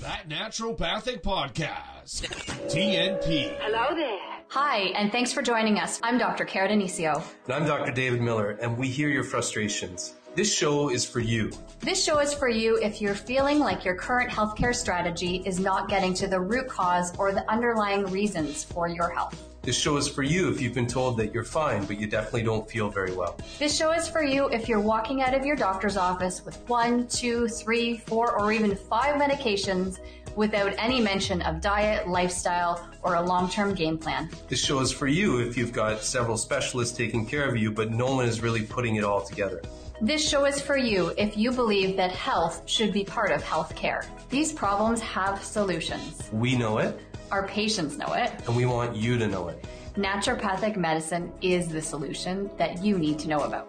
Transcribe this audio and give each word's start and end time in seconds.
That 0.00 0.30
Naturopathic 0.30 1.20
Podcast. 1.20 2.22
TNP. 2.70 3.54
Hello 3.60 3.94
there. 3.94 4.18
Hi, 4.48 4.78
and 4.96 5.12
thanks 5.12 5.30
for 5.30 5.42
joining 5.42 5.78
us. 5.78 6.00
I'm 6.02 6.16
Dr. 6.16 6.46
Cara 6.46 6.70
Denisio. 6.70 7.22
And 7.44 7.54
I'm 7.54 7.66
Dr. 7.66 7.92
David 7.92 8.22
Miller, 8.22 8.52
and 8.62 8.78
we 8.78 8.88
hear 8.88 9.10
your 9.10 9.24
frustrations. 9.24 10.14
This 10.36 10.56
show 10.56 10.90
is 10.90 11.04
for 11.04 11.18
you. 11.18 11.50
This 11.80 12.04
show 12.04 12.20
is 12.20 12.32
for 12.32 12.48
you 12.48 12.76
if 12.76 13.00
you're 13.00 13.16
feeling 13.16 13.58
like 13.58 13.84
your 13.84 13.96
current 13.96 14.30
healthcare 14.30 14.72
strategy 14.72 15.42
is 15.44 15.58
not 15.58 15.88
getting 15.88 16.14
to 16.14 16.28
the 16.28 16.38
root 16.38 16.68
cause 16.68 17.12
or 17.18 17.32
the 17.32 17.50
underlying 17.50 18.04
reasons 18.06 18.62
for 18.62 18.86
your 18.86 19.10
health. 19.10 19.42
This 19.62 19.76
show 19.76 19.96
is 19.96 20.06
for 20.06 20.22
you 20.22 20.48
if 20.48 20.60
you've 20.60 20.72
been 20.72 20.86
told 20.86 21.16
that 21.16 21.34
you're 21.34 21.42
fine, 21.42 21.84
but 21.84 21.98
you 21.98 22.06
definitely 22.06 22.44
don't 22.44 22.70
feel 22.70 22.88
very 22.88 23.12
well. 23.12 23.36
This 23.58 23.76
show 23.76 23.90
is 23.90 24.06
for 24.06 24.22
you 24.22 24.48
if 24.50 24.68
you're 24.68 24.78
walking 24.78 25.20
out 25.20 25.34
of 25.34 25.44
your 25.44 25.56
doctor's 25.56 25.96
office 25.96 26.44
with 26.44 26.56
one, 26.68 27.08
two, 27.08 27.48
three, 27.48 27.98
four, 27.98 28.40
or 28.40 28.52
even 28.52 28.76
five 28.76 29.20
medications 29.20 29.98
without 30.36 30.72
any 30.78 31.00
mention 31.00 31.42
of 31.42 31.60
diet, 31.60 32.08
lifestyle, 32.08 32.88
or 33.02 33.16
a 33.16 33.20
long 33.20 33.50
term 33.50 33.74
game 33.74 33.98
plan. 33.98 34.30
This 34.48 34.64
show 34.64 34.78
is 34.78 34.92
for 34.92 35.08
you 35.08 35.40
if 35.40 35.56
you've 35.56 35.72
got 35.72 36.04
several 36.04 36.36
specialists 36.36 36.96
taking 36.96 37.26
care 37.26 37.48
of 37.48 37.56
you, 37.56 37.72
but 37.72 37.90
no 37.90 38.14
one 38.14 38.26
is 38.26 38.40
really 38.40 38.62
putting 38.62 38.94
it 38.94 39.02
all 39.02 39.22
together. 39.22 39.60
This 40.00 40.26
show 40.26 40.46
is 40.46 40.60
for 40.60 40.76
you 40.78 41.12
if 41.18 41.36
you 41.36 41.52
believe 41.52 41.96
that 41.96 42.10
health 42.10 42.62
should 42.64 42.92
be 42.92 43.04
part 43.04 43.30
of 43.32 43.42
healthcare. 43.42 44.06
These 44.30 44.52
problems 44.52 45.00
have 45.00 45.44
solutions. 45.44 46.28
We 46.32 46.56
know 46.56 46.78
it, 46.78 46.98
Our 47.30 47.46
patients 47.46 47.98
know 47.98 48.12
it. 48.14 48.32
and 48.46 48.56
we 48.56 48.64
want 48.64 48.96
you 48.96 49.18
to 49.18 49.26
know 49.28 49.48
it. 49.48 49.62
Naturopathic 49.96 50.76
medicine 50.76 51.30
is 51.42 51.68
the 51.68 51.82
solution 51.82 52.50
that 52.56 52.82
you 52.82 52.98
need 52.98 53.18
to 53.20 53.28
know 53.28 53.40
about. 53.40 53.68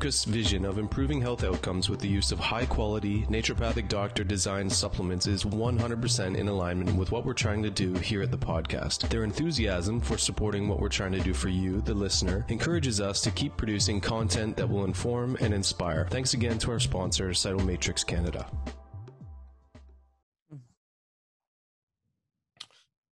vision 0.00 0.64
of 0.64 0.78
improving 0.78 1.20
health 1.20 1.44
outcomes 1.44 1.90
with 1.90 2.00
the 2.00 2.08
use 2.08 2.32
of 2.32 2.38
high 2.38 2.64
quality, 2.64 3.26
naturopathic 3.26 3.88
doctor 3.88 4.24
designed 4.24 4.72
supplements 4.72 5.26
is 5.26 5.44
100% 5.44 6.34
in 6.34 6.48
alignment 6.48 6.96
with 6.96 7.12
what 7.12 7.26
we're 7.26 7.34
trying 7.34 7.62
to 7.62 7.68
do 7.68 7.92
here 7.94 8.22
at 8.22 8.30
the 8.30 8.38
podcast. 8.38 9.06
Their 9.10 9.22
enthusiasm 9.22 10.00
for 10.00 10.16
supporting 10.16 10.66
what 10.66 10.80
we're 10.80 10.88
trying 10.88 11.12
to 11.12 11.20
do 11.20 11.34
for 11.34 11.50
you, 11.50 11.82
the 11.82 11.92
listener, 11.92 12.46
encourages 12.48 13.02
us 13.02 13.20
to 13.20 13.30
keep 13.30 13.54
producing 13.58 14.00
content 14.00 14.56
that 14.56 14.66
will 14.68 14.86
inform 14.86 15.36
and 15.40 15.52
inspire. 15.52 16.06
Thanks 16.08 16.32
again 16.32 16.58
to 16.60 16.70
our 16.70 16.80
sponsor, 16.80 17.28
Cytomatrix 17.28 18.06
Canada. 18.06 18.46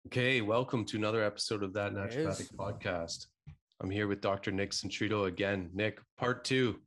Okay, 0.07 0.41
welcome 0.41 0.83
to 0.85 0.97
another 0.97 1.23
episode 1.23 1.63
of 1.63 1.71
that 1.73 1.93
naturopathic 1.93 2.53
podcast. 2.53 3.27
I'm 3.81 3.89
here 3.89 4.07
with 4.07 4.21
Dr. 4.21 4.51
Nick 4.51 4.71
Centritto 4.71 5.27
again. 5.27 5.69
Nick, 5.73 5.99
part 6.17 6.43
two. 6.45 6.79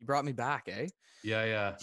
You 0.00 0.06
brought 0.06 0.24
me 0.24 0.32
back, 0.32 0.64
eh? 0.68 0.88
Yeah, 1.22 1.44
yeah. 1.44 1.76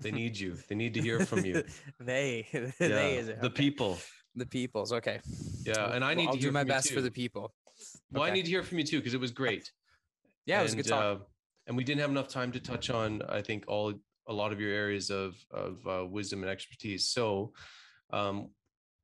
They 0.00 0.10
need 0.22 0.38
you. 0.38 0.56
They 0.68 0.74
need 0.74 0.94
to 0.94 1.02
hear 1.02 1.20
from 1.26 1.44
you. 1.44 1.62
they, 2.00 2.46
Yeah, 2.52 2.70
they 2.78 3.16
is 3.18 3.28
it? 3.28 3.40
the 3.40 3.46
Okay. 3.48 3.62
people. 3.62 3.98
the 4.34 4.46
peoples. 4.46 4.92
Okay. 4.92 5.20
Yeah, 5.64 5.92
and 5.92 6.04
I 6.04 6.14
need 6.14 6.30
to 6.32 6.38
do 6.38 6.44
hear 6.44 6.52
my 6.52 6.60
from 6.60 6.68
you 6.68 6.74
best 6.74 6.92
for 6.92 7.00
the 7.00 7.10
people. 7.10 7.54
Well, 8.12 8.22
I 8.22 8.30
need 8.30 8.44
to 8.44 8.50
hear 8.50 8.62
from 8.62 8.78
you 8.78 8.84
too 8.84 8.98
because 8.98 9.14
it 9.14 9.20
was 9.20 9.32
great. 9.32 9.70
Yeah, 10.46 10.60
it 10.60 10.62
was 10.64 10.72
a 10.72 10.76
good 10.76 10.86
And, 10.86 10.90
talk. 10.90 11.20
Uh, 11.20 11.24
and 11.66 11.76
we 11.76 11.84
didn't 11.84 12.00
have 12.00 12.10
enough 12.10 12.28
time 12.28 12.52
to 12.52 12.60
touch 12.60 12.90
on, 12.90 13.22
I 13.28 13.42
think, 13.42 13.64
all 13.68 13.94
a 14.26 14.32
lot 14.32 14.52
of 14.52 14.60
your 14.60 14.70
areas 14.72 15.10
of 15.10 15.34
of 15.50 15.86
uh, 15.86 16.06
wisdom 16.06 16.42
and 16.42 16.50
expertise. 16.50 17.08
So, 17.08 17.52
um, 18.12 18.50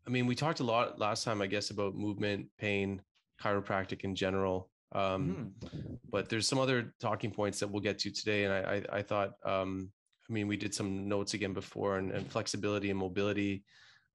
I 0.06 0.10
mean, 0.10 0.26
we 0.26 0.34
talked 0.34 0.60
a 0.60 0.64
lot 0.64 0.98
last 0.98 1.24
time, 1.24 1.42
I 1.42 1.46
guess, 1.46 1.70
about 1.70 1.94
movement, 1.94 2.46
pain, 2.58 3.02
chiropractic 3.42 4.00
in 4.02 4.14
general. 4.14 4.69
Um, 4.92 5.54
Mhm. 5.62 5.98
but 6.10 6.28
there's 6.28 6.48
some 6.48 6.58
other 6.58 6.94
talking 7.00 7.30
points 7.30 7.60
that 7.60 7.68
we'll 7.68 7.82
get 7.82 7.98
to 8.00 8.10
today. 8.10 8.44
And 8.44 8.52
I, 8.52 8.60
I, 8.74 8.98
I 8.98 9.02
thought, 9.02 9.34
um, 9.44 9.92
I 10.28 10.32
mean, 10.32 10.48
we 10.48 10.56
did 10.56 10.74
some 10.74 11.08
notes 11.08 11.34
again 11.34 11.52
before, 11.52 11.98
and, 11.98 12.10
and 12.10 12.30
flexibility 12.30 12.90
and 12.90 12.98
mobility 12.98 13.64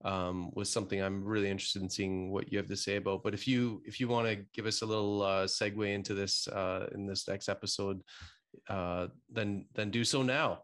um, 0.03 0.51
was 0.53 0.69
something 0.69 1.01
I'm 1.01 1.23
really 1.23 1.49
interested 1.49 1.81
in 1.81 1.89
seeing 1.89 2.31
what 2.31 2.51
you 2.51 2.57
have 2.57 2.67
to 2.67 2.75
say 2.75 2.97
about. 2.97 3.23
But 3.23 3.33
if 3.33 3.47
you 3.47 3.81
if 3.85 3.99
you 3.99 4.07
want 4.07 4.27
to 4.27 4.45
give 4.53 4.65
us 4.65 4.81
a 4.81 4.85
little 4.85 5.21
uh, 5.21 5.45
segue 5.45 5.93
into 5.93 6.13
this 6.13 6.47
uh, 6.47 6.87
in 6.93 7.05
this 7.07 7.27
next 7.27 7.49
episode, 7.49 8.01
uh, 8.69 9.07
then 9.29 9.67
then 9.73 9.91
do 9.91 10.03
so 10.03 10.21
now. 10.21 10.63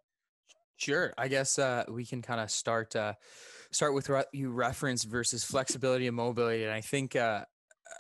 Sure. 0.78 1.13
I 1.17 1.28
guess 1.28 1.59
uh, 1.59 1.85
we 1.89 2.05
can 2.05 2.22
kind 2.22 2.41
of 2.41 2.49
start 2.51 2.95
uh, 2.95 3.13
start 3.72 3.93
with 3.93 4.09
what 4.09 4.28
you 4.33 4.51
referenced 4.51 5.07
versus 5.07 5.43
flexibility 5.43 6.07
and 6.07 6.16
mobility. 6.16 6.63
And 6.63 6.73
I 6.73 6.81
think 6.81 7.16
uh, 7.16 7.45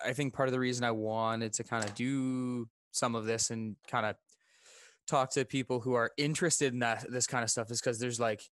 I 0.05 0.13
think 0.13 0.33
part 0.33 0.47
of 0.49 0.53
the 0.53 0.59
reason 0.59 0.83
I 0.83 0.91
wanted 0.91 1.53
to 1.53 1.63
kind 1.63 1.83
of 1.83 1.93
do 1.95 2.69
some 2.91 3.15
of 3.15 3.25
this 3.25 3.49
and 3.51 3.75
kind 3.87 4.05
of 4.05 4.15
talk 5.07 5.31
to 5.31 5.45
people 5.45 5.79
who 5.81 5.93
are 5.93 6.11
interested 6.17 6.73
in 6.73 6.79
that 6.79 7.05
this 7.09 7.27
kind 7.27 7.43
of 7.43 7.49
stuff 7.49 7.71
is 7.71 7.81
because 7.81 7.99
there's 7.99 8.19
like 8.19 8.49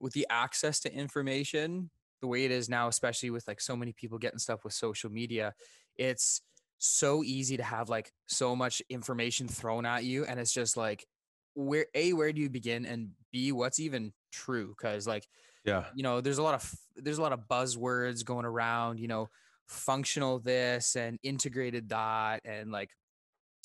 with 0.00 0.12
the 0.12 0.26
access 0.30 0.80
to 0.80 0.92
information 0.92 1.90
the 2.20 2.26
way 2.26 2.44
it 2.44 2.50
is 2.50 2.68
now 2.68 2.88
especially 2.88 3.30
with 3.30 3.46
like 3.46 3.60
so 3.60 3.76
many 3.76 3.92
people 3.92 4.18
getting 4.18 4.38
stuff 4.38 4.64
with 4.64 4.72
social 4.72 5.10
media 5.10 5.54
it's 5.96 6.42
so 6.78 7.22
easy 7.24 7.56
to 7.56 7.62
have 7.62 7.88
like 7.88 8.12
so 8.26 8.54
much 8.54 8.82
information 8.88 9.48
thrown 9.48 9.86
at 9.86 10.04
you 10.04 10.24
and 10.24 10.38
it's 10.38 10.52
just 10.52 10.76
like 10.76 11.06
where 11.54 11.86
a 11.94 12.12
where 12.12 12.32
do 12.32 12.40
you 12.40 12.50
begin 12.50 12.84
and 12.86 13.10
b 13.32 13.50
what's 13.52 13.80
even 13.80 14.12
true 14.30 14.74
because 14.76 15.06
like 15.06 15.26
Yeah. 15.64 15.86
you 15.94 16.02
know 16.02 16.20
there's 16.20 16.38
a 16.38 16.42
lot 16.42 16.54
of 16.54 16.74
there's 16.96 17.18
a 17.18 17.22
lot 17.22 17.32
of 17.32 17.48
buzzwords 17.48 18.24
going 18.24 18.44
around 18.44 18.98
you 19.00 19.08
know 19.08 19.28
functional 19.68 20.38
this 20.38 20.96
and 20.96 21.18
integrated 21.22 21.88
that 21.90 22.40
and 22.44 22.70
like 22.70 22.90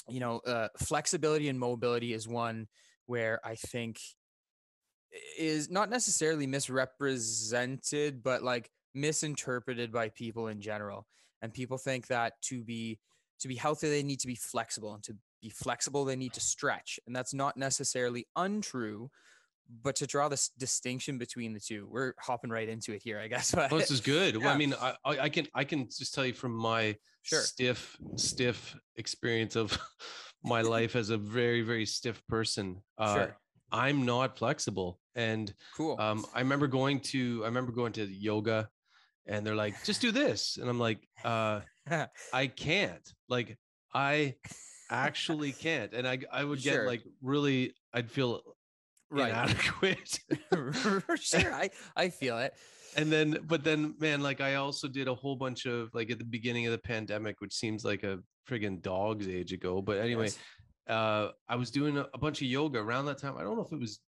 you 0.09 0.19
know 0.19 0.39
uh, 0.39 0.67
flexibility 0.77 1.49
and 1.49 1.59
mobility 1.59 2.13
is 2.13 2.27
one 2.27 2.67
where 3.05 3.39
i 3.45 3.55
think 3.55 3.99
is 5.37 5.69
not 5.69 5.89
necessarily 5.89 6.45
misrepresented 6.45 8.21
but 8.21 8.43
like 8.43 8.69
misinterpreted 8.93 9.91
by 9.91 10.09
people 10.09 10.47
in 10.47 10.61
general. 10.61 11.07
And 11.41 11.53
people 11.53 11.77
think 11.77 12.07
that 12.07 12.33
to 12.43 12.63
be 12.63 12.99
to 13.39 13.47
be 13.47 13.55
healthy 13.55 13.89
they 13.89 14.03
need 14.03 14.19
to 14.21 14.27
be 14.27 14.35
flexible 14.35 14.93
and 14.93 15.03
to 15.03 15.15
be 15.41 15.49
flexible 15.49 16.05
they 16.05 16.15
need 16.15 16.33
to 16.33 16.39
stretch. 16.39 16.99
And 17.05 17.15
that's 17.15 17.33
not 17.33 17.57
necessarily 17.57 18.27
untrue 18.35 19.09
but 19.81 19.95
to 19.95 20.05
draw 20.07 20.27
this 20.29 20.49
distinction 20.57 21.17
between 21.17 21.53
the 21.53 21.59
two 21.59 21.87
we're 21.89 22.13
hopping 22.19 22.49
right 22.49 22.69
into 22.69 22.93
it 22.93 23.01
here 23.03 23.19
i 23.19 23.27
guess 23.27 23.51
but 23.55 23.71
Well, 23.71 23.79
this 23.79 23.91
is 23.91 24.01
good. 24.01 24.37
Well, 24.37 24.49
I 24.49 24.57
mean, 24.57 24.73
I, 24.79 24.95
I 25.05 25.19
I 25.19 25.29
can 25.29 25.47
I 25.55 25.63
can 25.63 25.87
just 25.87 26.13
tell 26.13 26.25
you 26.25 26.33
from 26.33 26.53
my 26.55 26.95
Sure. 27.23 27.39
stiff 27.41 27.95
stiff 28.17 28.75
experience 28.97 29.55
of 29.55 29.77
my 30.43 30.61
life 30.75 30.95
as 30.95 31.09
a 31.09 31.17
very 31.17 31.61
very 31.61 31.85
stiff 31.85 32.21
person. 32.27 32.81
Uh, 32.97 33.13
sure 33.15 33.37
I'm 33.71 34.05
not 34.05 34.37
flexible, 34.37 34.99
and 35.15 35.51
cool 35.75 35.99
um, 35.99 36.25
I 36.35 36.39
remember 36.41 36.67
going 36.67 36.99
to 37.11 37.41
I 37.43 37.47
remember 37.47 37.71
going 37.71 37.93
to 37.93 38.05
yoga, 38.05 38.69
and 39.25 39.43
they're 39.45 39.55
like, 39.55 39.73
just 39.83 39.99
do 40.01 40.11
this, 40.11 40.57
and 40.57 40.69
I'm 40.69 40.79
like, 40.79 40.99
uh, 41.23 41.61
I 42.31 42.47
can't. 42.47 43.01
Like 43.29 43.57
I 43.95 44.35
actually 44.91 45.53
can't, 45.53 45.91
and 45.93 46.07
I 46.07 46.19
I 46.31 46.43
would 46.43 46.61
get 46.61 46.73
Sure. 46.73 46.85
like 46.87 47.03
really 47.21 47.73
I'd 47.93 48.11
feel 48.11 48.41
right 49.13 49.29
inadequate. 49.29 50.19
sure 51.19 51.53
i 51.53 51.69
i 51.95 52.09
feel 52.09 52.37
it 52.39 52.53
and 52.97 53.11
then 53.11 53.37
but 53.47 53.63
then 53.63 53.95
man 53.99 54.21
like 54.21 54.41
i 54.41 54.55
also 54.55 54.87
did 54.87 55.07
a 55.07 55.13
whole 55.15 55.35
bunch 55.35 55.65
of 55.65 55.89
like 55.93 56.09
at 56.11 56.17
the 56.19 56.25
beginning 56.25 56.65
of 56.65 56.71
the 56.71 56.77
pandemic 56.77 57.39
which 57.41 57.53
seems 57.53 57.83
like 57.85 58.03
a 58.03 58.19
friggin 58.49 58.81
dog's 58.81 59.27
age 59.27 59.53
ago 59.53 59.81
but 59.81 59.97
anyway 59.99 60.25
Yes. 60.25 60.37
uh 60.87 61.29
i 61.47 61.55
was 61.55 61.71
doing 61.71 61.97
a, 61.97 62.07
a 62.13 62.17
bunch 62.17 62.41
of 62.41 62.47
yoga 62.47 62.79
around 62.79 63.05
that 63.05 63.17
time 63.17 63.35
i 63.37 63.41
don't 63.43 63.55
know 63.55 63.63
if 63.65 63.71
it 63.71 63.79
was 63.79 63.99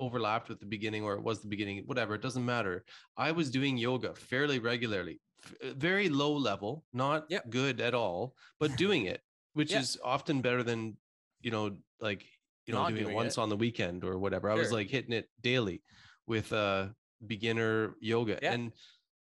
overlapped 0.00 0.48
with 0.48 0.58
the 0.58 0.66
beginning 0.66 1.04
or 1.04 1.14
it 1.14 1.22
was 1.22 1.40
the 1.40 1.48
beginning 1.48 1.82
whatever 1.86 2.14
it 2.14 2.22
doesn't 2.22 2.44
matter 2.44 2.84
i 3.16 3.30
was 3.30 3.50
doing 3.50 3.76
yoga 3.76 4.14
fairly 4.14 4.58
regularly 4.58 5.20
f- 5.44 5.54
uh, 5.62 5.74
very 5.76 6.08
low 6.08 6.32
level 6.32 6.84
not 6.92 7.24
Yep. 7.28 7.50
good 7.50 7.80
at 7.80 7.94
all 7.94 8.34
but 8.58 8.74
doing 8.76 9.06
it 9.06 9.20
which 9.52 9.70
Yeah. 9.70 9.80
is 9.80 9.96
often 10.02 10.40
better 10.40 10.64
than 10.64 10.96
you 11.42 11.52
know 11.52 11.76
like 12.00 12.24
you 12.66 12.74
know 12.74 12.82
Not 12.82 12.94
doing, 12.94 13.10
it 13.10 13.14
once 13.14 13.36
it. 13.36 13.40
on 13.40 13.48
the 13.48 13.56
weekend 13.56 14.04
or 14.04 14.18
whatever 14.18 14.50
i 14.50 14.54
was 14.54 14.72
like 14.72 14.88
hitting 14.88 15.12
it 15.12 15.28
daily 15.42 15.82
with 16.26 16.52
uh 16.52 16.88
beginner 17.26 17.94
yoga 18.00 18.38
Yeah. 18.42 18.52
and 18.52 18.72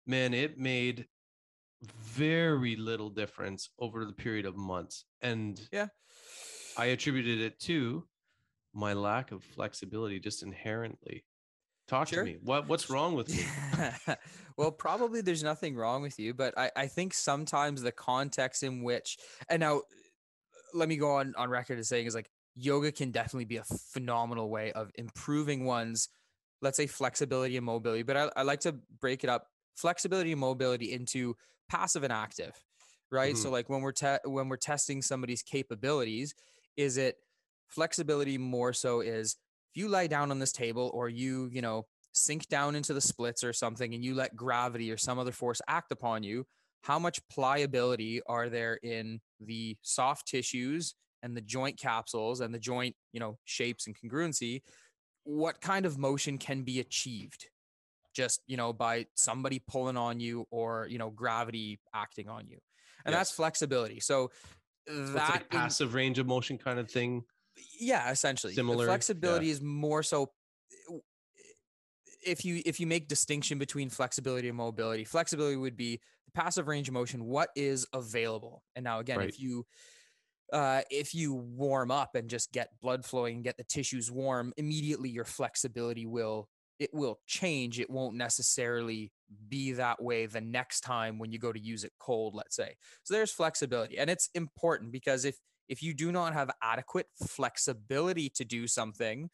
man 0.07 0.33
it 0.33 0.57
made 0.57 1.07
very 2.01 2.75
little 2.75 3.09
difference 3.09 3.69
over 3.79 4.05
the 4.05 4.13
period 4.13 4.45
of 4.45 4.55
months 4.55 5.05
and 5.21 5.59
Yeah. 5.71 5.87
i 6.77 6.85
attributed 6.85 7.41
it 7.41 7.59
to 7.61 8.07
my 8.73 8.93
lack 8.93 9.31
of 9.31 9.43
flexibility 9.43 10.19
just 10.19 10.43
inherently 10.43 11.25
Talk 11.85 12.07
Sure. 12.07 12.23
to 12.23 12.31
me. 12.31 12.37
What 12.41 12.69
what's 12.69 12.89
wrong 12.89 13.13
with 13.13 13.27
me? 13.27 13.43
well, 14.57 14.71
probably 14.71 15.19
there's 15.19 15.43
nothing 15.43 15.75
wrong 15.75 16.01
with 16.01 16.17
you, 16.17 16.33
but 16.33 16.57
I, 16.57 16.71
I 16.77 16.87
think 16.87 17.13
sometimes 17.13 17.81
the 17.81 17.91
context 17.91 18.63
in 18.63 18.83
which, 18.83 19.17
and 19.49 19.59
now 19.59 19.81
let 20.73 20.87
me 20.87 20.95
go 20.95 21.15
on, 21.15 21.33
on 21.37 21.49
record 21.49 21.77
as 21.79 21.89
saying 21.89 22.05
is 22.07 22.15
like 22.15 22.29
yoga 22.55 22.91
can 22.91 23.11
definitely 23.11 23.45
be 23.45 23.57
a 23.57 23.63
phenomenal 23.63 24.49
way 24.49 24.71
of 24.71 24.91
improving 24.95 25.65
one's, 25.65 26.09
let's 26.61 26.77
say, 26.77 26.87
flexibility 26.87 27.57
and 27.57 27.65
mobility. 27.65 28.03
But 28.03 28.17
I, 28.17 28.29
I 28.37 28.41
like 28.43 28.61
to 28.61 28.75
break 28.99 29.23
it 29.23 29.29
up 29.29 29.47
flexibility 29.75 30.31
and 30.31 30.41
mobility 30.41 30.91
into 30.91 31.35
passive 31.69 32.03
and 32.03 32.13
active, 32.13 32.53
right? 33.11 33.35
So 33.35 33.45
mm-hmm. 33.45 33.53
like 33.53 33.69
when 33.69 33.81
we're 33.81 33.91
te- 33.91 34.17
when 34.25 34.49
we're 34.49 34.57
testing 34.57 35.01
somebody's 35.01 35.41
capabilities, 35.41 36.33
is 36.77 36.97
it 36.97 37.17
flexibility 37.67 38.37
more 38.37 38.73
so 38.73 39.01
is 39.01 39.35
if 39.73 39.81
you 39.81 39.87
lie 39.87 40.07
down 40.07 40.29
on 40.29 40.39
this 40.39 40.51
table 40.51 40.91
or 40.93 41.09
you, 41.09 41.49
you 41.51 41.61
know, 41.61 41.87
sink 42.13 42.47
down 42.47 42.75
into 42.75 42.93
the 42.93 43.01
splits 43.01 43.43
or 43.43 43.53
something 43.53 43.95
and 43.95 44.05
you 44.05 44.13
let 44.13 44.35
gravity 44.35 44.91
or 44.91 44.97
some 44.97 45.17
other 45.17 45.31
force 45.31 45.61
act 45.67 45.91
upon 45.91 46.21
you, 46.21 46.45
how 46.83 46.99
much 46.99 47.19
pliability 47.29 48.21
are 48.27 48.49
there 48.49 48.75
in 48.83 49.19
the 49.39 49.75
soft 49.81 50.27
tissues 50.27 50.93
and 51.23 51.35
the 51.35 51.41
joint 51.41 51.79
capsules 51.79 52.39
and 52.41 52.53
the 52.53 52.59
joint, 52.59 52.95
you 53.13 53.19
know, 53.19 53.39
shapes 53.45 53.87
and 53.87 53.95
congruency? 53.97 54.61
What 55.23 55.59
kind 55.61 55.85
of 55.87 55.97
motion 55.97 56.37
can 56.37 56.61
be 56.63 56.79
achieved? 56.79 57.47
Just, 58.13 58.41
you 58.45 58.57
know, 58.57 58.71
by 58.73 59.07
somebody 59.15 59.57
pulling 59.67 59.97
on 59.97 60.19
you 60.19 60.45
or, 60.51 60.85
you 60.87 60.99
know, 60.99 61.09
gravity 61.09 61.79
acting 61.95 62.29
on 62.29 62.45
you. 62.47 62.59
And 63.05 63.15
that's 63.15 63.31
flexibility. 63.31 63.99
So 63.99 64.29
that 64.85 65.15
like 65.29 65.41
in- 65.41 65.59
passive 65.59 65.93
range 65.95 66.19
of 66.19 66.27
motion 66.27 66.57
kind 66.59 66.77
of 66.77 66.91
thing. 66.91 67.23
yeah 67.79 68.11
essentially 68.11 68.51
The 68.51 68.57
Similar, 68.57 68.85
yeah. 68.85 68.91
flexibility 68.91 69.49
is 69.49 69.61
more 69.61 70.03
so 70.03 70.31
if 72.25 72.45
you 72.45 72.61
if 72.65 72.79
you 72.79 72.87
make 72.87 73.07
distinction 73.07 73.57
between 73.57 73.89
flexibility 73.89 74.47
and 74.47 74.57
mobility 74.57 75.03
flexibility 75.03 75.55
would 75.57 75.75
be 75.75 75.99
the 76.25 76.31
passive 76.31 76.67
range 76.67 76.87
of 76.87 76.93
motion 76.93 77.25
what 77.25 77.49
is 77.55 77.85
available 77.93 78.63
and 78.75 78.83
now 78.83 78.99
again 78.99 79.17
Right. 79.19 79.29
if 79.29 79.39
you 79.39 79.65
uh, 80.53 80.81
if 80.91 81.15
you 81.15 81.33
warm 81.33 81.91
up 81.91 82.15
and 82.15 82.29
just 82.29 82.51
get 82.53 82.69
blood 82.81 83.03
flowing 83.03 83.35
and 83.35 83.43
get 83.43 83.57
the 83.57 83.63
tissues 83.63 84.11
warm 84.11 84.53
immediately 84.55 85.09
your 85.09 85.25
flexibility 85.25 86.05
will 86.05 86.47
it 86.79 86.89
will 86.93 87.19
change. 87.27 87.79
It 87.79 87.89
won't 87.89 88.15
necessarily 88.15 89.11
be 89.47 89.73
that 89.73 90.01
way 90.01 90.25
the 90.25 90.41
next 90.41 90.81
time 90.81 91.17
when 91.19 91.31
you 91.31 91.39
go 91.39 91.53
to 91.53 91.59
use 91.59 91.83
it 91.83 91.93
cold 91.99 92.35
let's 92.35 92.55
say. 92.55 92.75
So 93.03 93.13
there's 93.13 93.31
flexibility 93.31 93.97
and 93.97 94.09
it's 94.09 94.29
important 94.35 94.91
because 94.91 95.25
if 95.25 95.37
if 95.67 95.81
you 95.81 95.93
do 95.93 96.11
not 96.11 96.33
have 96.33 96.51
adequate 96.61 97.07
flexibility 97.25 98.29
to 98.29 98.45
do 98.45 98.67
something 98.67 99.29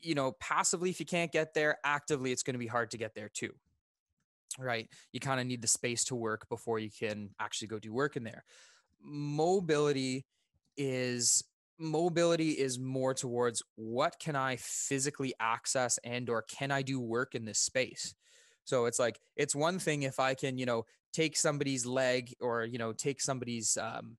you 0.00 0.14
know 0.14 0.32
passively 0.40 0.90
if 0.90 1.00
you 1.00 1.06
can't 1.06 1.32
get 1.32 1.54
there 1.54 1.76
actively 1.84 2.32
it's 2.32 2.42
going 2.42 2.54
to 2.54 2.58
be 2.58 2.66
hard 2.66 2.90
to 2.90 2.98
get 2.98 3.14
there 3.14 3.28
too 3.32 3.52
right? 4.58 4.88
You 5.12 5.20
kind 5.20 5.40
of 5.40 5.46
need 5.46 5.62
the 5.62 5.68
space 5.68 6.04
to 6.04 6.14
work 6.14 6.48
before 6.48 6.78
you 6.78 6.90
can 6.90 7.30
actually 7.40 7.68
go 7.68 7.78
do 7.78 7.92
work 7.92 8.16
in 8.16 8.24
there 8.24 8.44
mobility 9.02 10.24
is 10.76 11.44
mobility 11.78 12.50
is 12.50 12.78
more 12.78 13.14
towards 13.14 13.62
what 13.76 14.18
can 14.18 14.34
i 14.34 14.56
physically 14.56 15.32
access 15.38 15.98
and 16.02 16.28
or 16.28 16.42
can 16.42 16.72
i 16.72 16.82
do 16.82 17.00
work 17.00 17.34
in 17.34 17.44
this 17.44 17.58
space? 17.58 18.14
So 18.64 18.84
it's 18.84 18.98
like 18.98 19.18
it's 19.36 19.54
one 19.54 19.78
thing 19.78 20.02
if 20.02 20.20
i 20.20 20.34
can 20.34 20.58
you 20.58 20.66
know 20.66 20.84
take 21.12 21.36
somebody's 21.36 21.86
leg 21.86 22.34
or 22.40 22.64
you 22.64 22.78
know 22.78 22.92
take 22.92 23.20
somebody's 23.20 23.76
um 23.76 24.16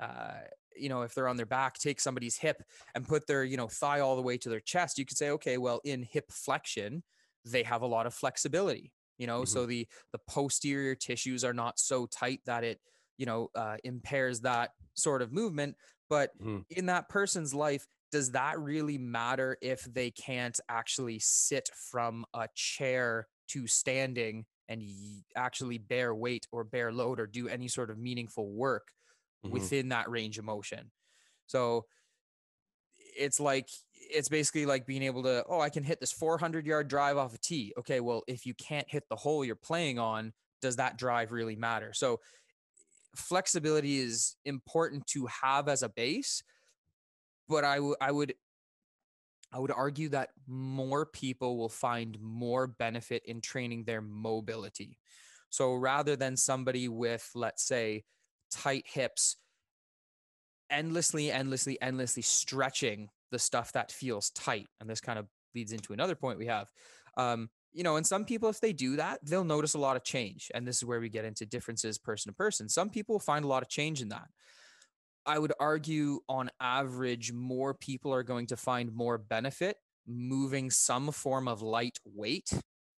uh 0.00 0.40
you 0.76 0.88
know 0.88 1.02
if 1.02 1.14
they're 1.14 1.28
on 1.28 1.36
their 1.36 1.46
back 1.46 1.78
take 1.78 2.00
somebody's 2.00 2.36
hip 2.36 2.62
and 2.94 3.08
put 3.08 3.26
their 3.26 3.44
you 3.44 3.56
know 3.56 3.68
thigh 3.68 4.00
all 4.00 4.16
the 4.16 4.22
way 4.22 4.36
to 4.36 4.48
their 4.48 4.60
chest 4.60 4.98
you 4.98 5.06
could 5.06 5.16
say 5.16 5.30
okay 5.30 5.56
well 5.56 5.80
in 5.84 6.02
hip 6.02 6.30
flexion 6.30 7.02
they 7.46 7.62
have 7.62 7.82
a 7.82 7.86
lot 7.86 8.06
of 8.06 8.14
flexibility. 8.14 8.92
You 9.18 9.26
know 9.26 9.46
so 9.46 9.64
the 9.64 9.88
the 10.12 10.18
posterior 10.28 10.94
tissues 10.94 11.42
are 11.42 11.54
not 11.54 11.78
so 11.78 12.04
tight 12.04 12.40
that 12.44 12.64
it 12.64 12.80
you 13.16 13.26
know 13.26 13.50
uh, 13.54 13.76
impairs 13.84 14.40
that 14.40 14.72
sort 14.94 15.22
of 15.22 15.32
movement 15.32 15.76
but 16.08 16.32
Mhm. 16.38 16.64
in 16.70 16.86
that 16.86 17.08
person's 17.08 17.54
life 17.54 17.86
does 18.12 18.32
that 18.32 18.58
really 18.58 18.98
matter 18.98 19.58
if 19.60 19.82
they 19.84 20.10
can't 20.10 20.58
actually 20.68 21.18
sit 21.18 21.68
from 21.90 22.24
a 22.34 22.48
chair 22.54 23.26
to 23.48 23.66
standing 23.66 24.46
and 24.68 24.82
actually 25.36 25.78
bear 25.78 26.14
weight 26.14 26.46
or 26.52 26.64
bear 26.64 26.92
load 26.92 27.20
or 27.20 27.26
do 27.26 27.48
any 27.48 27.68
sort 27.68 27.90
of 27.90 27.98
meaningful 27.98 28.52
work 28.52 28.88
Mhm. 29.42 29.68
within 29.70 29.88
that 29.90 30.10
range 30.10 30.38
of 30.38 30.44
motion 30.44 30.90
so 31.46 31.86
it's 33.16 33.40
like 33.40 33.68
it's 33.92 34.28
basically 34.28 34.66
like 34.66 34.86
being 34.86 35.02
able 35.02 35.22
to 35.22 35.44
oh 35.48 35.60
i 35.60 35.70
can 35.70 35.82
hit 35.82 36.00
this 36.00 36.12
400 36.12 36.66
yard 36.66 36.88
drive 36.88 37.16
off 37.16 37.34
a 37.34 37.38
tee 37.38 37.72
okay 37.78 38.00
well 38.00 38.22
if 38.26 38.46
you 38.46 38.54
can't 38.54 38.88
hit 38.90 39.04
the 39.08 39.16
hole 39.16 39.44
you're 39.44 39.54
playing 39.56 39.98
on 39.98 40.32
does 40.60 40.76
that 40.76 40.98
drive 40.98 41.32
really 41.32 41.56
matter 41.56 41.92
so 41.92 42.20
flexibility 43.16 43.98
is 43.98 44.36
important 44.44 45.06
to 45.06 45.26
have 45.26 45.68
as 45.68 45.82
a 45.82 45.88
base 45.88 46.42
but 47.48 47.64
I 47.64 47.76
w- 47.76 47.96
I 48.00 48.10
would 48.10 48.34
I 49.52 49.58
would 49.58 49.70
argue 49.70 50.08
that 50.10 50.30
more 50.46 51.06
people 51.06 51.56
will 51.56 51.68
find 51.68 52.20
more 52.20 52.66
benefit 52.66 53.22
in 53.24 53.40
training 53.40 53.84
their 53.84 54.02
mobility. 54.02 54.98
So 55.50 55.74
rather 55.74 56.16
than 56.16 56.36
somebody 56.36 56.88
with, 56.88 57.30
let's 57.34 57.62
say, 57.62 58.04
tight 58.50 58.84
hips, 58.86 59.36
endlessly, 60.68 61.30
endlessly, 61.30 61.80
endlessly 61.80 62.22
stretching 62.22 63.08
the 63.30 63.38
stuff 63.38 63.72
that 63.72 63.92
feels 63.92 64.30
tight, 64.30 64.66
and 64.80 64.90
this 64.90 65.00
kind 65.00 65.18
of 65.18 65.26
leads 65.54 65.72
into 65.72 65.92
another 65.92 66.16
point 66.16 66.38
we 66.38 66.46
have. 66.46 66.68
Um, 67.16 67.48
you 67.76 67.82
know, 67.82 67.96
and 67.96 68.06
some 68.06 68.24
people, 68.24 68.48
if 68.48 68.58
they 68.58 68.72
do 68.72 68.96
that, 68.96 69.20
they'll 69.22 69.44
notice 69.44 69.74
a 69.74 69.78
lot 69.78 69.96
of 69.96 70.02
change. 70.02 70.50
And 70.54 70.66
this 70.66 70.78
is 70.78 70.86
where 70.86 70.98
we 70.98 71.10
get 71.10 71.26
into 71.26 71.44
differences 71.44 71.98
person 71.98 72.32
to 72.32 72.34
person. 72.34 72.70
Some 72.70 72.88
people 72.88 73.18
find 73.18 73.44
a 73.44 73.48
lot 73.48 73.62
of 73.62 73.68
change 73.68 74.00
in 74.00 74.08
that. 74.08 74.28
I 75.26 75.38
would 75.38 75.52
argue 75.60 76.20
on 76.26 76.50
average, 76.58 77.34
more 77.34 77.74
people 77.74 78.14
are 78.14 78.22
going 78.22 78.46
to 78.46 78.56
find 78.56 78.94
more 78.94 79.18
benefit 79.18 79.76
moving 80.06 80.70
some 80.70 81.12
form 81.12 81.48
of 81.48 81.60
light 81.60 81.98
weight 82.06 82.50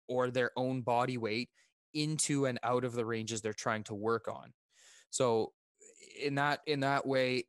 or 0.07 0.29
their 0.29 0.51
own 0.55 0.81
body 0.81 1.17
weight 1.17 1.49
into 1.95 2.45
and 2.45 2.59
out 2.61 2.83
of 2.83 2.93
the 2.93 3.05
ranges 3.05 3.41
they're 3.41 3.53
trying 3.53 3.83
to 3.85 3.95
work 3.95 4.27
on. 4.27 4.53
So 5.09 5.53
in 6.21 6.35
that 6.35 6.59
in 6.67 6.81
that 6.81 7.07
way, 7.07 7.45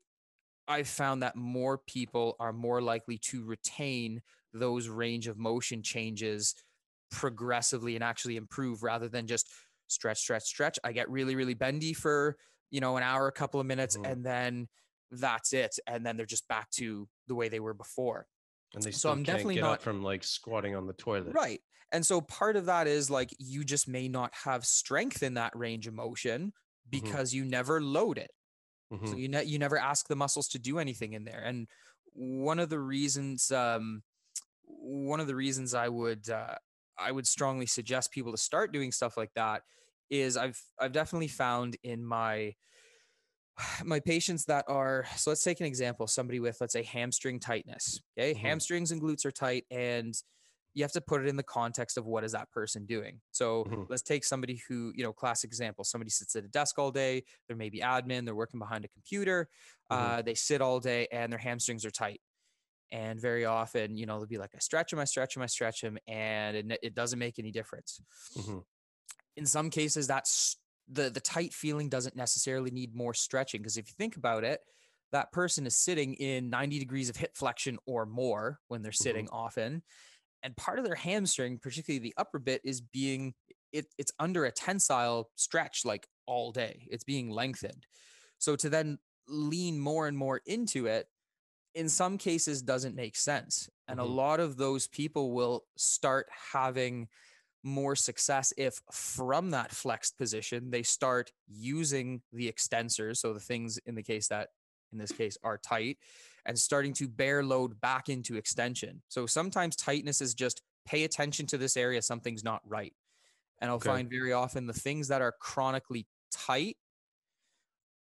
I've 0.66 0.88
found 0.88 1.22
that 1.22 1.36
more 1.36 1.76
people 1.76 2.36
are 2.40 2.54
more 2.54 2.80
likely 2.80 3.18
to 3.18 3.44
retain 3.44 4.22
those 4.54 4.88
range 4.88 5.26
of 5.26 5.36
motion 5.36 5.82
changes 5.82 6.54
progressively 7.10 7.94
and 7.94 8.04
actually 8.04 8.36
improve 8.36 8.82
rather 8.82 9.08
than 9.08 9.26
just 9.26 9.50
stretch, 9.88 10.18
stretch, 10.18 10.44
stretch. 10.44 10.78
I 10.84 10.92
get 10.92 11.08
really, 11.10 11.34
really 11.34 11.54
bendy 11.54 11.92
for, 11.94 12.36
you 12.70 12.80
know, 12.80 12.96
an 12.96 13.02
hour, 13.02 13.26
a 13.28 13.32
couple 13.32 13.60
of 13.60 13.66
minutes, 13.66 13.96
Mhm. 13.96 14.12
and 14.12 14.24
then 14.26 14.68
that's 15.10 15.52
it. 15.52 15.78
And 15.86 16.04
then 16.04 16.16
they're 16.16 16.26
just 16.26 16.46
back 16.48 16.70
to 16.72 17.08
the 17.26 17.34
way 17.34 17.48
they 17.48 17.60
were 17.60 17.74
before. 17.74 18.26
And 18.74 18.82
they 18.82 18.90
So 18.90 19.10
I'm 19.10 19.18
can't 19.18 19.26
definitely 19.26 19.54
get 19.56 19.60
not- 19.62 19.82
from 19.82 20.02
like 20.02 20.22
squatting 20.24 20.74
on 20.74 20.86
the 20.86 20.92
toilet. 20.92 21.34
Right. 21.34 21.62
And 21.90 22.06
so 22.06 22.20
part 22.20 22.56
of 22.56 22.66
that 22.66 22.86
is 22.86 23.08
like 23.08 23.30
you 23.38 23.64
just 23.64 23.88
may 23.88 24.08
not 24.08 24.34
have 24.44 24.66
strength 24.66 25.22
in 25.22 25.34
that 25.34 25.56
range 25.56 25.86
of 25.86 25.94
motion 25.94 26.52
because 26.90 27.32
you 27.32 27.46
never 27.46 27.80
load 27.80 28.18
it. 28.18 28.30
So 28.90 28.96
Mhm. 28.98 29.18
you 29.18 29.28
ne- 29.28 29.44
you 29.44 29.58
never 29.58 29.78
ask 29.78 30.06
the 30.08 30.16
muscles 30.16 30.48
to 30.48 30.58
do 30.58 30.78
anything 30.78 31.14
in 31.14 31.24
there. 31.24 31.42
And 31.42 31.68
one 32.12 32.58
of 32.58 32.68
the 32.68 32.78
reasons 32.80 33.50
um 33.50 34.02
one 34.64 35.20
of 35.20 35.26
the 35.26 35.34
reasons 35.36 35.72
I 35.74 35.88
would 35.88 36.28
uh 36.28 36.56
I 36.98 37.12
would 37.12 37.26
strongly 37.26 37.66
suggest 37.66 38.10
people 38.12 38.32
to 38.32 38.38
start 38.38 38.72
doing 38.72 38.92
stuff 38.92 39.16
like 39.16 39.32
that 39.34 39.64
is 40.10 40.36
I've 40.36 40.60
I've 40.78 40.92
definitely 40.92 41.28
found 41.28 41.76
in 41.82 42.04
my 42.04 42.56
my 43.84 44.00
patients 44.00 44.44
that 44.46 44.64
are 44.68 45.04
so 45.16 45.30
let's 45.30 45.42
take 45.42 45.60
an 45.60 45.66
example 45.66 46.06
somebody 46.06 46.40
with 46.40 46.60
let's 46.60 46.72
say 46.72 46.82
hamstring 46.82 47.40
tightness 47.40 48.00
okay 48.18 48.34
Mhm. 48.34 48.60
hamstrings 48.74 48.90
and 48.92 49.00
glutes 49.02 49.24
are 49.24 49.30
tight 49.30 49.66
and 49.70 50.14
you 50.74 50.84
have 50.84 50.92
to 50.92 51.00
put 51.00 51.20
it 51.22 51.26
in 51.26 51.34
the 51.36 51.42
context 51.42 51.96
of 51.98 52.06
what 52.06 52.22
is 52.22 52.32
that 52.32 52.50
person 52.50 52.86
doing 52.86 53.20
so 53.32 53.66
Mhm. 53.66 53.88
let's 53.88 54.02
take 54.02 54.24
somebody 54.24 54.62
who 54.68 54.92
you 54.94 55.02
know 55.02 55.12
classic 55.12 55.48
example 55.48 55.82
somebody 55.84 56.10
sits 56.10 56.36
at 56.36 56.44
a 56.44 56.48
desk 56.48 56.78
all 56.78 56.90
day 56.92 57.24
they're 57.46 57.56
maybe 57.56 57.80
admin 57.80 58.24
they're 58.24 58.34
working 58.34 58.60
behind 58.60 58.84
a 58.84 58.88
computer 58.88 59.48
Mhm. 59.90 60.12
uh, 60.12 60.22
they 60.22 60.34
sit 60.34 60.60
all 60.60 60.78
day 60.78 61.08
and 61.10 61.32
their 61.32 61.38
hamstrings 61.40 61.84
are 61.84 61.90
tight 61.90 62.20
and 62.90 63.20
very 63.20 63.44
often 63.44 63.96
you 63.96 64.06
know 64.06 64.18
they'll 64.18 64.26
be 64.26 64.38
like 64.38 64.54
i 64.54 64.58
stretch 64.58 64.90
them 64.90 64.98
i 64.98 65.04
stretch 65.04 65.34
them 65.34 65.42
i 65.42 65.46
stretch 65.46 65.80
them 65.80 65.98
and 66.06 66.56
it, 66.56 66.78
it 66.82 66.94
doesn't 66.94 67.18
make 67.18 67.38
any 67.38 67.50
difference. 67.50 68.00
Mhm. 68.36 68.64
in 69.36 69.46
some 69.46 69.70
cases 69.70 70.06
that's 70.06 70.56
the 70.88 71.10
the 71.10 71.20
tight 71.20 71.52
feeling 71.52 71.88
doesn't 71.88 72.16
necessarily 72.16 72.70
need 72.70 72.94
more 72.94 73.14
stretching 73.14 73.60
because 73.60 73.76
if 73.76 73.88
you 73.88 73.94
think 73.96 74.16
about 74.16 74.44
it 74.44 74.60
that 75.12 75.32
person 75.32 75.66
is 75.66 75.76
sitting 75.76 76.14
in 76.14 76.50
90 76.50 76.78
degrees 76.78 77.08
of 77.08 77.16
hip 77.16 77.36
flexion 77.36 77.78
or 77.86 78.06
more 78.06 78.60
when 78.68 78.82
they're 78.82 78.92
sitting 78.92 79.28
often 79.32 79.82
and 80.42 80.56
part 80.56 80.78
of 80.78 80.84
their 80.84 80.94
hamstring 80.94 81.58
particularly 81.58 81.98
the 81.98 82.14
upper 82.16 82.38
bit 82.38 82.60
is 82.64 82.80
being 82.80 83.34
it, 83.72 83.86
it's 83.98 84.12
under 84.18 84.44
a 84.44 84.50
tensile 84.52 85.30
stretch 85.34 85.84
like 85.84 86.06
all 86.26 86.52
day. 86.52 86.86
It's 86.90 87.04
being 87.04 87.30
lengthened. 87.30 87.86
So 88.38 88.56
to 88.56 88.68
then 88.68 88.98
lean 89.26 89.78
more 89.78 90.06
and 90.06 90.16
more 90.16 90.40
into 90.46 90.86
it 90.86 91.06
in 91.74 91.88
some 91.88 92.18
cases 92.18 92.62
doesn't 92.62 92.94
make 92.94 93.16
sense 93.16 93.68
And 93.88 93.98
Mhm. 93.98 94.00
a 94.00 94.04
lot 94.04 94.40
of 94.40 94.56
those 94.56 94.86
people 94.88 95.32
will 95.32 95.66
start 95.76 96.28
having 96.52 97.08
more 97.64 97.96
success 97.96 98.54
if 98.56 98.80
from 98.92 99.50
that 99.50 99.72
flexed 99.72 100.16
position 100.18 100.70
they 100.70 100.82
start 100.82 101.32
using 101.46 102.22
the 102.32 102.50
extensors 102.50 103.18
so 103.18 103.34
the 103.34 103.40
things 103.40 103.78
in 103.86 103.96
the 103.96 104.02
case 104.02 104.28
that 104.28 104.50
in 104.92 104.98
this 104.98 105.12
case 105.12 105.36
are 105.44 105.58
tight 105.58 105.98
and 106.46 106.58
starting 106.58 106.94
to 106.94 107.08
bear 107.08 107.44
load 107.44 107.80
back 107.80 108.08
into 108.08 108.36
extension 108.36 109.02
so 109.08 109.26
sometimes 109.26 109.76
tightness 109.76 110.22
is 110.22 110.34
just 110.34 110.62
pay 110.86 111.04
attention 111.04 111.46
to 111.46 111.58
this 111.58 111.76
area 111.76 112.00
something's 112.02 112.44
not 112.44 112.62
right 112.64 112.94
and 113.60 113.70
i'll 113.70 113.80
Okay. 113.84 113.94
find 113.94 114.10
very 114.10 114.32
often 114.32 114.66
the 114.66 114.72
things 114.72 115.08
that 115.08 115.22
are 115.22 115.32
chronically 115.40 116.08
tight 116.30 116.76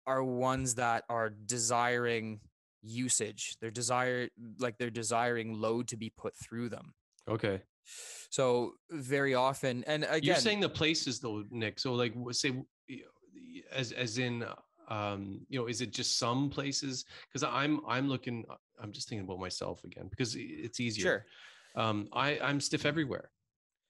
are 0.05 0.23
ones 0.23 0.75
that 0.75 1.03
are 1.09 1.29
desiring 1.29 2.41
usage 2.81 3.55
they're 3.59 3.71
desire 3.71 4.29
like 4.59 4.77
they're 4.77 4.89
desiring 4.89 5.53
load 5.53 5.87
to 5.87 5.97
be 5.97 6.09
put 6.17 6.33
through 6.37 6.69
them 6.69 6.93
Okay. 7.27 7.61
so 8.29 8.73
very 8.89 9.35
often, 9.35 9.83
and 9.85 10.03
again, 10.03 10.21
You're 10.23 10.35
saying 10.35 10.61
the 10.61 10.69
places 10.69 11.19
though, 11.19 11.43
Nick. 11.51 11.79
So 11.79 11.93
like 11.93 12.13
say 12.31 12.49
w- 12.49 12.65
y- 12.89 13.01
y- 13.35 13.61
as 13.71 13.91
as 13.91 14.17
in 14.17 14.45
um 14.87 15.45
you 15.49 15.59
know 15.59 15.67
is 15.67 15.81
it 15.81 15.91
just 15.93 16.17
some 16.17 16.49
places 16.49 17.05
because 17.27 17.43
i'm 17.43 17.79
i'm 17.87 18.09
looking 18.09 18.43
uh, 18.49 18.55
i'm 18.81 18.91
just 18.91 19.07
thinking 19.07 19.23
about 19.23 19.39
myself 19.39 19.83
again 19.83 20.07
because 20.09 20.35
it's 20.35 20.79
easier 20.79 21.03
sure, 21.03 21.25
um 21.83 22.09
i 22.13 22.39
i'm 22.39 22.59
stiff 22.59 22.85
everywhere 22.87 23.29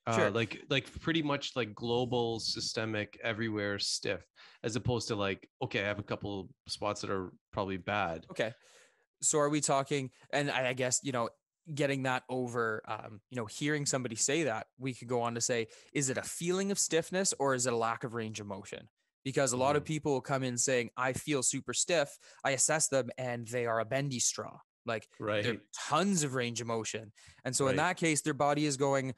uh, 0.07 0.15
Sure. 0.17 0.29
like 0.31 0.61
like 0.69 0.85
pretty 0.99 1.21
much 1.21 1.55
like 1.55 1.73
global 1.73 2.39
systemic 2.41 3.17
everywhere 3.23 3.79
stiff 3.79 4.25
as 4.63 4.75
opposed 4.75 5.07
to 5.07 5.15
like 5.15 5.47
okay 5.61 5.79
i 5.81 5.85
have 5.85 5.99
a 5.99 6.03
couple 6.03 6.49
spots 6.67 6.99
that 6.99 7.09
are 7.09 7.31
probably 7.53 7.77
bad 7.77 8.25
okay. 8.31 8.51
So 9.21 9.39
are 9.39 9.49
we 9.49 9.61
talking? 9.61 10.11
And 10.31 10.49
I, 10.49 10.69
I 10.69 10.73
guess 10.73 10.99
you 11.03 11.11
know, 11.11 11.29
getting 11.73 12.03
that 12.03 12.23
over, 12.29 12.81
um, 12.87 13.21
you 13.29 13.37
know, 13.37 13.45
hearing 13.45 13.85
somebody 13.85 14.15
say 14.15 14.43
that, 14.43 14.67
we 14.77 14.93
could 14.93 15.07
go 15.07 15.21
on 15.21 15.35
to 15.35 15.41
say, 15.41 15.67
is 15.93 16.09
it 16.09 16.17
a 16.17 16.23
feeling 16.23 16.71
of 16.71 16.79
stiffness 16.79 17.33
or 17.39 17.53
is 17.53 17.67
it 17.67 17.73
a 17.73 17.77
lack 17.77 18.03
of 18.03 18.13
range 18.13 18.39
of 18.39 18.47
motion? 18.47 18.87
Because 19.23 19.51
a 19.51 19.57
lot 19.57 19.75
of 19.75 19.83
people 19.83 20.13
will 20.13 20.21
come 20.21 20.43
in 20.43 20.57
saying, 20.57 20.89
I 20.97 21.13
feel 21.13 21.43
super 21.43 21.73
stiff. 21.73 22.17
I 22.43 22.51
assess 22.51 22.87
them 22.87 23.09
and 23.17 23.45
they 23.47 23.65
are 23.65 23.79
a 23.79 23.85
bendy 23.85 24.19
straw. 24.19 24.57
Like 24.85 25.07
right 25.19 25.43
there 25.43 25.53
are 25.53 25.61
tons 25.89 26.23
of 26.23 26.33
range 26.33 26.61
of 26.61 26.67
motion. 26.67 27.11
And 27.45 27.55
so 27.55 27.67
in 27.67 27.75
that 27.75 27.97
case, 27.97 28.21
their 28.21 28.33
body 28.33 28.65
is 28.65 28.77
going, 28.77 29.13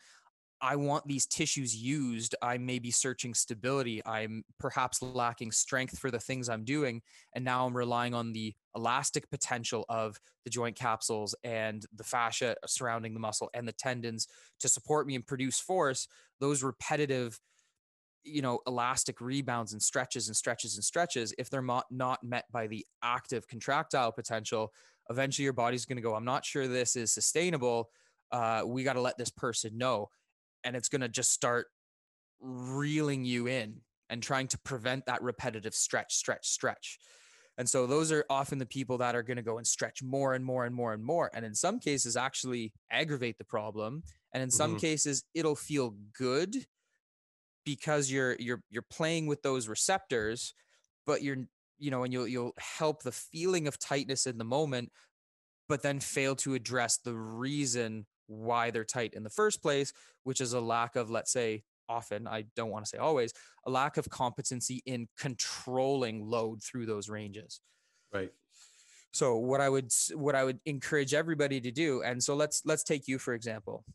I 0.62 0.76
want 0.76 1.08
these 1.08 1.26
tissues 1.26 1.76
used. 1.76 2.36
I 2.42 2.60
may 2.60 2.78
be 2.78 2.92
searching 2.92 3.34
stability. 3.34 4.02
I'm 4.06 4.44
perhaps 4.60 5.02
lacking 5.02 5.52
strength 5.52 5.98
for 5.98 6.12
the 6.12 6.20
things 6.20 6.50
I'm 6.50 6.64
doing. 6.64 7.02
And 7.34 7.44
now 7.44 7.66
I'm 7.66 7.76
relying 7.76 8.14
on 8.14 8.32
the 8.32 8.54
elastic 8.76 9.30
potential 9.32 9.86
of 9.90 10.20
the 10.44 10.52
joint 10.52 10.76
capsules 10.76 11.34
and 11.44 11.84
the 11.96 12.04
fascia 12.04 12.56
surrounding 12.68 13.16
the 13.16 13.20
muscle 13.20 13.50
and 13.56 13.68
the 13.68 13.74
tendons 13.74 14.28
to 14.60 14.70
support 14.70 15.08
me 15.08 15.16
and 15.16 15.26
produce 15.26 15.60
force. 15.60 16.08
Those 16.40 16.62
repetitive, 16.62 17.40
you 18.24 18.44
know, 18.44 18.60
elastic 18.68 19.20
rebounds 19.20 19.74
and 19.74 19.82
stretches 19.82 20.28
and 20.28 20.38
stretches 20.38 20.76
and 20.76 20.84
stretches, 20.84 21.34
if 21.40 21.50
they're 21.50 21.64
not, 21.64 21.86
not 21.90 22.24
met 22.24 22.46
by 22.52 22.68
the 22.68 22.86
active 23.02 23.48
contractile 23.48 24.12
potential, 24.12 24.72
eventually 25.10 25.44
your 25.44 25.54
body's 25.54 25.86
going 25.86 25.98
to 25.98 26.04
go, 26.04 26.14
I'm 26.14 26.26
not 26.26 26.46
sure 26.46 26.68
this 26.68 26.96
is 26.96 27.12
sustainable. 27.12 27.90
Uh, 28.32 28.62
we 28.66 28.84
got 28.84 28.94
to 28.94 29.02
let 29.02 29.18
this 29.18 29.32
person 29.32 29.78
know. 29.78 30.10
And 30.64 30.76
it's 30.76 30.90
going 30.90 31.02
to 31.02 31.10
just 31.10 31.32
start 31.32 31.68
reeling 32.40 33.26
you 33.26 33.48
in 33.48 33.82
and 34.10 34.22
trying 34.22 34.48
to 34.50 34.58
prevent 34.60 35.06
that 35.06 35.22
repetitive 35.22 35.74
stretch, 35.74 36.16
stretch, 36.16 36.48
stretch. 36.48 37.00
And 37.58 37.70
so 37.70 37.86
those 37.86 38.12
are 38.12 38.26
often 38.30 38.58
the 38.58 38.66
people 38.66 38.98
that 39.00 39.16
are 39.16 39.24
going 39.24 39.38
to 39.38 39.44
go 39.44 39.58
and 39.58 39.68
stretch 39.68 40.02
more 40.02 40.34
and 40.34 40.44
more 40.44 40.66
and 40.66 40.74
more 40.76 40.94
and 40.94 41.04
more. 41.04 41.30
And 41.34 41.46
in 41.46 41.54
some 41.54 41.80
cases, 41.80 42.16
actually 42.18 42.74
aggravate 42.90 43.38
the 43.38 43.46
problem. 43.46 44.04
And 44.34 44.42
in 44.42 44.52
some 44.52 44.76
Mhm. 44.76 44.78
cases, 44.78 45.24
it'll 45.34 45.56
feel 45.58 45.92
good 46.14 46.66
because 47.66 48.12
you're 48.12 48.36
you're 48.40 48.64
you're 48.70 48.82
playing 48.82 49.28
with 49.28 49.42
those 49.42 49.68
receptors, 49.68 50.54
but 51.06 51.22
you're 51.22 51.46
you 51.78 51.92
know, 51.92 52.04
and 52.04 52.14
you'll 52.14 52.28
you'll 52.28 52.54
help 52.58 53.04
the 53.04 53.12
feeling 53.12 53.68
of 53.68 53.80
tightness 53.80 54.28
in 54.28 54.38
the 54.38 54.44
moment, 54.46 54.92
but 55.70 55.84
then 55.84 56.00
fail 56.00 56.36
to 56.38 56.56
address 56.56 56.98
the 57.00 57.16
reason 57.16 58.08
why 58.32 58.72
they're 58.72 58.86
tight 58.86 59.14
in 59.14 59.24
the 59.24 59.30
first 59.30 59.62
place, 59.62 59.94
which 60.24 60.42
is 60.42 60.54
a 60.54 60.62
lack 60.62 60.96
of, 60.96 61.10
let's 61.10 61.32
say, 61.32 61.64
often, 61.90 62.28
I 62.28 62.44
don't 62.56 62.70
want 62.70 62.86
to 62.86 62.90
say 62.90 62.98
always, 62.98 63.34
a 63.66 63.72
lack 63.72 63.98
of 63.98 64.10
competency 64.10 64.82
in 64.86 65.08
controlling 65.18 66.26
load 66.26 66.64
through 66.64 66.86
those 66.86 67.10
ranges. 67.10 67.62
right 68.14 68.32
So 69.14 69.38
what 69.38 69.62
I 69.62 69.70
would 69.70 69.92
what 70.14 70.36
I 70.36 70.44
would 70.44 70.60
encourage 70.66 71.14
everybody 71.14 71.60
to 71.62 71.72
do, 71.72 72.02
and 72.02 72.24
so 72.24 72.36
let's 72.36 72.62
let's 72.66 72.84
take 72.84 73.08
you 73.08 73.20
for 73.20 73.34
example. 73.34 73.86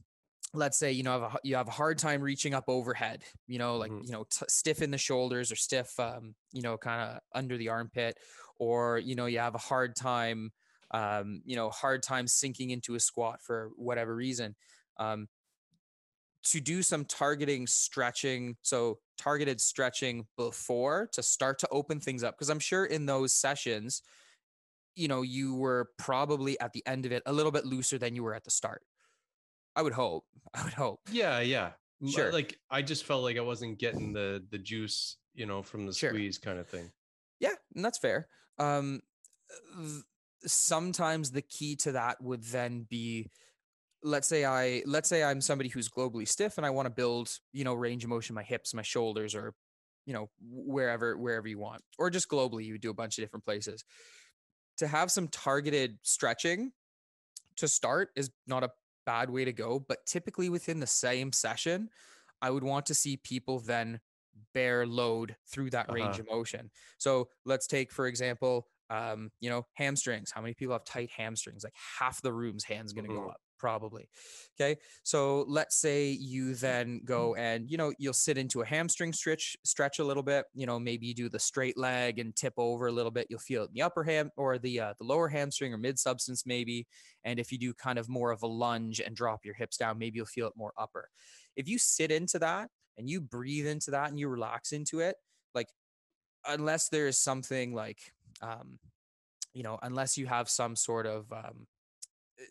Let's 0.54 0.78
say 0.78 0.92
you 0.92 1.02
know 1.02 1.20
have 1.20 1.34
a, 1.34 1.38
you 1.44 1.56
have 1.56 1.68
a 1.68 1.72
hard 1.72 1.98
time 1.98 2.22
reaching 2.22 2.54
up 2.54 2.64
overhead, 2.68 3.24
you 3.46 3.58
know, 3.58 3.76
like 3.76 3.92
Mhm. 3.92 4.02
you 4.02 4.12
know 4.12 4.24
t- 4.24 4.46
stiff 4.48 4.82
in 4.82 4.90
the 4.92 4.98
shoulders 4.98 5.52
or 5.52 5.56
stiff, 5.56 5.98
um, 6.00 6.36
you 6.52 6.62
know, 6.62 6.78
kind 6.78 7.02
of 7.12 7.20
under 7.34 7.56
the 7.58 7.70
armpit, 7.70 8.18
or 8.58 8.98
you 8.98 9.14
know 9.16 9.26
you 9.26 9.38
have 9.40 9.54
a 9.56 9.58
hard 9.58 9.96
time, 9.96 10.52
um, 10.90 11.42
you 11.44 11.56
know, 11.56 11.70
hard 11.70 12.02
time 12.02 12.26
sinking 12.26 12.70
into 12.70 12.94
a 12.94 13.00
squat 13.00 13.42
for 13.42 13.70
whatever 13.76 14.14
reason. 14.14 14.54
Um, 14.98 15.28
to 16.44 16.60
do 16.60 16.82
some 16.82 17.04
targeting 17.04 17.66
stretching, 17.66 18.56
so 18.62 19.00
targeted 19.18 19.60
stretching 19.60 20.26
before 20.36 21.08
to 21.12 21.22
start 21.22 21.58
to 21.60 21.68
open 21.72 21.98
things 21.98 22.22
up, 22.22 22.36
because 22.36 22.50
I'm 22.50 22.60
sure 22.60 22.84
in 22.84 23.06
those 23.06 23.32
sessions 23.34 24.02
you 24.98 25.08
know, 25.08 25.20
you 25.20 25.54
were 25.54 25.90
probably 25.98 26.58
at 26.58 26.72
the 26.72 26.82
end 26.86 27.04
of 27.04 27.12
it 27.12 27.22
a 27.26 27.32
little 27.32 27.52
bit 27.52 27.66
looser 27.66 27.98
than 27.98 28.14
you 28.16 28.22
were 28.22 28.34
at 28.34 28.44
the 28.44 28.50
start. 28.50 28.80
I 29.74 29.82
would 29.82 29.92
hope. 29.92 30.24
I 30.54 30.64
would 30.64 30.72
hope. 30.72 31.00
yeah 31.10 31.40
yeah 31.40 31.72
Sure. 32.10 32.30
like 32.32 32.58
i 32.70 32.80
just 32.82 33.04
felt 33.04 33.22
like 33.22 33.36
i 33.38 33.40
wasn't 33.40 33.78
getting 33.78 34.12
the 34.12 34.44
the 34.50 34.58
juice 34.58 35.16
you 35.34 35.44
know 35.46 35.62
from 35.62 35.86
the 35.86 35.92
Sure. 35.94 36.10
squeeze 36.10 36.38
kind 36.38 36.58
of 36.58 36.66
thing 36.68 36.90
Yeah, 37.40 37.54
and 37.74 37.84
that's 37.84 37.98
fair. 37.98 38.28
Um, 38.58 39.00
th- 39.76 40.02
sometimes 40.46 41.30
the 41.30 41.42
key 41.42 41.76
to 41.76 41.92
that 41.92 42.22
would 42.22 42.42
then 42.44 42.86
be, 42.88 43.30
let's 44.02 44.28
say 44.28 44.44
I 44.44 44.82
let's 44.86 45.08
say 45.08 45.24
I'm 45.24 45.40
somebody 45.40 45.68
who's 45.70 45.88
globally 45.88 46.28
stiff 46.28 46.58
and 46.58 46.66
I 46.66 46.70
want 46.70 46.86
to 46.86 46.90
build, 46.90 47.38
you 47.52 47.64
know, 47.64 47.74
range 47.74 48.04
of 48.04 48.10
motion, 48.10 48.34
my 48.34 48.42
hips, 48.42 48.74
my 48.74 48.82
shoulders, 48.82 49.34
or 49.34 49.54
you 50.06 50.14
know, 50.14 50.30
wherever 50.40 51.16
wherever 51.18 51.48
you 51.48 51.58
want, 51.58 51.82
or 51.98 52.10
just 52.10 52.28
globally, 52.28 52.64
you 52.64 52.78
do 52.78 52.90
a 52.90 52.94
bunch 52.94 53.18
of 53.18 53.24
different 53.24 53.44
places. 53.44 53.84
To 54.78 54.86
have 54.86 55.10
some 55.10 55.28
targeted 55.28 55.98
stretching 56.02 56.72
to 57.56 57.68
start 57.68 58.10
is 58.16 58.30
not 58.46 58.64
a 58.64 58.70
bad 59.06 59.30
way 59.30 59.44
to 59.44 59.52
go, 59.52 59.78
but 59.78 60.04
typically 60.06 60.48
within 60.48 60.80
the 60.80 60.86
same 60.86 61.32
session, 61.32 61.90
I 62.42 62.50
would 62.50 62.64
want 62.64 62.86
to 62.86 62.94
see 62.94 63.16
people 63.16 63.60
then 63.60 64.00
bear 64.52 64.86
load 64.86 65.36
through 65.48 65.70
that 65.70 65.90
range 65.90 66.18
Uh-huh. 66.18 66.20
of 66.20 66.26
motion. 66.30 66.70
So 66.98 67.28
let's 67.44 67.66
take, 67.66 67.92
for 67.92 68.06
example, 68.06 68.68
um, 68.90 69.30
you 69.40 69.50
know, 69.50 69.66
hamstrings. 69.74 70.30
How 70.30 70.40
many 70.40 70.54
people 70.54 70.74
have 70.74 70.84
tight 70.84 71.10
hamstrings? 71.10 71.64
Like 71.64 71.74
half 71.98 72.22
the 72.22 72.32
room's 72.32 72.64
hands 72.64 72.92
going 72.92 73.04
to 73.04 73.10
go 73.10 73.24
Mhm. 73.24 73.30
up, 73.30 73.40
probably. 73.58 74.08
Okay. 74.60 74.80
So 75.02 75.42
let's 75.42 75.76
say 75.76 76.08
you 76.10 76.54
then 76.54 77.00
go 77.04 77.34
and, 77.34 77.70
you 77.70 77.76
know, 77.76 77.92
you'll 77.98 78.12
sit 78.12 78.38
into 78.38 78.62
a 78.62 78.66
hamstring 78.66 79.12
stretch, 79.12 79.56
stretch 79.64 79.98
a 79.98 80.04
little 80.04 80.22
bit, 80.22 80.46
you 80.54 80.66
know, 80.66 80.78
maybe 80.78 81.06
you 81.06 81.14
do 81.14 81.28
the 81.28 81.38
straight 81.38 81.76
leg 81.76 82.18
and 82.18 82.34
tip 82.34 82.54
over 82.56 82.86
a 82.86 82.92
little 82.92 83.10
bit. 83.10 83.26
You'll 83.30 83.38
feel 83.38 83.62
it 83.64 83.66
in 83.68 83.74
the 83.74 83.82
upper 83.82 84.04
ham 84.04 84.30
or 84.36 84.58
the, 84.58 84.80
uh, 84.80 84.94
the 84.98 85.04
lower 85.04 85.28
hamstring 85.28 85.72
or 85.72 85.78
mid 85.78 85.98
substance, 85.98 86.46
maybe. 86.46 86.86
And 87.24 87.38
if 87.38 87.52
you 87.52 87.58
do 87.58 87.74
kind 87.74 87.98
of 87.98 88.08
more 88.08 88.30
of 88.30 88.42
a 88.42 88.46
lunge 88.46 89.00
and 89.00 89.14
drop 89.16 89.44
your 89.44 89.54
hips 89.54 89.76
down, 89.76 89.98
maybe 89.98 90.16
you'll 90.16 90.26
feel 90.26 90.46
it 90.48 90.54
more 90.56 90.72
upper. 90.76 91.10
If 91.54 91.68
you 91.68 91.78
sit 91.78 92.10
into 92.10 92.38
that 92.38 92.70
and 92.96 93.08
you 93.08 93.20
breathe 93.20 93.66
into 93.66 93.90
that 93.90 94.08
and 94.10 94.18
you 94.18 94.28
relax 94.28 94.72
into 94.72 95.00
it, 95.00 95.16
like 95.54 95.68
unless 96.46 96.88
there 96.88 97.06
is 97.06 97.18
something 97.18 97.74
like, 97.74 98.12
um, 98.42 98.78
you 99.54 99.62
know, 99.62 99.78
unless 99.82 100.16
you 100.18 100.26
have 100.26 100.48
some 100.48 100.76
sort 100.76 101.06
of, 101.06 101.32
um, 101.32 101.66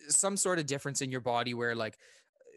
some 0.10 0.38
sort 0.38 0.60
of 0.60 0.66
difference 0.66 1.02
in 1.02 1.12
your 1.12 1.22
body 1.22 1.54
where 1.54 1.76
like 1.76 1.98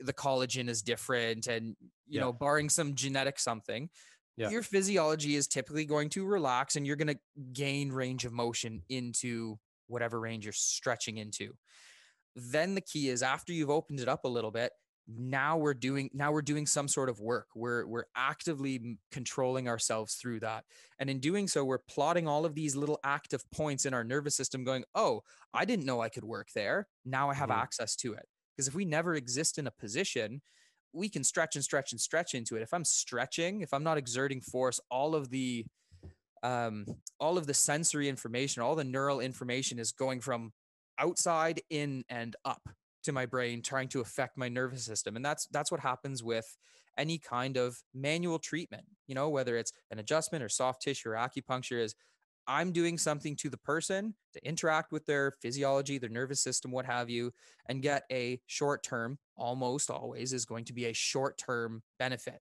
the 0.02 0.14
collagen 0.14 0.68
is 0.68 0.82
different 0.82 1.46
and, 1.46 1.76
you 2.06 2.18
Yeah. 2.18 2.20
know, 2.20 2.32
barring 2.32 2.68
some 2.70 2.94
genetic 2.94 3.38
something, 3.38 3.90
Yeah. 4.36 4.48
your 4.50 4.62
physiology 4.62 5.34
is 5.34 5.46
typically 5.48 5.84
going 5.84 6.08
to 6.10 6.24
relax 6.24 6.76
and 6.76 6.86
you're 6.86 6.96
going 6.96 7.08
to 7.08 7.20
gain 7.52 7.90
range 7.92 8.24
of 8.24 8.32
motion 8.32 8.82
into 8.88 9.58
whatever 9.88 10.20
range 10.20 10.44
you're 10.46 10.52
stretching 10.52 11.18
into. 11.18 11.56
Then 12.34 12.74
the 12.74 12.80
key 12.80 13.08
is 13.08 13.22
after 13.22 13.52
you've 13.52 13.70
opened 13.70 14.00
it 14.00 14.08
up 14.08 14.24
a 14.24 14.28
little 14.28 14.50
bit, 14.52 14.72
now 15.08 15.56
we're 15.56 15.74
doing 15.74 16.10
now 16.12 16.32
we're 16.32 16.42
doing 16.42 16.66
some 16.66 16.88
sort 16.88 17.08
of 17.08 17.20
work. 17.20 17.48
We're 17.54 17.86
we're 17.86 18.04
actively 18.14 18.98
controlling 19.10 19.68
ourselves 19.68 20.14
through 20.16 20.40
that. 20.40 20.64
And 20.98 21.08
in 21.10 21.20
doing 21.20 21.48
so, 21.48 21.64
we're 21.64 21.78
plotting 21.78 22.28
all 22.28 22.44
of 22.44 22.54
these 22.54 22.76
little 22.76 22.98
active 23.04 23.42
points 23.50 23.86
in 23.86 23.94
our 23.94 24.04
nervous 24.04 24.36
system 24.36 24.64
going, 24.64 24.84
"Oh, 24.94 25.22
I 25.54 25.64
didn't 25.64 25.86
know 25.86 26.00
I 26.02 26.10
could 26.10 26.24
work 26.24 26.48
there. 26.54 26.88
Now 27.04 27.30
I 27.30 27.34
have 27.34 27.50
Mhm. 27.50 27.50
access 27.50 27.96
to 27.96 28.12
it." 28.14 28.28
Because 28.56 28.68
if 28.68 28.74
we 28.74 28.84
never 28.84 29.14
exist 29.14 29.58
in 29.58 29.66
a 29.66 29.70
position, 29.70 30.42
we 30.92 31.08
can 31.08 31.24
stretch 31.24 31.56
and 31.56 31.64
stretch 31.64 31.92
and 31.92 32.00
stretch 32.00 32.34
into 32.34 32.56
it. 32.56 32.62
If 32.62 32.74
I'm 32.74 32.84
stretching, 32.84 33.62
if 33.62 33.72
I'm 33.72 33.84
not 33.84 33.98
exerting 33.98 34.40
force, 34.42 34.80
all 34.90 35.14
of 35.14 35.30
the 35.30 35.66
um, 36.42 36.86
all 37.20 37.38
of 37.38 37.46
the 37.46 37.54
sensory 37.54 38.08
information, 38.08 38.62
all 38.62 38.76
the 38.76 38.84
neural 38.84 39.20
information 39.20 39.78
is 39.78 39.92
going 39.92 40.20
from 40.20 40.52
outside 40.98 41.62
in 41.70 42.04
and 42.08 42.36
up. 42.44 42.68
To 43.02 43.12
my 43.12 43.26
brain 43.26 43.62
trying 43.62 43.88
to 43.88 44.00
affect 44.00 44.36
my 44.36 44.48
nervous 44.48 44.84
system 44.84 45.16
and 45.16 45.24
that's 45.24 45.46
that's 45.46 45.70
what 45.70 45.80
happens 45.80 46.22
with 46.22 46.56
any 46.96 47.18
kind 47.18 47.56
of 47.56 47.82
manual 47.94 48.38
treatment 48.38 48.84
you 49.06 49.14
know 49.14 49.28
whether 49.28 49.56
it's 49.56 49.72
an 49.90 49.98
adjustment 49.98 50.42
or 50.42 50.48
soft 50.48 50.82
tissue 50.82 51.10
or 51.10 51.12
acupuncture 51.14 51.80
is 51.82 51.94
i'm 52.46 52.72
doing 52.72 52.98
something 52.98 53.36
to 53.36 53.48
the 53.50 53.56
person 53.58 54.14
to 54.32 54.44
interact 54.46 54.92
with 54.92 55.06
their 55.06 55.32
physiology 55.42 55.98
their 55.98 56.10
nervous 56.10 56.40
system 56.42 56.70
what 56.70 56.86
have 56.86 57.08
you 57.10 57.32
and 57.66 57.82
get 57.82 58.02
a 58.10 58.40
short 58.46 58.82
term 58.82 59.18
almost 59.36 59.90
always 59.90 60.32
is 60.32 60.44
going 60.44 60.64
to 60.64 60.72
be 60.72 60.86
a 60.86 60.92
short 60.92 61.38
term 61.38 61.82
benefit 61.98 62.40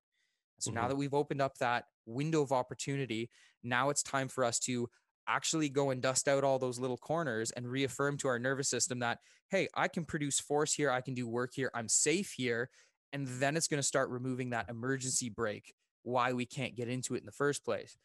so 0.60 0.72
now 0.72 0.84
Mhm. 0.84 0.90
that 0.90 0.96
we've 0.96 1.14
opened 1.14 1.42
up 1.42 1.58
that 1.58 1.86
window 2.06 2.42
of 2.42 2.52
opportunity 2.52 3.30
now 3.64 3.90
it's 3.90 4.04
time 4.04 4.28
for 4.28 4.44
us 4.44 4.60
to 4.60 4.90
actually 5.28 5.70
go 5.70 5.90
and 5.90 6.02
dust 6.02 6.28
out 6.28 6.44
all 6.44 6.60
those 6.60 6.80
little 6.80 6.98
corners 6.98 7.52
and 7.52 7.68
reaffirm 7.68 8.18
to 8.18 8.28
our 8.28 8.40
nervous 8.40 8.70
system 8.70 9.00
that 9.00 9.20
hey 9.50 9.68
i 9.76 9.88
can 9.88 10.06
produce 10.06 10.40
force 10.40 10.74
here 10.74 10.90
i 10.90 11.02
can 11.02 11.14
do 11.14 11.28
work 11.28 11.52
here 11.54 11.70
i'm 11.74 11.90
safe 11.90 12.32
here 12.32 12.70
and 13.14 13.28
then 13.28 13.56
it's 13.56 13.68
going 13.68 13.80
to 13.80 13.88
start 13.88 14.10
removing 14.10 14.50
that 14.50 14.70
emergency 14.70 15.30
brake 15.30 15.74
why 16.08 16.32
we 16.32 16.46
can't 16.46 16.76
get 16.76 16.88
into 16.88 17.16
it 17.16 17.20
in 17.20 17.26
the 17.26 17.32
first 17.32 17.66
place. 17.66 17.98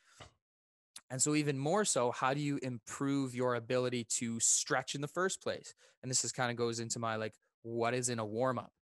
And 1.10 1.22
so 1.22 1.34
even 1.34 1.58
more 1.58 1.84
so 1.84 2.10
how 2.10 2.34
do 2.34 2.40
you 2.40 2.58
improve 2.62 3.34
your 3.34 3.54
ability 3.54 4.04
to 4.18 4.40
stretch 4.40 4.94
in 4.94 5.00
the 5.00 5.08
first 5.08 5.42
place? 5.42 5.74
And 6.02 6.10
this 6.10 6.24
is 6.24 6.32
kind 6.32 6.50
of 6.50 6.56
goes 6.56 6.80
into 6.80 6.98
my 6.98 7.16
like 7.16 7.34
what 7.62 7.94
is 7.94 8.08
in 8.08 8.18
a 8.18 8.24
warm 8.24 8.58
up 8.58 8.72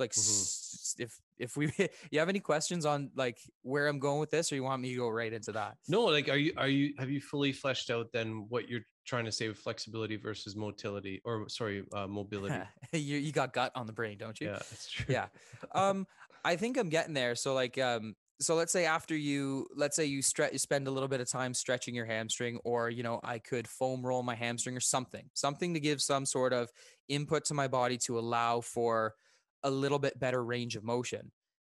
like 0.00 0.12
Mhm. 0.12 0.42
s- 0.42 0.94
if 0.98 1.20
if 1.38 1.56
we 1.56 1.66
you 2.10 2.18
have 2.18 2.28
any 2.28 2.40
questions 2.40 2.84
on 2.86 3.10
like 3.14 3.38
where 3.62 3.86
i'm 3.86 3.98
going 3.98 4.20
with 4.20 4.30
this 4.30 4.50
or 4.52 4.54
you 4.56 4.62
want 4.62 4.80
me 4.82 4.90
to 4.90 4.96
go 4.96 5.08
right 5.08 5.32
into 5.32 5.52
that 5.52 5.76
No, 5.88 6.04
like, 6.04 6.28
are 6.28 6.36
you 6.36 6.52
are 6.56 6.68
you 6.68 6.94
have 6.98 7.10
you 7.10 7.20
fully 7.20 7.52
fleshed 7.52 7.90
out 7.90 8.12
then 8.12 8.46
what 8.48 8.68
you're 8.68 8.84
trying 9.04 9.24
to 9.24 9.32
say 9.32 9.48
with 9.48 9.58
flexibility 9.58 10.16
versus 10.16 10.54
motility, 10.54 11.20
or 11.24 11.48
sorry, 11.48 11.82
uh, 11.94 12.06
mobility? 12.06 12.60
you, 12.92 13.16
you 13.16 13.32
got 13.32 13.52
gut 13.52 13.72
on 13.74 13.86
the 13.86 13.92
brain 13.92 14.18
don't 14.18 14.40
you 14.40 14.48
yeah, 14.48 14.58
that's 14.70 14.90
true. 14.90 15.14
yeah 15.14 15.28
um 15.74 16.06
i 16.44 16.56
think 16.56 16.76
i'm 16.76 16.88
getting 16.88 17.14
there 17.14 17.34
so 17.34 17.54
like 17.54 17.78
um 17.78 18.14
so 18.40 18.54
let's 18.54 18.72
say 18.72 18.84
after 18.86 19.16
you 19.16 19.66
let's 19.74 19.96
say 19.96 20.04
you 20.04 20.22
stretch 20.22 20.52
you 20.52 20.58
spend 20.58 20.86
a 20.86 20.90
little 20.90 21.08
bit 21.08 21.20
of 21.20 21.28
time 21.28 21.52
stretching 21.52 21.94
your 21.94 22.06
hamstring 22.06 22.58
or 22.64 22.88
you 22.88 23.02
know 23.02 23.18
i 23.24 23.38
could 23.38 23.66
foam 23.66 24.04
roll 24.06 24.22
my 24.22 24.34
hamstring 24.34 24.76
or 24.76 24.80
something 24.80 25.28
something 25.34 25.74
to 25.74 25.80
give 25.80 26.00
some 26.00 26.24
sort 26.24 26.52
of 26.52 26.70
input 27.08 27.44
to 27.44 27.54
my 27.54 27.66
body 27.66 27.96
to 27.98 28.18
allow 28.18 28.60
for 28.60 29.14
a 29.62 29.70
little 29.70 29.98
bit 29.98 30.18
better 30.18 30.44
range 30.44 30.76
of 30.76 30.84
motion 30.84 31.32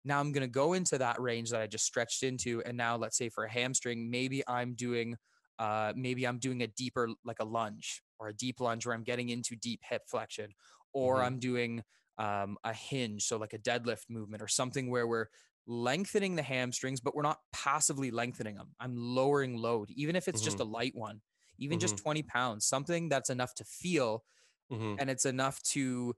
now 0.04 0.20
i'm 0.20 0.32
going 0.32 0.42
to 0.42 0.48
go 0.48 0.74
into 0.74 0.98
that 0.98 1.20
range 1.20 1.50
that 1.50 1.62
i 1.62 1.68
just 1.68 1.86
stretched 1.86 2.24
into 2.24 2.62
and 2.64 2.78
now 2.78 2.96
let's 2.96 3.18
say 3.18 3.30
for 3.30 3.44
a 3.44 3.52
hamstring 3.52 4.10
maybe 4.10 4.44
i'm 4.48 4.74
doing 4.76 5.16
uh 5.58 5.94
maybe 5.96 6.26
i'm 6.26 6.40
doing 6.40 6.62
a 6.62 6.68
deeper 6.68 7.10
like 7.24 7.40
a 7.40 7.46
lunge 7.46 8.02
or 8.20 8.28
a 8.30 8.34
deep 8.34 8.60
lunge 8.60 8.86
where 8.86 8.96
i'm 8.96 9.04
getting 9.04 9.30
into 9.30 9.56
deep 9.56 9.82
hip 9.88 10.04
flexion 10.08 10.52
or 10.94 11.22
Mhm. 11.22 11.24
i'm 11.24 11.40
doing 11.40 11.84
um, 12.18 12.58
a 12.66 12.74
hinge, 12.74 13.24
so 13.24 13.38
like 13.38 13.54
a 13.54 13.58
deadlift 13.58 14.10
movement 14.10 14.44
or 14.44 14.48
something 14.50 14.90
where 14.90 15.08
we're 15.08 15.28
lengthening 15.66 16.36
the 16.36 16.44
hamstrings, 16.44 17.00
but 17.00 17.16
we're 17.16 17.22
not 17.22 17.40
passively 17.54 18.12
lengthening 18.12 18.56
them. 18.56 18.76
I'm 18.78 18.98
lowering 18.98 19.56
load, 19.56 19.90
even 19.92 20.18
if 20.18 20.28
it's 20.28 20.42
just 20.42 20.60
a 20.60 20.66
light 20.66 20.94
one, 20.96 21.22
even 21.60 21.80
just 21.80 21.98
20 21.98 22.24
pounds, 22.24 22.66
something 22.66 23.08
that's 23.08 23.30
enough 23.30 23.54
to 23.56 23.64
feel 23.64 24.26
Mhm. 24.70 25.00
and 25.00 25.10
it's 25.10 25.26
enough 25.26 25.62
to 25.64 26.16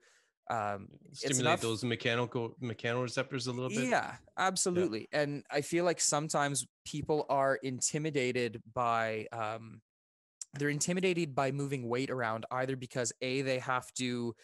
um, 0.49 0.87
Stimulate 1.13 1.39
enough- 1.41 1.61
those 1.61 1.83
mechanical 1.83 2.55
mechanoreceptors 2.61 3.47
a 3.47 3.51
little 3.51 3.69
bit. 3.69 3.87
yeah, 3.87 4.17
absolutely. 4.37 5.07
And 5.11 5.45
I 5.51 5.61
feel 5.61 5.85
like 5.85 6.01
sometimes 6.01 6.65
people 6.85 7.25
are 7.29 7.55
intimidated 7.55 8.61
by 8.73 9.27
um 9.31 9.81
they're 10.55 10.69
intimidated 10.69 11.33
by 11.35 11.51
moving 11.51 11.87
weight 11.87 12.09
around 12.09 12.45
either 12.51 12.75
because 12.75 13.13
A 13.21 13.41
they 13.41 13.59
have 13.59 13.93
to 13.93 14.35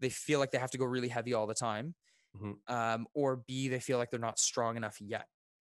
they 0.00 0.10
feel 0.10 0.38
like 0.40 0.50
they 0.52 0.58
have 0.58 0.70
to 0.72 0.78
go 0.78 0.84
really 0.84 1.08
heavy 1.08 1.34
all 1.34 1.46
the 1.46 1.54
time. 1.54 1.94
Mhm. 2.36 2.58
Um, 2.68 3.08
or 3.14 3.36
B, 3.36 3.68
they 3.68 3.80
feel 3.80 3.98
like 3.98 4.10
they're 4.10 4.20
not 4.20 4.38
strong 4.38 4.76
enough 4.76 5.00
yet. 5.00 5.26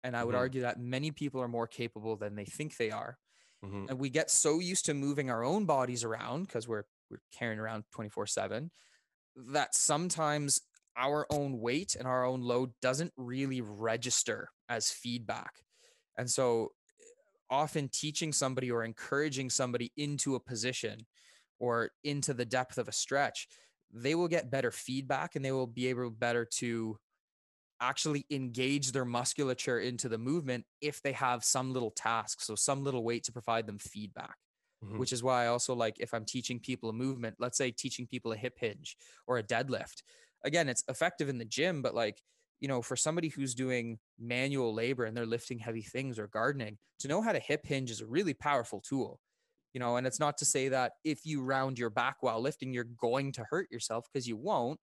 And 0.03 0.15
I 0.15 0.23
would 0.23 0.35
Mhm. 0.35 0.39
argue 0.39 0.61
that 0.61 0.79
many 0.79 1.11
people 1.11 1.41
are 1.41 1.47
more 1.47 1.67
capable 1.67 2.15
than 2.17 2.35
they 2.35 2.45
think 2.45 2.77
they 2.77 2.91
are. 2.91 3.17
Mhm. 3.63 3.89
And 3.89 3.99
we 3.99 4.09
get 4.09 4.29
so 4.31 4.59
used 4.59 4.85
to 4.85 4.93
moving 4.93 5.29
our 5.31 5.43
own 5.43 5.65
bodies 5.65 6.03
around 6.03 6.43
because 6.47 6.67
we're 6.67 6.85
we're 7.09 7.21
carrying 7.31 7.59
around 7.59 7.83
24-7 7.91 8.71
that 9.35 9.75
sometimes 9.75 10.61
our 10.97 11.25
own 11.29 11.59
weight 11.59 11.95
and 11.95 12.07
our 12.07 12.25
own 12.25 12.41
load 12.41 12.71
doesn't 12.81 13.13
really 13.17 13.61
register 13.61 14.49
as 14.69 14.91
feedback. 14.91 15.63
And 16.17 16.29
so 16.29 16.69
often 17.49 17.89
teaching 17.89 18.33
somebody 18.33 18.71
or 18.71 18.83
encouraging 18.83 19.49
somebody 19.49 19.91
into 19.97 20.35
a 20.35 20.39
position 20.39 21.05
or 21.59 21.91
into 22.03 22.33
the 22.33 22.45
depth 22.45 22.77
of 22.77 22.87
a 22.87 22.93
stretch, 22.93 23.47
they 23.93 24.15
will 24.15 24.27
get 24.27 24.51
better 24.51 24.71
feedback 24.71 25.35
and 25.35 25.43
they 25.43 25.51
will 25.51 25.67
be 25.67 25.87
able 25.87 26.09
better 26.09 26.45
to 26.45 26.97
actually 27.81 28.25
engage 28.29 28.91
their 28.91 29.05
musculature 29.05 29.79
into 29.79 30.07
the 30.07 30.17
movement 30.17 30.65
if 30.81 31.01
they 31.01 31.11
have 31.13 31.43
some 31.43 31.73
little 31.73 31.91
task, 31.91 32.41
so 32.41 32.55
some 32.55 32.83
little 32.83 33.03
weight 33.03 33.23
to 33.23 33.31
provide 33.31 33.65
them 33.65 33.79
feedback 33.79 34.35
Mhm. 34.81 35.01
which 35.01 35.13
is 35.13 35.23
why 35.23 35.43
I 35.43 35.47
also 35.47 35.73
like 35.73 35.97
if 35.99 36.13
I'm 36.13 36.25
teaching 36.25 36.59
people 36.59 36.89
a 36.89 36.93
movement, 36.93 37.37
let's 37.39 37.57
say 37.57 37.71
teaching 37.71 38.07
people 38.07 38.31
a 38.33 38.37
hip 38.37 38.57
hinge 38.59 38.97
or 39.27 39.37
a 39.37 39.43
deadlift. 39.43 40.03
Again, 40.43 40.69
it's 40.69 40.83
effective 40.87 41.29
in 41.29 41.37
the 41.37 41.45
gym, 41.45 41.81
but 41.81 41.95
like, 41.95 42.21
you 42.59 42.67
know, 42.67 42.81
for 42.81 42.95
somebody 42.95 43.29
who's 43.29 43.55
doing 43.55 43.99
manual 44.19 44.73
labor 44.73 45.05
and 45.05 45.15
they're 45.17 45.25
lifting 45.25 45.59
heavy 45.59 45.81
things 45.81 46.19
or 46.19 46.27
gardening, 46.27 46.77
to 46.99 47.07
know 47.07 47.21
how 47.21 47.31
to 47.31 47.39
hip 47.39 47.65
hinge 47.65 47.89
is 47.89 48.01
a 48.01 48.05
really 48.07 48.33
powerful 48.33 48.81
tool. 48.81 49.19
You 49.73 49.79
know, 49.79 49.95
and 49.95 50.05
it's 50.05 50.19
not 50.19 50.37
to 50.39 50.45
say 50.45 50.67
that 50.69 50.93
if 51.05 51.25
you 51.25 51.41
round 51.43 51.79
your 51.79 51.89
back 51.89 52.17
while 52.21 52.41
lifting, 52.41 52.73
you're 52.73 52.83
going 52.83 53.31
to 53.33 53.45
hurt 53.49 53.71
yourself 53.71 54.05
because 54.11 54.27
you 54.27 54.35
won't. 54.35 54.79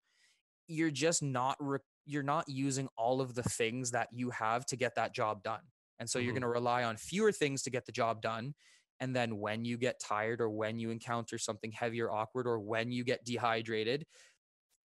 You're 0.67 0.91
just 0.91 1.23
not 1.23 1.57
re- 1.61 1.79
you're 2.05 2.23
not 2.23 2.49
using 2.49 2.89
all 2.97 3.21
of 3.21 3.35
the 3.35 3.43
things 3.43 3.91
that 3.93 4.09
you 4.13 4.31
have 4.31 4.65
to 4.67 4.77
get 4.77 4.95
that 4.97 5.15
job 5.15 5.43
done. 5.43 5.63
And 5.99 6.09
so 6.09 6.19
you're 6.19 6.33
Mhm. 6.33 6.35
going 6.35 6.43
to 6.43 6.49
rely 6.49 6.85
on 6.85 6.97
fewer 6.97 7.33
things 7.33 7.63
to 7.63 7.71
get 7.71 7.87
the 7.87 7.93
job 7.93 8.23
done 8.23 8.55
and 9.01 9.15
then 9.15 9.39
when 9.39 9.65
you 9.65 9.79
get 9.79 10.01
tired 10.01 10.41
or 10.41 10.51
when 10.51 10.79
you 10.79 10.91
encounter 10.91 11.39
something 11.39 11.73
heavy 11.73 12.01
or 12.01 12.11
awkward 12.11 12.47
or 12.47 12.59
when 12.59 12.91
you 12.91 13.05
get 13.05 13.25
dehydrated, 13.25 14.07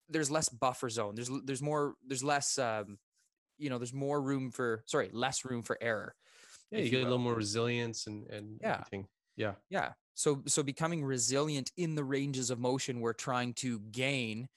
there's 0.10 0.32
less 0.32 0.50
buffer 0.50 0.90
zone. 0.90 1.16
There's 1.16 1.30
there's 1.46 1.62
more 1.62 1.96
there's 2.06 2.24
less 2.24 2.58
um, 2.58 2.98
you 3.58 3.70
know 3.70 3.78
there's 3.78 3.94
more 3.94 4.22
room 4.22 4.52
for 4.52 4.84
sorry 4.88 5.10
less 5.14 5.46
room 5.46 5.64
for 5.64 5.78
error. 5.82 6.16
Yeah, 6.72 6.80
you 6.80 6.90
get 6.90 7.02
a 7.02 7.04
little 7.04 7.18
more 7.20 7.36
resilience 7.36 8.08
and 8.08 8.28
and 8.30 8.60
Yeah. 8.62 8.74
everything. 8.74 9.08
Yeah. 9.36 9.54
Yeah. 9.70 9.94
So 10.16 10.44
so 10.48 10.64
becoming 10.64 11.04
resilient 11.04 11.72
in 11.78 11.96
the 11.96 12.04
ranges 12.04 12.50
of 12.50 12.60
motion 12.60 13.00
we're 13.00 13.14
trying 13.14 13.54
to 13.56 13.80
gain 13.80 14.48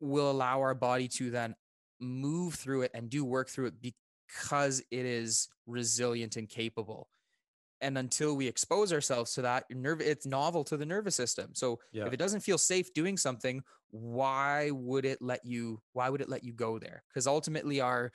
will 0.00 0.30
allow 0.30 0.60
our 0.60 0.74
body 0.74 1.08
to 1.08 1.30
then 1.30 1.54
move 2.00 2.54
through 2.54 2.82
it 2.82 2.90
and 2.92 3.08
do 3.08 3.24
work 3.24 3.48
through 3.48 3.66
it 3.66 3.74
because 3.80 4.80
it 4.90 5.06
is 5.06 5.48
resilient 5.66 6.36
and 6.36 6.48
capable. 6.48 7.08
And 7.80 7.98
until 7.98 8.36
we 8.36 8.46
expose 8.48 8.92
ourselves 8.92 9.34
to 9.34 9.42
that, 9.42 9.64
your 9.68 9.78
nerve 9.78 10.00
it's 10.00 10.26
novel 10.26 10.64
to 10.64 10.76
the 10.76 10.86
nervous 10.86 11.14
system. 11.14 11.54
So 11.54 11.80
Yeah. 11.92 12.06
if 12.06 12.12
it 12.12 12.16
doesn't 12.16 12.40
feel 12.40 12.58
safe 12.58 12.92
doing 12.94 13.16
something, 13.16 13.62
why 13.90 14.70
would 14.70 15.04
it 15.04 15.20
let 15.20 15.44
you 15.44 15.82
why 15.92 16.08
would 16.08 16.20
it 16.20 16.28
let 16.28 16.44
you 16.44 16.52
go 16.52 16.78
there? 16.78 17.04
Because 17.08 17.26
ultimately 17.26 17.80
our 17.80 18.12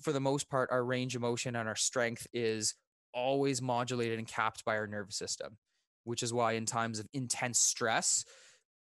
for 0.00 0.12
the 0.12 0.20
most 0.20 0.48
part, 0.48 0.70
our 0.70 0.84
range 0.84 1.14
of 1.14 1.22
motion 1.22 1.54
and 1.56 1.68
our 1.68 1.76
strength 1.76 2.26
is 2.32 2.74
always 3.14 3.62
modulated 3.62 4.18
and 4.18 4.26
capped 4.26 4.64
by 4.64 4.76
our 4.76 4.86
nervous 4.86 5.16
system, 5.16 5.58
which 6.04 6.22
is 6.22 6.32
why 6.32 6.52
in 6.52 6.66
times 6.66 6.98
of 6.98 7.06
intense 7.12 7.60
stress, 7.60 8.24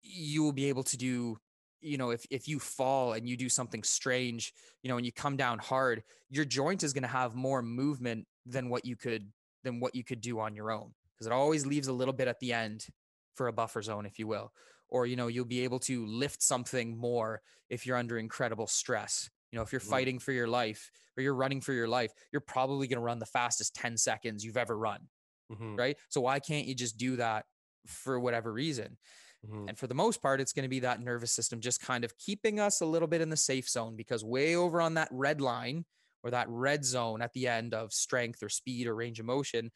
you 0.02 0.42
will 0.42 0.52
be 0.52 0.66
able 0.68 0.82
to 0.84 0.96
do, 0.96 1.38
you 1.80 1.96
know, 1.98 2.10
if 2.10 2.24
if 2.30 2.48
you 2.48 2.58
fall 2.58 3.12
and 3.12 3.28
you 3.28 3.36
do 3.36 3.48
something 3.48 3.82
strange, 3.82 4.52
you 4.82 4.88
know, 4.88 4.96
and 4.96 5.06
you 5.06 5.12
come 5.12 5.36
down 5.36 5.58
hard, 5.58 6.02
your 6.30 6.44
joint 6.44 6.82
is 6.82 6.92
going 6.92 7.02
to 7.02 7.08
have 7.08 7.34
more 7.34 7.62
movement 7.62 8.26
than 8.46 8.68
what 8.68 8.84
you 8.84 8.96
could 8.96 9.32
than 9.62 9.80
what 9.80 9.94
you 9.94 10.04
could 10.04 10.20
do 10.20 10.40
on 10.40 10.54
your 10.54 10.70
own 10.70 10.94
because 11.14 11.26
it 11.26 11.32
always 11.32 11.66
leaves 11.66 11.88
a 11.88 11.92
little 11.92 12.14
bit 12.14 12.28
at 12.28 12.38
the 12.40 12.52
end 12.52 12.86
for 13.34 13.48
a 13.48 13.52
buffer 13.52 13.82
zone 13.82 14.06
if 14.06 14.18
you 14.18 14.26
will 14.26 14.52
or 14.88 15.06
you 15.06 15.16
know 15.16 15.26
you'll 15.28 15.44
be 15.44 15.64
able 15.64 15.78
to 15.78 16.04
lift 16.06 16.42
something 16.42 16.96
more 16.96 17.40
if 17.70 17.86
you're 17.86 17.96
under 17.96 18.18
incredible 18.18 18.66
stress 18.66 19.30
you 19.50 19.56
know 19.56 19.62
if 19.62 19.72
you're 19.72 19.80
Mhm. 19.82 19.88
fighting 19.88 20.18
for 20.18 20.32
your 20.32 20.48
life 20.48 20.90
or 21.16 21.22
you're 21.22 21.34
running 21.34 21.60
for 21.60 21.72
your 21.72 21.88
life 21.88 22.12
you're 22.32 22.40
probably 22.40 22.86
going 22.86 22.98
to 22.98 23.02
run 23.04 23.18
the 23.18 23.26
fastest 23.26 23.74
10 23.74 23.96
seconds 23.96 24.44
you've 24.44 24.56
ever 24.56 24.76
run 24.76 25.08
Mhm. 25.48 25.78
right 25.78 25.98
so 26.08 26.20
why 26.20 26.40
can't 26.40 26.66
you 26.66 26.74
just 26.74 26.96
do 26.96 27.16
that 27.16 27.46
for 27.86 28.20
whatever 28.20 28.52
reason 28.52 28.98
Mhm. 29.42 29.68
and 29.68 29.78
for 29.78 29.86
the 29.86 29.94
most 29.94 30.22
part 30.22 30.40
it's 30.40 30.52
going 30.52 30.64
to 30.64 30.68
be 30.68 30.80
that 30.80 31.00
nervous 31.00 31.32
system 31.32 31.60
just 31.60 31.80
kind 31.80 32.04
of 32.04 32.16
keeping 32.18 32.60
us 32.60 32.80
a 32.80 32.86
little 32.86 33.08
bit 33.08 33.20
in 33.20 33.30
the 33.30 33.36
safe 33.36 33.68
zone 33.68 33.96
because 33.96 34.24
way 34.24 34.56
over 34.56 34.80
on 34.80 34.94
that 34.94 35.08
red 35.12 35.40
line 35.40 35.84
or 36.22 36.30
that 36.30 36.48
red 36.48 36.84
zone 36.84 37.22
at 37.22 37.32
the 37.32 37.46
end 37.46 37.74
of 37.74 37.92
strength 37.92 38.42
or 38.42 38.48
speed 38.48 38.86
or 38.86 38.94
range 38.94 39.20
of 39.20 39.26
motion 39.26 39.70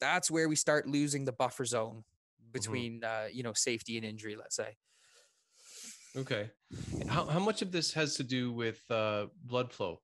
that's 0.00 0.30
where 0.30 0.48
we 0.48 0.56
start 0.56 0.86
losing 0.88 1.24
the 1.24 1.32
buffer 1.32 1.64
zone 1.64 2.04
between 2.52 3.04
uh, 3.04 3.26
you 3.32 3.42
know 3.42 3.52
safety 3.52 3.96
and 3.96 4.06
injury 4.06 4.36
let's 4.36 4.56
say 4.56 4.76
Okay. 6.16 6.50
How 7.06 7.24
how 7.26 7.38
much 7.38 7.62
of 7.62 7.70
this 7.70 7.92
has 7.92 8.16
to 8.16 8.24
do 8.24 8.52
with 8.52 8.82
uh, 8.90 9.26
blood 9.44 9.72
flow? 9.72 10.00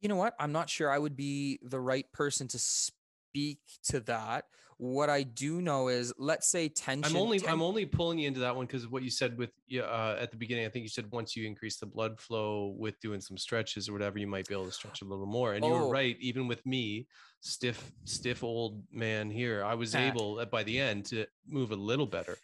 you 0.00 0.08
know 0.08 0.16
what 0.16 0.34
i'm 0.38 0.52
not 0.52 0.68
sure 0.68 0.90
i 0.90 0.98
would 0.98 1.16
be 1.16 1.58
the 1.62 1.80
right 1.80 2.10
person 2.12 2.46
to 2.46 2.58
speak 2.58 3.60
to 3.82 4.00
that 4.00 4.44
what 4.78 5.08
I 5.08 5.22
do 5.22 5.62
know 5.62 5.88
is, 5.88 6.12
let's 6.18 6.48
say 6.48 6.68
tension. 6.68 7.16
I'm 7.16 7.20
only 7.20 7.38
ten- 7.38 7.48
I'm 7.50 7.62
only 7.62 7.86
pulling 7.86 8.18
you 8.18 8.28
into 8.28 8.40
that 8.40 8.54
one 8.54 8.66
because 8.66 8.84
of 8.84 8.92
what 8.92 9.02
you 9.02 9.10
said 9.10 9.38
with 9.38 9.50
uh, 9.74 10.16
at 10.18 10.30
the 10.30 10.36
beginning. 10.36 10.66
I 10.66 10.68
think 10.68 10.82
you 10.82 10.88
said 10.88 11.10
once 11.10 11.34
you 11.34 11.46
increase 11.46 11.78
the 11.78 11.86
blood 11.86 12.20
flow 12.20 12.74
with 12.78 13.00
doing 13.00 13.20
some 13.20 13.38
stretches 13.38 13.88
or 13.88 13.92
whatever, 13.94 14.18
you 14.18 14.26
might 14.26 14.46
be 14.46 14.54
able 14.54 14.66
to 14.66 14.72
stretch 14.72 15.00
a 15.02 15.04
little 15.04 15.26
more. 15.26 15.54
And 15.54 15.64
you 15.64 15.72
Oh. 15.72 15.86
were 15.86 15.90
right. 15.92 16.16
Even 16.20 16.46
with 16.46 16.64
me, 16.66 17.06
stiff 17.40 17.90
stiff 18.04 18.44
old 18.44 18.82
man 18.90 19.30
here, 19.30 19.64
I 19.64 19.74
was 19.74 19.94
able 19.94 20.44
by 20.46 20.62
the 20.62 20.78
end 20.78 21.06
to 21.06 21.26
move 21.46 21.70
a 21.70 21.76
little 21.76 22.06
better. 22.06 22.36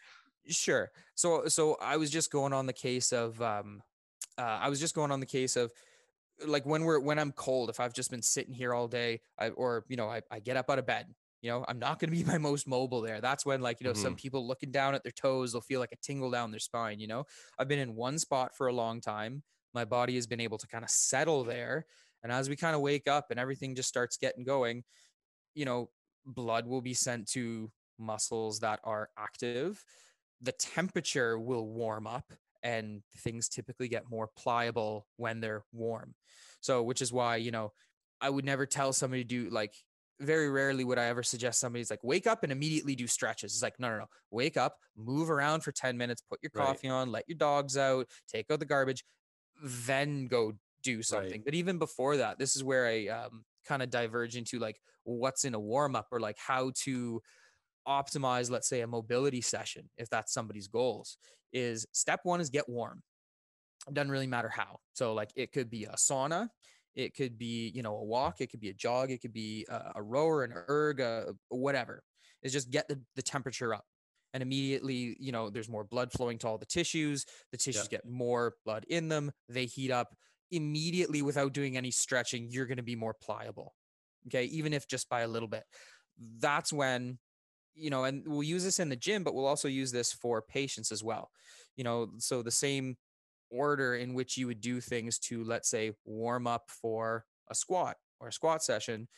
Sure. 0.49 0.91
So 1.15 1.49
so 1.49 1.77
I 1.81 1.97
was 1.99 2.11
just 2.11 2.31
going 2.33 2.53
on 2.53 2.67
the 2.67 2.73
case 2.73 3.13
of 3.13 3.41
um 3.43 3.83
uh, 4.39 4.43
I 4.63 4.71
was 4.71 4.81
just 4.81 4.95
going 4.95 5.11
on 5.11 5.21
the 5.21 5.27
case 5.27 5.57
of 5.57 5.71
like 6.47 6.65
when 6.65 6.85
we're 6.85 6.99
when 6.99 7.19
I'm 7.19 7.33
cold, 7.33 7.69
if 7.69 7.79
I've 7.79 7.93
just 7.93 8.11
been 8.11 8.23
sitting 8.23 8.55
here 8.55 8.73
all 8.73 8.89
day, 8.89 9.21
I, 9.39 9.51
or 9.51 9.85
you 9.89 9.97
know, 9.97 10.09
I, 10.09 10.23
I 10.31 10.41
get 10.41 10.57
up 10.57 10.71
out 10.71 10.79
of 10.79 10.87
bed, 10.87 11.07
you 11.43 11.51
know, 11.51 11.65
I'm 11.69 11.79
not 11.79 11.99
gonna 11.99 12.13
be 12.13 12.25
my 12.25 12.39
most 12.39 12.67
mobile 12.67 13.03
there. 13.03 13.21
That's 13.21 13.45
when 13.45 13.61
like, 13.61 13.81
you 13.81 13.87
know, 13.87 13.93
some 13.93 14.13
mm-hmm. 14.13 14.17
people 14.17 14.47
looking 14.47 14.71
down 14.71 14.95
at 14.95 15.03
their 15.03 15.13
toes, 15.13 15.53
they'll 15.53 15.61
feel 15.61 15.81
like 15.81 15.93
a 15.93 15.97
tingle 16.03 16.31
down 16.31 16.51
their 16.51 16.61
spine, 16.61 16.99
you 16.99 17.07
know. 17.07 17.25
I've 17.59 17.69
been 17.69 17.79
in 17.79 17.95
one 17.95 18.19
spot 18.19 18.57
for 18.57 18.69
a 18.69 18.73
long 18.73 19.01
time. 19.01 19.43
My 19.75 19.85
body 19.85 20.15
has 20.15 20.27
been 20.27 20.41
able 20.41 20.59
to 20.59 20.67
kind 20.67 20.85
of 20.85 20.91
settle 20.91 21.45
there. 21.45 21.87
And 22.23 22.33
as 22.33 22.49
we 22.49 22.57
kind 22.57 22.75
of 22.75 22.81
wake 22.81 23.09
up 23.09 23.27
and 23.31 23.41
everything 23.41 23.75
just 23.75 23.89
starts 23.89 24.17
getting 24.17 24.45
going, 24.45 24.85
you 25.55 25.65
know, 25.65 25.91
blood 26.25 26.67
will 26.67 26.83
be 26.83 26.95
sent 26.95 27.29
to 27.33 27.71
muscles 27.99 28.61
that 28.61 28.81
are 28.85 29.09
active 29.19 29.85
the 30.43 30.53
temperature 30.53 31.39
will 31.39 31.67
warm 31.67 32.07
up 32.07 32.33
and 32.63 33.03
things 33.19 33.49
typically 33.49 33.89
get 33.89 34.11
more 34.11 34.29
pliable 34.37 35.07
when 35.17 35.41
they're 35.41 35.65
warm. 35.73 36.15
So, 36.61 36.83
which 36.83 37.01
is 37.01 37.13
why, 37.13 37.37
you 37.37 37.51
know, 37.51 37.73
I 38.21 38.29
would 38.29 38.45
never 38.45 38.67
tell 38.67 38.93
somebody 38.93 39.25
to 39.25 39.29
do 39.29 39.51
like, 39.51 39.75
very 40.23 40.51
rarely 40.51 40.85
would 40.85 40.99
I 40.99 41.07
ever 41.07 41.23
suggest 41.23 41.61
somebody's 41.61 41.91
like, 41.91 42.03
wake 42.03 42.27
up 42.27 42.43
and 42.43 42.53
immediately 42.53 42.95
do 42.95 43.07
stretches. 43.07 43.53
It's 43.55 43.63
like, 43.63 43.79
no, 43.81 43.91
no, 43.91 43.99
no. 43.99 44.07
Wake 44.31 44.57
up, 44.57 44.79
move 44.97 45.31
around 45.31 45.63
for 45.63 45.73
10 45.73 45.97
minutes, 45.97 46.23
put 46.23 46.41
your 46.43 46.51
Right. 46.55 46.81
coffee 46.81 46.89
on, 46.89 47.11
let 47.13 47.25
your 47.29 47.37
dogs 47.39 47.77
out, 47.77 48.09
take 48.29 48.51
out 48.51 48.61
the 48.61 48.67
garbage, 48.67 49.05
then 49.63 50.27
go 50.27 50.53
do 50.83 51.03
something. 51.03 51.43
But 51.45 51.55
even 51.55 51.79
before 51.79 52.17
that, 52.19 52.39
this 52.39 52.57
is 52.57 52.65
where 52.65 52.87
I 52.87 53.07
um, 53.09 53.45
kind 53.65 53.83
of 53.83 53.91
diverge 53.91 54.37
into 54.37 54.59
like 54.59 54.81
what's 55.05 55.45
in 55.45 55.55
a 55.55 55.61
warm 55.61 55.97
up 55.97 56.09
or 56.13 56.21
like 56.21 56.39
how 56.39 56.73
to 56.85 57.23
optimize 57.89 58.51
let's 58.51 58.69
say 58.69 58.81
a 58.83 58.87
mobility 58.87 59.41
session 59.41 59.91
if 59.97 60.09
that's 60.09 60.33
somebody's 60.33 60.69
goals 60.69 61.19
is 61.53 61.87
step 61.93 62.21
one 62.23 62.41
is 62.41 62.49
get 62.49 62.69
warm 62.69 63.03
it 63.89 63.95
doesn't 63.95 64.11
really 64.11 64.27
matter 64.27 64.49
how 64.49 64.79
so 64.93 65.15
like 65.15 65.31
it 65.37 65.53
could 65.53 65.69
be 65.71 65.85
a 65.85 65.93
sauna 65.93 66.49
it 66.95 67.15
could 67.15 67.39
be 67.39 67.71
you 67.75 67.83
know 67.83 67.97
a 67.97 68.05
walk 68.05 68.41
it 68.41 68.51
could 68.51 68.61
be 68.61 68.69
a 68.69 68.75
jog 68.75 69.11
it 69.11 69.21
could 69.21 69.33
be 69.33 69.67
a, 69.69 69.93
a 69.97 70.03
rower 70.03 70.45
an 70.45 70.53
erg 70.69 71.01
a, 71.01 71.33
whatever 71.49 72.03
is 72.43 72.53
just 72.53 72.71
get 72.71 72.89
the, 72.89 73.01
the 73.17 73.23
temperature 73.23 73.75
up. 73.75 73.85
And 74.35 74.43
immediately 74.43 75.17
you 75.21 75.31
know 75.31 75.51
there's 75.51 75.69
more 75.69 75.85
blood 75.85 76.11
flowing 76.11 76.39
to 76.39 76.49
all 76.49 76.57
the 76.57 76.65
tissues 76.65 77.27
the 77.51 77.59
tissues 77.59 77.87
get 77.89 78.09
more 78.09 78.55
blood 78.65 78.87
in 78.89 79.09
them 79.09 79.31
they 79.49 79.67
heat 79.67 79.91
up. 79.91 80.15
Immediately 80.51 81.23
without 81.23 81.53
doing 81.53 81.77
any 81.77 81.91
stretching 81.91 82.49
you're 82.51 82.67
going 82.67 82.79
to 82.79 82.83
be 82.83 82.97
more 82.97 83.15
pliable 83.15 83.75
okay 84.27 84.45
even 84.45 84.73
if 84.73 84.89
just 84.89 85.09
by 85.09 85.21
a 85.21 85.29
little 85.29 85.49
bit. 85.49 85.65
That's 86.41 86.73
when 86.73 87.19
you 87.75 87.91
know 87.91 88.05
and 88.05 88.23
we'll 88.27 88.43
use 88.43 88.65
this 88.65 88.81
in 88.81 88.89
the 88.89 88.97
gym 88.97 89.23
but 89.23 89.35
we'll 89.35 89.47
also 89.47 89.69
use 89.69 89.93
this 89.93 90.13
for 90.15 90.41
patients 90.41 90.93
as 90.93 91.05
well. 91.05 91.31
You 91.77 91.85
know 91.85 92.13
so 92.17 92.43
the 92.43 92.51
same 92.51 92.97
order 93.53 93.95
in 93.95 94.15
which 94.15 94.37
you 94.37 94.47
would 94.49 94.61
do 94.61 94.81
things 94.81 95.19
to 95.19 95.45
let's 95.45 95.69
say 95.69 95.93
warm 96.05 96.47
up 96.47 96.71
for 96.71 97.25
a 97.49 97.55
squat 97.55 97.97
or 98.21 98.29
a 98.29 98.33
squat 98.33 98.63
session 98.63 99.09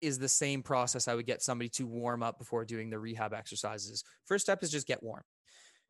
is 0.00 0.18
the 0.18 0.28
same 0.28 0.62
process 0.62 1.08
I 1.08 1.14
would 1.14 1.26
get 1.26 1.42
somebody 1.42 1.70
to 1.70 1.86
warm 1.86 2.22
up 2.22 2.38
before 2.38 2.64
doing 2.64 2.90
the 2.90 2.98
rehab 2.98 3.32
exercises. 3.32 4.04
First 4.26 4.44
step 4.44 4.62
is 4.62 4.70
just 4.70 4.86
get 4.86 5.02
warm. 5.02 5.22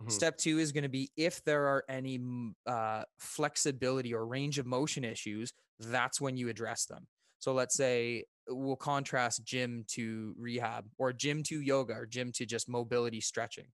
Mhm. 0.02 0.10
Step 0.10 0.37
two 0.37 0.58
is 0.58 0.72
going 0.72 0.82
to 0.82 0.88
be 0.88 1.10
if 1.16 1.42
there 1.44 1.66
are 1.66 1.84
any 1.88 2.20
uh, 2.66 3.04
flexibility 3.18 4.14
or 4.14 4.26
range 4.26 4.58
of 4.58 4.66
motion 4.66 5.04
issues, 5.04 5.52
that's 5.78 6.20
when 6.20 6.37
you 6.37 6.48
address 6.48 6.87
them. 6.87 7.06
So 7.38 7.52
let's 7.52 7.74
say 7.76 8.24
we'll 8.48 8.76
contrast 8.76 9.44
gym 9.44 9.84
to 9.88 10.34
rehab 10.38 10.87
or 10.98 11.12
gym 11.12 11.42
to 11.44 11.60
yoga 11.60 11.94
or 11.94 12.06
gym 12.06 12.32
to 12.32 12.46
just 12.46 12.68
mobility 12.68 13.20
stretching. 13.20 13.66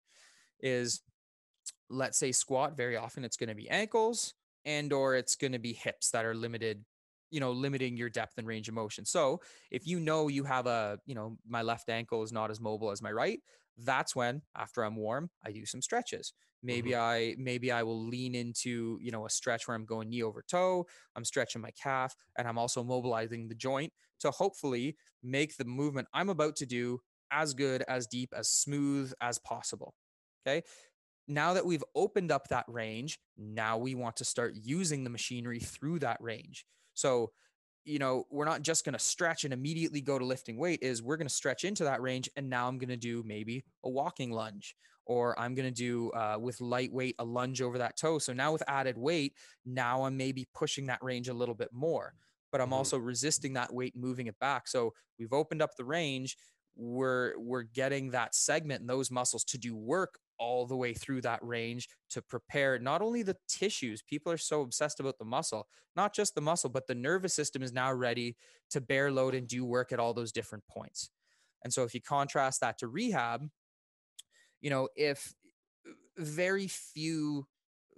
Is 0.62 1.01
let's 1.89 2.17
say 2.17 2.32
squat, 2.32 2.78
very 2.78 2.97
often 2.97 3.23
it's 3.23 3.38
going 3.38 3.49
to 3.49 3.56
be 3.56 3.69
ankles 3.69 4.34
and 4.65 4.91
or 4.93 5.15
it's 5.15 5.36
going 5.36 5.54
to 5.54 5.60
be 5.60 5.73
hips 5.73 6.12
that 6.12 6.25
are 6.25 6.36
limited 6.36 6.84
you 7.32 7.39
know 7.39 7.52
limiting 7.52 7.95
your 7.95 8.10
depth 8.10 8.38
and 8.38 8.47
range 8.47 8.67
of 8.67 8.73
motion. 8.73 9.06
So 9.06 9.41
if 9.71 9.86
you 9.86 9.99
know 9.99 10.28
you 10.28 10.43
have 10.43 10.67
a 10.67 10.99
you 11.06 11.15
know 11.15 11.38
my 11.47 11.62
left 11.62 11.89
ankle 11.89 12.23
is 12.23 12.32
not 12.32 12.52
as 12.52 12.60
mobile 12.60 12.91
as 12.91 13.02
my 13.02 13.12
right 13.12 13.39
that's 13.86 14.15
when 14.15 14.41
after 14.58 14.84
i'm 14.84 14.95
warm 14.95 15.30
i 15.45 15.52
do 15.52 15.65
some 15.65 15.82
stretches. 15.82 16.34
Maybe 16.62 16.91
mm-hmm. 16.91 17.02
i 17.02 17.36
maybe 17.38 17.71
i 17.71 17.84
will 17.84 18.06
lean 18.06 18.36
into 18.36 18.97
you 19.02 19.12
know 19.12 19.25
a 19.25 19.30
stretch 19.30 19.67
where 19.67 19.75
i'm 19.75 19.86
going 19.86 20.10
knee 20.10 20.23
over 20.23 20.43
toe 20.45 20.86
i'm 21.15 21.23
stretching 21.23 21.62
my 21.62 21.71
calf 21.71 22.15
and 22.38 22.47
i'm 22.47 22.58
also 22.58 22.84
mobilizing 22.84 23.47
the 23.47 23.56
joint 23.56 23.93
to 24.19 24.32
hopefully 24.32 24.97
make 25.23 25.56
the 25.56 25.65
movement 25.65 26.08
i'm 26.13 26.30
about 26.30 26.58
to 26.58 26.65
do 26.65 26.99
as 27.32 27.54
good 27.54 27.84
as 27.88 28.08
deep 28.08 28.34
as 28.36 28.49
smooth 28.49 29.13
as 29.21 29.38
possible 29.39 29.93
okay 30.45 30.62
now 31.29 31.53
that 31.53 31.65
we've 31.65 31.83
opened 31.95 32.31
up 32.31 32.47
that 32.49 32.65
range 32.67 33.19
now 33.37 33.77
we 33.77 33.95
want 33.95 34.17
to 34.17 34.25
start 34.25 34.55
using 34.55 35.03
the 35.03 35.09
machinery 35.09 35.59
through 35.59 35.99
that 35.99 36.17
range 36.21 36.65
so, 36.95 37.31
you 37.85 37.97
know, 37.97 38.25
we're 38.29 38.45
not 38.45 38.61
just 38.61 38.83
going 38.83 38.93
to 38.93 38.99
stretch 38.99 39.45
and 39.45 39.53
immediately 39.53 40.01
go 40.01 40.19
to 40.19 40.25
lifting 40.25 40.57
weight 40.57 40.79
is 40.81 41.01
we're 41.01 41.17
going 41.17 41.27
to 41.27 41.33
stretch 41.33 41.63
into 41.63 41.85
that 41.85 42.01
range 42.01 42.29
and 42.35 42.49
now 42.49 42.67
I'm 42.67 42.77
going 42.77 42.89
to 42.89 42.97
do 42.97 43.23
maybe 43.23 43.63
a 43.83 43.89
walking 43.89 44.31
lunge 44.31 44.75
or 45.05 45.39
I'm 45.39 45.55
going 45.55 45.67
to 45.67 45.73
do 45.73 46.11
uh, 46.11 46.37
with 46.39 46.61
lightweight 46.61 47.15
a 47.19 47.23
lunge 47.25 47.61
over 47.61 47.79
that 47.79 47.97
toe. 47.97 48.19
So 48.19 48.33
now 48.33 48.51
with 48.51 48.63
added 48.67 48.97
weight, 48.97 49.35
now 49.65 50.03
I'm 50.03 50.17
maybe 50.17 50.47
pushing 50.53 50.87
that 50.87 51.01
range 51.01 51.29
a 51.29 51.33
little 51.33 51.55
bit 51.55 51.69
more, 51.71 52.13
but 52.51 52.61
I'm 52.61 52.73
Mhm. 52.73 52.73
also 52.73 52.97
resisting 52.97 53.53
that 53.53 53.73
weight 53.73 53.95
moving 53.95 54.27
it 54.27 54.37
back. 54.39 54.67
So 54.67 54.93
we've 55.17 55.33
opened 55.33 55.61
up 55.61 55.71
the 55.77 55.85
range. 55.85 56.37
We're 56.75 57.37
we're 57.39 57.63
getting 57.63 58.11
that 58.11 58.35
segment 58.35 58.81
and 58.81 58.89
those 58.89 59.09
muscles 59.09 59.43
to 59.45 59.57
do 59.57 59.75
work 59.75 60.19
all 60.39 60.65
the 60.65 60.75
way 60.75 60.93
through 60.93 61.21
that 61.21 61.43
range 61.43 61.89
to 62.10 62.21
prepare 62.21 62.80
not 62.80 63.02
only 63.02 63.21
the 63.23 63.38
tissues 63.47 64.02
people 64.02 64.32
are 64.32 64.38
so 64.38 64.62
obsessed 64.62 64.99
about 64.99 65.17
the 65.19 65.25
muscle 65.25 65.67
not 65.95 66.13
just 66.15 66.34
the 66.34 66.41
muscle 66.41 66.69
but 66.69 66.88
the 66.88 66.95
nervous 66.95 67.34
system 67.34 67.62
is 67.62 67.73
now 67.73 67.91
ready 67.93 68.36
to 68.69 68.82
bear 68.82 69.12
load 69.12 69.36
and 69.36 69.47
do 69.47 69.65
work 69.65 69.91
at 69.91 69.99
all 69.99 70.13
those 70.13 70.32
different 70.32 70.65
points. 70.67 71.10
And 71.63 71.73
so 71.73 71.84
if 71.84 71.93
you 71.93 72.02
contrast 72.02 72.62
that 72.62 72.78
to 72.80 72.88
rehab 72.88 73.49
you 74.62 74.69
know 74.69 74.88
if 74.95 75.34
very 76.17 76.67
few 76.67 77.45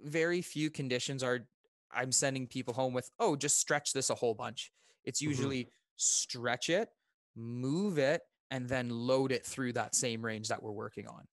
very 0.00 0.42
few 0.42 0.70
conditions 0.70 1.22
are 1.22 1.46
i'm 1.92 2.12
sending 2.12 2.46
people 2.46 2.74
home 2.74 2.92
with 2.94 3.10
oh 3.18 3.36
just 3.36 3.58
stretch 3.58 3.92
this 3.92 4.10
a 4.10 4.14
whole 4.14 4.34
bunch. 4.34 4.72
It's 5.04 5.20
Mhm. 5.20 5.26
usually 5.26 5.68
stretch 5.96 6.68
it 6.68 6.88
move 7.36 7.98
it 7.98 8.22
and 8.50 8.68
then 8.68 8.88
load 8.90 9.32
it 9.32 9.44
through 9.46 9.72
that 9.74 9.94
same 9.94 10.24
range 10.24 10.48
that 10.48 10.62
we're 10.62 10.72
working 10.72 11.06
on 11.06 11.26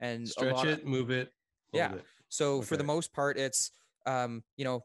and 0.00 0.28
Stretch 0.28 0.64
of- 0.64 0.66
it, 0.66 0.86
move 0.86 1.10
it. 1.10 1.32
Yeah. 1.72 1.94
it. 1.94 2.04
so 2.28 2.62
for 2.62 2.76
the 2.76 2.84
most 2.84 3.12
part, 3.12 3.36
it's 3.36 3.70
um, 4.06 4.44
you 4.56 4.64
know, 4.64 4.84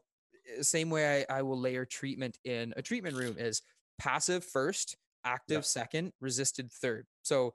uh, 0.58 0.62
same 0.62 0.90
way 0.90 1.24
I, 1.28 1.38
I 1.38 1.42
will 1.42 1.58
layer 1.58 1.84
treatment 1.84 2.38
in 2.44 2.74
a 2.76 2.82
treatment 2.82 3.16
room 3.16 3.36
is 3.38 3.62
passive 3.98 4.44
first, 4.44 4.96
active 5.24 5.58
Yeah. 5.58 5.60
second, 5.60 6.12
resisted 6.20 6.72
third. 6.72 7.06
So 7.22 7.54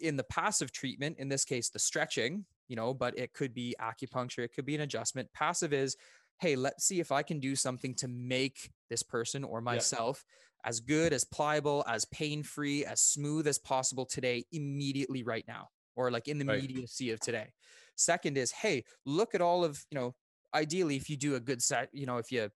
in 0.00 0.16
the 0.16 0.24
passive 0.24 0.72
treatment, 0.72 1.18
in 1.18 1.28
this 1.28 1.44
case, 1.44 1.68
the 1.68 1.78
stretching, 1.78 2.46
you 2.68 2.76
know, 2.76 2.94
but 2.94 3.18
it 3.18 3.34
could 3.34 3.52
be 3.52 3.74
acupuncture, 3.80 4.42
it 4.44 4.54
could 4.54 4.64
be 4.64 4.74
an 4.74 4.80
adjustment. 4.80 5.28
Passive 5.34 5.72
is, 5.74 5.96
hey, 6.40 6.56
let's 6.56 6.84
see 6.84 6.98
if 6.98 7.12
I 7.12 7.22
can 7.22 7.38
do 7.38 7.54
something 7.54 7.94
to 7.96 8.08
make 8.08 8.70
this 8.88 9.02
person 9.02 9.44
or 9.44 9.60
myself 9.60 10.24
as 10.64 10.80
good, 10.80 11.12
as 11.12 11.24
pliable, 11.24 11.84
as 11.86 12.04
pain 12.06 12.42
free, 12.42 12.86
as 12.86 13.00
smooth 13.02 13.46
as 13.46 13.58
possible 13.58 14.06
today, 14.06 14.44
immediately 14.50 15.22
right 15.22 15.44
now, 15.46 15.68
or 15.96 16.10
like 16.10 16.28
in 16.28 16.38
the 16.38 16.44
Right. 16.46 16.64
immediacy 16.64 17.10
of 17.10 17.20
today. 17.20 17.52
Second 17.96 18.38
is, 18.38 18.50
hey, 18.52 18.84
look 19.06 19.34
at 19.34 19.40
all 19.40 19.64
of, 19.64 19.84
you 19.90 19.98
know, 19.98 20.14
ideally 20.54 20.96
if 20.96 21.08
you 21.10 21.16
do 21.16 21.34
a 21.34 21.40
good 21.40 21.62
set, 21.62 21.88
you 21.92 22.06
know, 22.06 22.18
if 22.18 22.30
you 22.32 22.50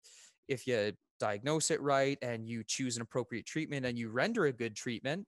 if 0.49 0.66
you 0.66 0.92
diagnose 1.18 1.70
it 1.70 1.81
right 1.81 2.18
and 2.22 2.49
you 2.49 2.62
choose 2.64 2.96
an 2.96 3.03
appropriate 3.03 3.46
treatment 3.46 3.87
and 3.87 3.99
you 3.99 4.11
render 4.11 4.46
a 4.46 4.53
good 4.53 4.77
treatment, 4.77 5.27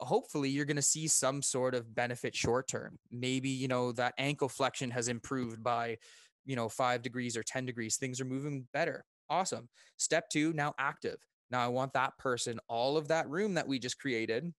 hopefully 0.00 0.48
you're 0.50 0.64
going 0.64 0.76
to 0.76 0.82
see 0.82 1.08
some 1.08 1.42
sort 1.42 1.74
of 1.74 1.94
benefit 1.94 2.34
short 2.34 2.68
term. 2.68 2.98
Maybe, 3.10 3.48
you 3.48 3.68
know, 3.68 3.92
that 3.92 4.14
ankle 4.18 4.48
flexion 4.48 4.90
has 4.90 5.08
improved 5.08 5.62
by, 5.62 5.98
you 6.44 6.56
know, 6.56 6.68
5 6.68 7.02
degrees 7.02 7.36
or 7.36 7.42
10 7.42 7.64
degrees. 7.66 7.96
Things 7.96 8.20
are 8.20 8.24
moving 8.26 8.68
better. 8.72 9.04
Awesome. 9.28 9.68
Step 9.96 10.28
2, 10.30 10.52
now 10.52 10.74
active. 10.78 11.16
Now 11.50 11.64
I 11.64 11.68
want 11.68 11.92
that 11.94 12.18
person 12.18 12.60
all 12.68 12.96
of 12.96 13.08
that 13.08 13.28
room 13.28 13.54
that 13.54 13.68
we 13.68 13.78
just 13.78 13.98
created 13.98 14.52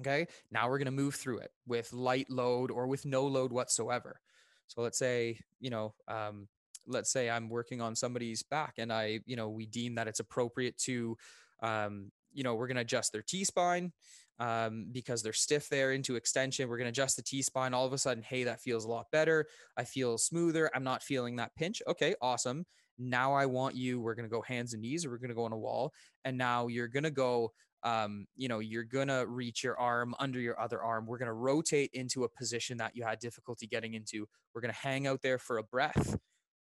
Okay. 0.00 0.26
Now 0.50 0.68
we're 0.68 0.78
going 0.78 0.86
to 0.86 0.90
move 0.92 1.14
through 1.14 1.38
it 1.38 1.50
with 1.66 1.92
light 1.92 2.30
load 2.30 2.70
or 2.70 2.86
with 2.86 3.04
no 3.04 3.26
load 3.26 3.52
whatsoever. 3.52 4.20
So 4.66 4.82
let's 4.82 4.98
say, 4.98 5.40
you 5.60 5.70
know, 5.70 5.94
um, 6.08 6.48
let's 6.86 7.10
say 7.10 7.30
I'm 7.30 7.48
working 7.48 7.80
on 7.80 7.94
somebody's 7.96 8.42
back 8.42 8.74
and 8.78 8.92
I, 8.92 9.20
you 9.26 9.36
know, 9.36 9.48
we 9.48 9.66
deem 9.66 9.94
that 9.96 10.08
it's 10.08 10.20
appropriate 10.20 10.76
to, 10.78 11.16
um, 11.62 12.10
you 12.32 12.42
know, 12.44 12.54
we're 12.54 12.66
going 12.66 12.76
to 12.76 12.82
adjust 12.82 13.12
their 13.12 13.22
T 13.22 13.44
spine. 13.44 13.92
um, 14.38 14.86
because 14.92 15.22
they're 15.22 15.32
stiff 15.32 15.68
there 15.68 15.92
into 15.92 16.16
extension. 16.16 16.68
We're 16.68 16.76
going 16.78 16.86
to 16.86 16.90
adjust 16.90 17.16
the 17.16 17.22
T 17.22 17.42
spine. 17.42 17.74
All 17.74 17.86
of 17.86 17.92
a 17.92 17.98
sudden, 17.98 18.22
hey, 18.22 18.44
that 18.44 18.60
feels 18.60 18.84
a 18.84 18.88
lot 18.88 19.06
better. 19.10 19.46
I 19.76 19.84
feel 19.84 20.18
smoother. 20.18 20.70
I'm 20.74 20.84
not 20.84 21.02
feeling 21.02 21.36
that 21.36 21.54
pinch. 21.56 21.82
Okay, 21.88 22.14
awesome. 22.20 22.66
Now 22.98 23.34
I 23.34 23.46
want 23.46 23.76
you, 23.76 24.00
we're 24.00 24.14
going 24.14 24.28
to 24.28 24.34
go 24.34 24.42
hands 24.42 24.72
and 24.72 24.82
knees, 24.82 25.04
or 25.04 25.10
we're 25.10 25.18
going 25.18 25.30
to 25.30 25.34
go 25.34 25.44
on 25.44 25.52
a 25.52 25.58
wall. 25.58 25.92
And 26.24 26.36
now 26.36 26.66
you're 26.66 26.88
going 26.88 27.04
to 27.04 27.10
go, 27.10 27.52
um, 27.86 28.26
you 28.34 28.48
know, 28.48 28.58
you're 28.58 28.84
going 28.84 29.08
to 29.08 29.24
reach 29.28 29.62
your 29.62 29.78
arm 29.78 30.14
under 30.18 30.40
your 30.40 30.58
other 30.60 30.82
arm. 30.82 31.06
We're 31.06 31.18
going 31.18 31.26
to 31.26 31.32
rotate 31.32 31.90
into 31.94 32.24
a 32.24 32.28
position 32.28 32.76
that 32.78 32.96
you 32.96 33.04
had 33.04 33.20
difficulty 33.20 33.66
getting 33.66 33.94
into. 33.94 34.26
We're 34.54 34.60
going 34.60 34.74
to 34.74 34.78
hang 34.78 35.06
out 35.06 35.22
there 35.22 35.38
for 35.38 35.58
a 35.58 35.62
breath. 35.62 36.16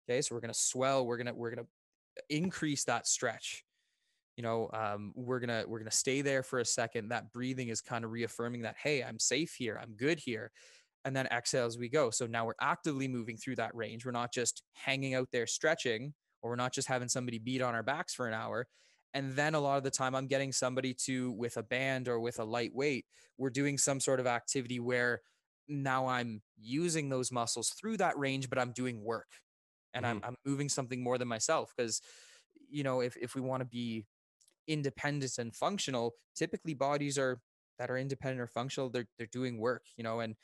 Okay, 0.08 0.20
so 0.20 0.34
we're 0.34 0.42
going 0.42 0.52
to 0.52 0.58
swell. 0.58 1.06
We're 1.06 1.16
going 1.16 1.28
to, 1.28 1.34
we're 1.34 1.54
going 1.54 1.64
to 1.64 2.22
increase 2.28 2.84
that 2.84 3.06
stretch 3.06 3.64
you 4.36 4.42
know 4.42 4.68
um, 4.72 5.12
we're 5.14 5.40
gonna 5.40 5.64
we're 5.66 5.78
gonna 5.78 5.90
stay 5.90 6.20
there 6.20 6.42
for 6.42 6.60
a 6.60 6.64
second 6.64 7.08
that 7.08 7.32
breathing 7.32 7.68
is 7.68 7.80
kind 7.80 8.04
of 8.04 8.10
reaffirming 8.10 8.62
that 8.62 8.76
hey 8.82 9.02
i'm 9.02 9.18
safe 9.18 9.54
here 9.54 9.78
i'm 9.82 9.92
good 9.96 10.18
here 10.18 10.50
and 11.04 11.14
then 11.14 11.26
exhale 11.26 11.66
as 11.66 11.78
we 11.78 11.88
go 11.88 12.10
so 12.10 12.26
now 12.26 12.46
we're 12.46 12.54
actively 12.60 13.08
moving 13.08 13.36
through 13.36 13.56
that 13.56 13.74
range 13.74 14.04
we're 14.04 14.12
not 14.12 14.32
just 14.32 14.62
hanging 14.72 15.14
out 15.14 15.28
there 15.32 15.46
stretching 15.46 16.12
or 16.42 16.50
we're 16.50 16.56
not 16.56 16.72
just 16.72 16.88
having 16.88 17.08
somebody 17.08 17.38
beat 17.38 17.62
on 17.62 17.74
our 17.74 17.82
backs 17.82 18.14
for 18.14 18.26
an 18.26 18.34
hour 18.34 18.66
and 19.14 19.32
then 19.32 19.54
a 19.54 19.60
lot 19.60 19.78
of 19.78 19.84
the 19.84 19.90
time 19.90 20.14
i'm 20.14 20.26
getting 20.26 20.52
somebody 20.52 20.92
to 20.92 21.32
with 21.32 21.56
a 21.56 21.62
band 21.62 22.08
or 22.08 22.20
with 22.20 22.38
a 22.38 22.44
light 22.44 22.74
weight 22.74 23.06
we're 23.38 23.50
doing 23.50 23.78
some 23.78 24.00
sort 24.00 24.20
of 24.20 24.26
activity 24.26 24.78
where 24.78 25.22
now 25.68 26.06
i'm 26.06 26.42
using 26.60 27.08
those 27.08 27.32
muscles 27.32 27.70
through 27.70 27.96
that 27.96 28.18
range 28.18 28.48
but 28.48 28.58
i'm 28.58 28.72
doing 28.72 29.02
work 29.02 29.28
and 29.94 30.04
mm-hmm. 30.04 30.18
I'm, 30.18 30.22
I'm 30.24 30.36
moving 30.44 30.68
something 30.68 31.02
more 31.02 31.18
than 31.18 31.28
myself 31.28 31.72
because 31.76 32.00
you 32.68 32.82
know 32.82 33.00
if, 33.00 33.16
if 33.16 33.34
we 33.34 33.40
want 33.40 33.60
to 33.60 33.66
be 33.66 34.04
independent 34.66 35.38
and 35.38 35.54
functional, 35.54 36.14
typically 36.34 36.74
bodies 36.74 37.18
are 37.18 37.40
that 37.78 37.90
are 37.90 37.98
independent 37.98 38.40
or 38.40 38.46
functional, 38.46 38.90
they're 38.90 39.06
they're 39.18 39.26
doing 39.32 39.58
work, 39.58 39.82
you 39.96 40.04
know, 40.04 40.20
and 40.20 40.36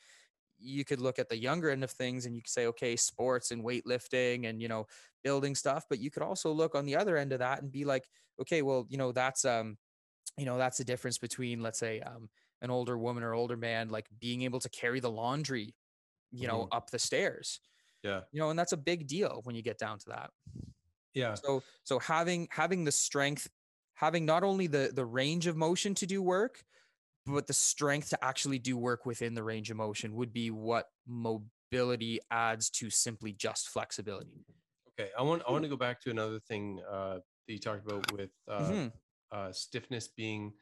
you 0.61 0.85
could 0.85 1.01
look 1.01 1.19
at 1.19 1.29
the 1.29 1.37
younger 1.37 1.69
end 1.69 1.83
of 1.83 1.91
things 1.91 2.25
and 2.25 2.35
you 2.35 2.41
could 2.41 2.49
say, 2.51 2.67
okay, 2.67 2.95
sports 2.95 3.51
and 3.51 3.63
weightlifting 3.63 4.47
and 4.47 4.61
you 4.61 4.67
know, 4.67 4.87
building 5.23 5.55
stuff, 5.55 5.85
but 5.89 5.99
you 5.99 6.11
could 6.11 6.23
also 6.23 6.51
look 6.51 6.75
on 6.75 6.85
the 6.85 6.95
other 6.95 7.17
end 7.17 7.33
of 7.33 7.39
that 7.39 7.61
and 7.61 7.71
be 7.71 7.85
like, 7.85 8.05
okay, 8.39 8.61
well, 8.61 8.85
you 8.89 8.97
know, 8.97 9.11
that's 9.11 9.45
um, 9.45 9.77
you 10.37 10.45
know, 10.45 10.57
that's 10.57 10.77
the 10.77 10.83
difference 10.83 11.17
between, 11.17 11.61
let's 11.61 11.79
say, 11.79 11.99
um, 12.01 12.29
an 12.61 12.69
older 12.69 12.97
woman 12.97 13.23
or 13.23 13.33
older 13.33 13.57
man, 13.57 13.89
like 13.89 14.07
being 14.19 14.43
able 14.43 14.59
to 14.59 14.69
carry 14.69 14.99
the 14.99 15.09
laundry, 15.09 15.75
you 16.31 16.47
know, 16.47 16.61
mm-hmm. 16.61 16.77
up 16.77 16.89
the 16.89 16.99
stairs. 16.99 17.59
Yeah. 18.03 18.21
You 18.31 18.39
know, 18.39 18.49
and 18.49 18.57
that's 18.57 18.71
a 18.71 18.77
big 18.77 19.07
deal 19.07 19.41
when 19.43 19.55
you 19.55 19.61
get 19.61 19.77
down 19.77 19.99
to 19.99 20.09
that. 20.09 20.31
Yeah. 21.13 21.33
So 21.35 21.63
so 21.83 21.99
having 21.99 22.47
having 22.51 22.83
the 22.83 22.91
strength 22.91 23.49
having 23.95 24.25
not 24.25 24.43
only 24.43 24.67
the 24.67 24.91
the 24.93 25.05
range 25.05 25.47
of 25.47 25.55
motion 25.55 25.93
to 25.95 26.05
do 26.05 26.21
work 26.21 26.63
but 27.25 27.47
the 27.47 27.53
strength 27.53 28.09
to 28.09 28.23
actually 28.23 28.59
do 28.59 28.77
work 28.77 29.05
within 29.05 29.33
the 29.33 29.43
range 29.43 29.69
of 29.69 29.77
motion 29.77 30.15
would 30.15 30.33
be 30.33 30.49
what 30.51 30.87
mobility 31.07 32.19
adds 32.29 32.69
to 32.69 32.89
simply 32.89 33.31
just 33.33 33.69
flexibility 33.69 34.45
okay 34.99 35.09
i 35.17 35.21
want 35.21 35.41
i 35.47 35.51
want 35.51 35.63
to 35.63 35.69
go 35.69 35.77
back 35.77 36.01
to 36.01 36.09
another 36.09 36.39
thing 36.39 36.81
uh, 36.89 37.15
that 37.47 37.53
you 37.53 37.59
talked 37.59 37.85
about 37.85 38.11
with 38.11 38.29
uh, 38.49 38.59
mm-hmm. 38.59 38.87
uh, 39.31 39.51
stiffness 39.51 40.07
being 40.07 40.53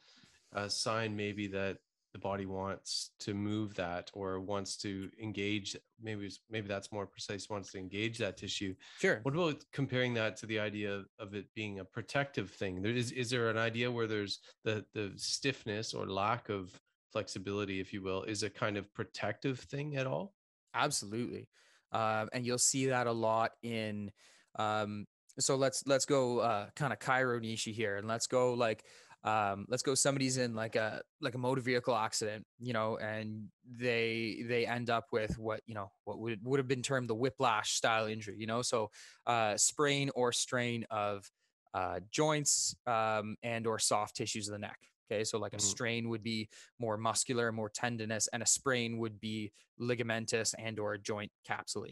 a 0.53 0.69
sign 0.69 1.15
maybe 1.15 1.47
that 1.47 1.77
the 2.13 2.19
body 2.19 2.45
wants 2.45 3.11
to 3.19 3.33
move 3.33 3.75
that 3.75 4.09
or 4.13 4.39
wants 4.39 4.75
to 4.77 5.09
engage 5.21 5.75
maybe 6.01 6.29
maybe 6.49 6.67
that's 6.67 6.91
more 6.91 7.05
precise 7.05 7.49
wants 7.49 7.71
to 7.71 7.77
engage 7.77 8.17
that 8.17 8.37
tissue. 8.37 8.73
Sure. 8.99 9.19
What 9.23 9.35
about 9.35 9.63
comparing 9.71 10.13
that 10.15 10.37
to 10.37 10.45
the 10.45 10.59
idea 10.59 11.03
of 11.19 11.35
it 11.35 11.45
being 11.55 11.79
a 11.79 11.85
protective 11.85 12.49
thing? 12.49 12.81
There 12.81 12.91
is 12.91 13.11
is 13.11 13.29
there 13.29 13.49
an 13.49 13.57
idea 13.57 13.91
where 13.91 14.07
there's 14.07 14.39
the 14.63 14.85
the 14.93 15.11
stiffness 15.15 15.93
or 15.93 16.07
lack 16.07 16.49
of 16.49 16.79
flexibility 17.11 17.79
if 17.79 17.93
you 17.93 18.01
will 18.01 18.23
is 18.23 18.43
a 18.43 18.49
kind 18.49 18.77
of 18.77 18.91
protective 18.93 19.59
thing 19.59 19.95
at 19.95 20.07
all? 20.07 20.33
Absolutely. 20.73 21.47
Um, 21.91 22.29
and 22.33 22.45
you'll 22.45 22.59
see 22.59 22.87
that 22.87 23.07
a 23.07 23.11
lot 23.11 23.51
in 23.63 24.11
um, 24.57 25.05
so 25.39 25.55
let's 25.55 25.83
let's 25.85 26.05
go 26.05 26.39
uh, 26.39 26.67
kind 26.75 26.93
of 26.93 26.99
Cairo 26.99 27.39
Nishi 27.39 27.73
here 27.73 27.97
and 27.97 28.07
let's 28.07 28.27
go 28.27 28.53
like 28.53 28.83
um, 29.23 29.65
let's 29.67 29.83
go 29.83 29.95
somebody's 29.95 30.37
in 30.37 30.55
like 30.55 30.75
a 30.75 31.01
like 31.19 31.35
a 31.35 31.37
motor 31.37 31.61
vehicle 31.61 31.95
accident 31.95 32.45
you 32.59 32.71
know 32.71 32.97
and 32.97 33.47
they 33.77 34.43
they 34.47 34.65
end 34.65 34.89
up 34.89 35.07
with 35.11 35.37
what 35.37 35.61
you 35.65 35.75
know 35.75 35.91
what 36.05 36.19
would 36.19 36.39
would 36.43 36.59
have 36.59 36.67
been 36.67 36.81
termed 36.81 37.09
the 37.09 37.15
whiplash 37.15 37.73
style 37.73 38.05
injury 38.07 38.37
you 38.39 38.47
know 38.47 38.61
so 38.61 38.89
uh, 39.27 39.57
sprain 39.57 40.09
or 40.15 40.31
strain 40.31 40.85
of 40.89 41.29
uh, 41.73 41.99
joints 42.09 42.75
um, 42.87 43.35
and 43.43 43.67
or 43.67 43.77
soft 43.77 44.15
tissues 44.15 44.47
of 44.47 44.53
the 44.53 44.59
neck 44.59 44.79
okay 45.11 45.23
so 45.23 45.37
like 45.37 45.53
a 45.53 45.57
mm-hmm. 45.57 45.67
strain 45.67 46.09
would 46.09 46.23
be 46.23 46.47
more 46.79 46.97
muscular 46.97 47.51
more 47.51 47.69
tendinous 47.69 48.27
and 48.31 48.41
a 48.41 48.45
sprain 48.45 48.97
would 48.97 49.19
be 49.19 49.51
ligamentous 49.81 50.55
and 50.57 50.79
or 50.79 50.97
joint 50.97 51.31
capsule 51.45 51.85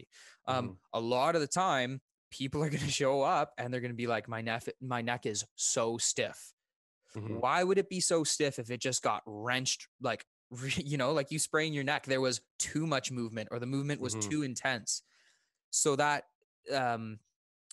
um, 0.46 0.64
mm-hmm. 0.64 0.72
a 0.94 1.00
lot 1.00 1.34
of 1.34 1.42
the 1.42 1.46
time 1.46 2.00
people 2.30 2.62
are 2.62 2.70
going 2.70 2.82
to 2.84 2.90
show 2.90 3.20
up 3.22 3.52
and 3.58 3.72
they're 3.72 3.80
going 3.80 3.92
to 3.92 3.96
be 3.96 4.06
like 4.06 4.28
my 4.28 4.40
neck 4.40 4.64
my 4.80 5.02
neck 5.02 5.26
is 5.26 5.44
so 5.56 5.98
stiff 5.98 6.54
Mm-hmm. 7.16 7.40
Why 7.40 7.64
would 7.64 7.78
it 7.78 7.88
be 7.88 8.00
so 8.00 8.24
stiff 8.24 8.58
if 8.58 8.70
it 8.70 8.80
just 8.80 9.02
got 9.02 9.22
wrenched 9.26 9.88
like 10.00 10.24
you 10.76 10.96
know, 10.96 11.12
like 11.12 11.30
you 11.30 11.38
sprain 11.38 11.72
your 11.72 11.84
neck, 11.84 12.06
there 12.06 12.20
was 12.20 12.40
too 12.58 12.86
much 12.86 13.10
movement 13.10 13.48
or 13.50 13.58
the 13.58 13.66
movement 13.66 14.00
was 14.00 14.14
mm-hmm. 14.14 14.30
too 14.30 14.42
intense. 14.42 15.02
So 15.70 15.96
that 15.96 16.24
um 16.74 17.18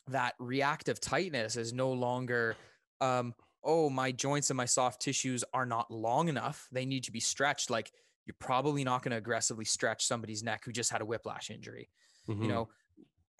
that 0.07 0.35
reactive 0.39 0.99
tightness 0.99 1.55
is 1.55 1.73
no 1.73 1.91
longer 1.91 2.55
um 3.01 3.33
oh 3.63 3.89
my 3.89 4.11
joints 4.11 4.49
and 4.51 4.57
my 4.57 4.65
soft 4.65 5.01
tissues 5.01 5.43
are 5.53 5.65
not 5.65 5.89
long 5.89 6.27
enough. 6.29 6.67
They 6.71 6.85
need 6.85 7.03
to 7.05 7.11
be 7.11 7.19
stretched 7.19 7.69
like 7.69 7.91
you're 8.25 8.35
probably 8.39 8.83
not 8.83 9.03
going 9.03 9.11
to 9.11 9.17
aggressively 9.17 9.65
stretch 9.65 10.05
somebody's 10.05 10.43
neck 10.43 10.63
who 10.65 10.71
just 10.71 10.91
had 10.91 11.01
a 11.01 11.05
whiplash 11.05 11.51
injury. 11.51 11.89
Mm-hmm. 12.27 12.41
You 12.41 12.47
know, 12.47 12.69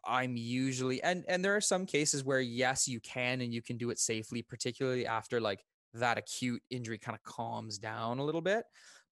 I'm 0.05 0.38
usually 0.38 1.01
and 1.01 1.25
and 1.27 1.43
there 1.43 1.55
are 1.55 1.62
some 1.62 1.86
cases 1.86 2.23
where 2.23 2.39
yes, 2.39 2.88
you 2.88 2.99
can 2.99 3.41
and 3.41 3.53
you 3.53 3.62
can 3.62 3.77
do 3.77 3.89
it 3.89 3.99
safely, 3.99 4.41
particularly 4.41 5.05
after 5.05 5.41
like 5.41 5.63
that 5.99 6.17
acute 6.17 6.62
injury 6.69 6.97
kind 6.97 7.15
of 7.15 7.23
calms 7.23 7.77
down 7.77 8.19
a 8.19 8.23
little 8.23 8.41
bit. 8.41 8.63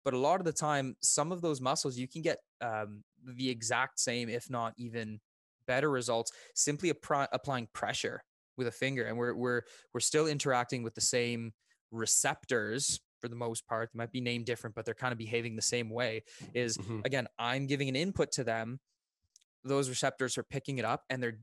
But 0.04 0.14
a 0.14 0.18
lot 0.18 0.40
of 0.40 0.46
the 0.46 0.54
time, 0.54 0.96
some 1.02 1.32
of 1.32 1.42
those 1.42 1.62
muscles, 1.62 1.98
you 1.98 2.08
can 2.08 2.22
get 2.22 2.40
um, 2.62 3.04
the 3.26 3.50
exact 3.50 4.00
same, 4.00 4.30
if 4.30 4.50
not 4.50 4.74
even 4.78 5.20
better 5.66 5.90
results, 5.90 6.32
simply 6.56 6.90
applying 6.90 7.68
pressure 7.74 8.22
with 8.58 8.68
a 8.68 8.72
finger. 8.72 9.06
And 9.06 9.18
we're, 9.18 9.34
we're, 9.34 9.62
we're 9.94 10.02
still 10.02 10.28
interacting 10.28 10.84
with 10.84 10.94
the 10.94 11.02
same 11.02 11.54
receptors 11.92 13.00
for 13.22 13.30
the 13.30 13.36
most 13.36 13.66
part. 13.66 13.90
They 13.94 13.98
might 13.98 14.12
be 14.12 14.20
named 14.20 14.46
different, 14.46 14.76
but 14.76 14.84
they're 14.84 14.94
kind 14.94 15.14
of 15.14 15.18
behaving 15.18 15.56
the 15.56 15.62
same 15.62 15.90
way. 15.90 16.24
Is 16.54 16.78
mm-hmm. 16.78 17.00
again, 17.06 17.28
I'm 17.40 17.68
giving 17.68 17.88
an 17.88 17.96
input 17.96 18.34
to 18.34 18.44
them. 18.44 18.80
Those 19.64 19.88
receptors 19.88 20.38
are 20.38 20.44
picking 20.44 20.78
it 20.78 20.86
up 20.86 21.04
and 21.10 21.24
they're 21.24 21.40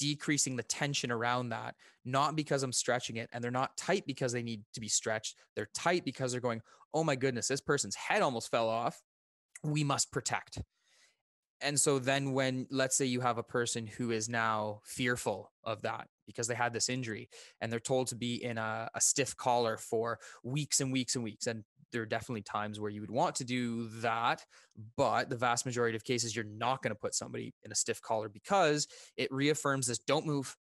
decreasing 0.00 0.56
the 0.56 0.62
tension 0.62 1.12
around 1.12 1.50
that, 1.50 1.76
not 2.04 2.34
because 2.34 2.62
I'm 2.62 2.72
stretching 2.72 3.16
it. 3.16 3.28
And 3.32 3.44
they're 3.44 3.50
not 3.50 3.76
tight 3.76 4.06
because 4.06 4.32
they 4.32 4.42
need 4.42 4.64
to 4.72 4.80
be 4.80 4.88
stretched. 4.88 5.36
They're 5.54 5.68
tight 5.74 6.04
because 6.04 6.32
they're 6.32 6.40
going, 6.40 6.62
oh 6.94 7.04
my 7.04 7.14
goodness, 7.14 7.48
this 7.48 7.60
person's 7.60 7.94
head 7.94 8.22
almost 8.22 8.50
fell 8.50 8.68
off. 8.68 9.02
We 9.62 9.84
must 9.84 10.10
protect. 10.10 10.58
And 11.60 11.78
so 11.78 11.98
then, 11.98 12.32
when 12.32 12.66
let's 12.70 12.96
say 12.96 13.04
you 13.04 13.20
have 13.20 13.36
a 13.36 13.42
person 13.42 13.86
who 13.86 14.10
is 14.10 14.30
now 14.30 14.80
fearful 14.82 15.52
of 15.62 15.82
that 15.82 16.08
because 16.26 16.48
they 16.48 16.54
had 16.54 16.72
this 16.72 16.88
injury 16.88 17.28
and 17.60 17.70
they're 17.70 17.78
told 17.78 18.06
to 18.06 18.14
be 18.14 18.42
in 18.42 18.56
a, 18.56 18.88
a 18.94 19.00
stiff 19.00 19.36
collar 19.36 19.76
for 19.76 20.18
weeks 20.42 20.80
and 20.80 20.90
weeks 20.90 21.14
and 21.14 21.22
weeks, 21.22 21.46
and 21.46 21.64
there 21.92 22.02
are 22.02 22.06
definitely 22.06 22.42
times 22.42 22.80
where 22.80 22.90
you 22.90 23.00
would 23.00 23.10
want 23.10 23.36
to 23.36 23.44
do 23.44 23.88
that, 24.00 24.44
but 24.96 25.30
the 25.30 25.36
vast 25.36 25.66
majority 25.66 25.96
of 25.96 26.04
cases, 26.04 26.34
you're 26.34 26.44
not 26.44 26.82
going 26.82 26.94
to 26.94 26.98
put 26.98 27.14
somebody 27.14 27.54
in 27.64 27.72
a 27.72 27.74
stiff 27.74 28.00
collar 28.00 28.28
because 28.28 28.86
it 29.16 29.32
reaffirms 29.32 29.86
this 29.86 29.98
don't 29.98 30.26
move. 30.26 30.56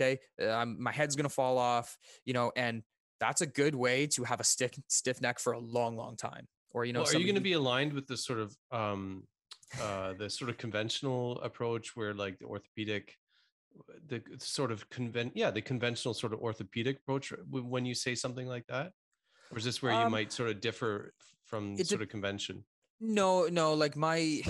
Okay. 0.00 0.18
Um, 0.46 0.80
my 0.80 0.92
head's 0.92 1.16
going 1.16 1.24
to 1.24 1.34
fall 1.34 1.58
off, 1.58 1.96
you 2.24 2.32
know, 2.32 2.52
and 2.56 2.82
that's 3.20 3.40
a 3.40 3.46
good 3.46 3.74
way 3.74 4.06
to 4.08 4.24
have 4.24 4.40
a 4.40 4.44
stiff, 4.44 4.72
stiff 4.88 5.20
neck 5.20 5.40
for 5.40 5.52
a 5.52 5.58
long, 5.58 5.96
long 5.96 6.16
time. 6.16 6.46
Or, 6.70 6.84
you 6.84 6.92
know, 6.92 7.02
well, 7.02 7.16
are 7.16 7.18
you 7.18 7.24
going 7.24 7.34
to 7.34 7.40
be 7.40 7.54
aligned 7.54 7.92
with 7.92 8.06
the 8.06 8.16
sort 8.16 8.38
of, 8.38 8.56
um, 8.70 9.24
uh, 9.82 10.12
the 10.14 10.30
sort 10.30 10.50
of 10.50 10.56
conventional 10.56 11.40
approach 11.42 11.96
where 11.96 12.14
like 12.14 12.38
the 12.38 12.46
orthopedic 12.46 13.16
the 14.08 14.22
sort 14.38 14.72
of 14.72 14.88
convent 14.90 15.32
yeah 15.34 15.50
the 15.50 15.60
conventional 15.60 16.14
sort 16.14 16.32
of 16.32 16.40
orthopedic 16.40 16.98
approach 16.98 17.32
when 17.50 17.84
you 17.84 17.94
say 17.94 18.14
something 18.14 18.46
like 18.46 18.66
that 18.66 18.92
or 19.50 19.58
is 19.58 19.64
this 19.64 19.82
where 19.82 19.92
you 19.92 19.98
um, 19.98 20.12
might 20.12 20.32
sort 20.32 20.50
of 20.50 20.60
differ 20.60 21.12
from 21.44 21.76
sort 21.78 22.02
of 22.02 22.08
convention? 22.08 22.64
No, 23.00 23.46
no, 23.46 23.74
like 23.74 23.96
my, 23.96 24.42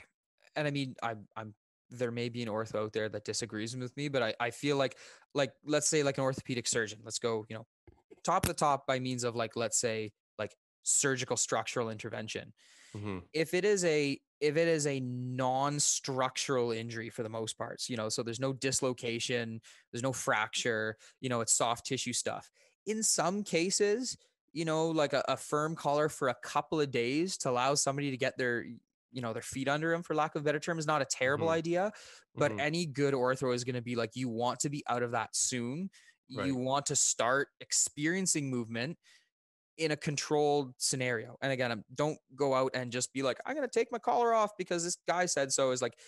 and 0.56 0.66
I 0.66 0.70
mean, 0.70 0.94
I'm, 1.02 1.26
I'm, 1.36 1.54
there 1.90 2.10
may 2.10 2.28
be 2.28 2.42
an 2.42 2.48
ortho 2.48 2.76
out 2.76 2.92
there 2.92 3.08
that 3.08 3.24
disagrees 3.24 3.76
with 3.76 3.96
me, 3.96 4.08
but 4.08 4.22
I, 4.22 4.34
I 4.38 4.50
feel 4.50 4.76
like, 4.76 4.96
like, 5.34 5.52
let's 5.64 5.88
say 5.88 6.02
like 6.02 6.18
an 6.18 6.24
orthopedic 6.24 6.66
surgeon, 6.66 7.00
let's 7.04 7.18
go, 7.18 7.44
you 7.48 7.56
know, 7.56 7.66
top 8.24 8.44
of 8.44 8.48
the 8.48 8.54
top 8.54 8.86
by 8.86 8.98
means 8.98 9.24
of 9.24 9.34
like, 9.34 9.56
let's 9.56 9.78
say 9.78 10.12
like 10.38 10.54
surgical 10.82 11.36
structural 11.36 11.90
intervention. 11.90 12.52
Mm-hmm. 12.96 13.18
If 13.32 13.54
it 13.54 13.64
is 13.64 13.84
a, 13.84 14.20
if 14.40 14.56
it 14.56 14.68
is 14.68 14.86
a 14.86 15.00
non-structural 15.00 16.72
injury 16.72 17.10
for 17.10 17.22
the 17.22 17.28
most 17.28 17.58
parts, 17.58 17.90
you 17.90 17.96
know, 17.96 18.08
so 18.08 18.22
there's 18.22 18.40
no 18.40 18.52
dislocation, 18.52 19.60
there's 19.92 20.02
no 20.02 20.12
fracture, 20.12 20.96
you 21.20 21.28
know, 21.28 21.40
it's 21.40 21.52
soft 21.52 21.86
tissue 21.86 22.12
stuff. 22.12 22.50
In 22.86 23.02
some 23.02 23.42
cases, 23.42 24.16
you 24.52 24.64
know, 24.64 24.88
like 24.88 25.12
a, 25.12 25.24
a 25.28 25.36
firm 25.36 25.76
collar 25.76 26.08
for 26.08 26.28
a 26.28 26.34
couple 26.34 26.80
of 26.80 26.90
days 26.90 27.36
to 27.38 27.50
allow 27.50 27.74
somebody 27.74 28.10
to 28.10 28.16
get 28.16 28.36
their 28.38 28.64
you 29.12 29.20
know 29.20 29.32
their 29.32 29.42
feet 29.42 29.68
under 29.68 29.90
them 29.90 30.02
for 30.04 30.14
lack 30.14 30.36
of 30.36 30.42
a 30.42 30.44
better 30.44 30.60
term 30.60 30.78
is 30.78 30.86
not 30.86 31.02
a 31.02 31.04
terrible 31.04 31.48
Mhm. 31.48 31.50
idea 31.50 31.90
but 32.38 32.52
Mhm. 32.52 32.58
any 32.58 32.86
good 32.86 33.12
ortho 33.12 33.52
is 33.52 33.64
going 33.64 33.74
to 33.74 33.82
be 33.82 33.96
like 33.96 34.14
you 34.14 34.28
want 34.28 34.60
to 34.60 34.70
be 34.70 34.84
out 34.88 35.02
of 35.02 35.10
that 35.10 35.34
soon 35.34 35.90
Right. 36.34 36.44
you 36.44 36.54
want 36.54 36.86
to 36.86 36.94
start 36.94 37.48
experiencing 37.60 38.48
movement 38.50 38.98
in 39.78 39.92
a 39.92 39.96
controlled 39.96 40.74
scenario 40.78 41.36
and 41.42 41.52
again 41.52 41.72
um, 41.72 41.84
don't 41.94 42.18
go 42.36 42.52
out 42.54 42.70
and 42.74 42.92
just 42.92 43.12
be 43.12 43.22
like 43.22 43.38
i'm 43.46 43.54
going 43.56 43.66
to 43.66 43.78
take 43.78 43.90
my 43.90 43.98
collar 43.98 44.34
off 44.34 44.50
because 44.58 44.84
this 44.84 44.98
guy 45.08 45.24
said 45.26 45.52
so 45.52 45.70
is 45.70 45.80
like 45.80 45.98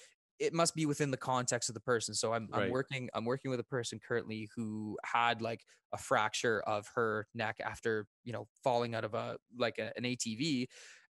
it 0.42 0.52
must 0.52 0.74
be 0.74 0.87
within 0.87 1.12
the 1.12 1.16
context 1.16 1.70
of 1.70 1.74
the 1.74 1.81
person 1.81 2.14
so 2.14 2.33
i'm, 2.33 2.48
I'm 2.52 2.70
working 2.70 3.09
i'm 3.14 3.24
working 3.24 3.50
with 3.50 3.61
a 3.61 3.64
person 3.64 4.00
currently 4.07 4.48
who 4.57 4.98
had 5.05 5.40
like 5.40 5.64
a 5.92 5.98
fracture 5.98 6.61
of 6.66 6.88
her 6.96 7.28
neck 7.33 7.59
after 7.64 8.07
you 8.24 8.33
know 8.33 8.48
falling 8.64 8.94
out 8.94 9.05
of 9.05 9.14
a 9.14 9.37
like 9.57 9.78
a, 9.78 9.92
an 9.96 10.02
atv 10.05 10.66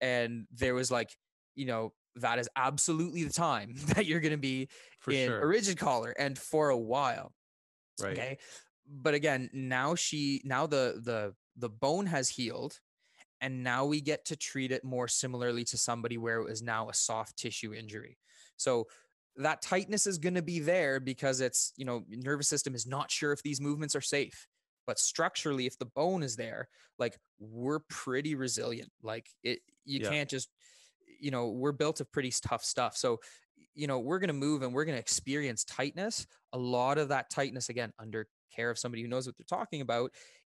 and 0.00 0.46
there 0.52 0.74
was 0.74 0.90
like 0.90 1.16
you 1.54 1.64
know 1.64 1.92
that 2.16 2.38
is 2.38 2.48
absolutely 2.54 3.24
the 3.24 3.32
time 3.32 3.74
that 3.94 4.04
you're 4.04 4.20
going 4.20 4.32
to 4.32 4.36
be 4.36 4.68
For 5.00 5.12
in 5.12 5.28
sure. 5.28 5.40
a 5.40 5.46
rigid 5.46 5.78
collar 5.78 6.10
and 6.10 6.38
for 6.38 6.68
a 6.68 6.78
while 6.78 7.32
right. 8.02 8.12
okay 8.12 8.38
but 8.86 9.14
again 9.14 9.48
now 9.54 9.94
she 9.94 10.42
now 10.44 10.66
the 10.66 11.00
the 11.02 11.34
the 11.56 11.70
bone 11.70 12.06
has 12.06 12.28
healed 12.28 12.78
and 13.40 13.62
now 13.62 13.84
we 13.84 14.00
get 14.00 14.26
to 14.26 14.36
treat 14.36 14.72
it 14.72 14.84
more 14.84 15.08
similarly 15.08 15.64
to 15.64 15.78
somebody 15.78 16.18
where 16.18 16.40
it 16.40 16.44
was 16.44 16.62
now 16.62 16.88
a 16.88 16.94
soft 16.94 17.36
tissue 17.38 17.72
injury 17.72 18.18
so 18.56 18.86
that 19.36 19.62
tightness 19.62 20.06
is 20.06 20.18
going 20.18 20.34
to 20.34 20.42
be 20.42 20.60
there 20.60 21.00
because 21.00 21.40
it's 21.40 21.72
you 21.76 21.84
know 21.84 22.04
your 22.08 22.20
nervous 22.22 22.48
system 22.48 22.74
is 22.74 22.86
not 22.86 23.10
sure 23.10 23.32
if 23.32 23.42
these 23.42 23.60
movements 23.60 23.96
are 23.96 24.00
safe. 24.00 24.46
But 24.86 24.98
structurally 24.98 25.64
if 25.66 25.78
the 25.78 25.86
bone 25.86 26.22
is 26.22 26.36
there 26.36 26.68
like 26.98 27.18
we're 27.38 27.80
pretty 27.88 28.34
resilient. 28.34 28.90
Like 29.02 29.28
it 29.42 29.60
you 29.84 30.00
Yeah. 30.00 30.10
can't 30.10 30.28
just 30.28 30.50
you 31.20 31.30
know 31.30 31.48
we're 31.48 31.72
built 31.72 32.00
of 32.00 32.12
pretty 32.12 32.32
tough 32.46 32.64
stuff. 32.64 32.96
So 32.96 33.20
you 33.74 33.86
know 33.86 33.98
we're 33.98 34.18
going 34.18 34.28
to 34.28 34.34
move 34.34 34.62
and 34.62 34.72
we're 34.74 34.84
going 34.84 34.96
to 34.96 35.00
experience 35.00 35.64
tightness. 35.64 36.26
A 36.52 36.58
lot 36.58 36.98
of 36.98 37.08
that 37.08 37.30
tightness 37.30 37.68
again 37.70 37.92
under 37.98 38.28
care 38.54 38.70
of 38.70 38.78
somebody 38.78 39.02
who 39.02 39.08
knows 39.08 39.26
what 39.26 39.36
they're 39.36 39.58
talking 39.58 39.80
about 39.80 40.12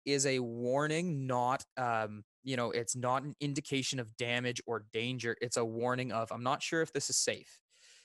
is 0.06 0.26
a 0.26 0.40
warning 0.40 1.26
not 1.28 1.64
um 1.78 2.24
you 2.44 2.56
know 2.58 2.72
it's 2.72 2.96
not 2.96 3.24
an 3.24 3.36
indication 3.40 4.00
of 4.00 4.16
damage 4.18 4.62
or 4.66 4.86
danger. 4.92 5.36
It's 5.42 5.58
a 5.58 5.66
warning 5.66 6.12
of 6.12 6.32
i'm 6.32 6.44
not 6.44 6.62
sure 6.62 6.82
if 6.82 6.92
this 6.94 7.10
is 7.10 7.18
safe 7.18 7.60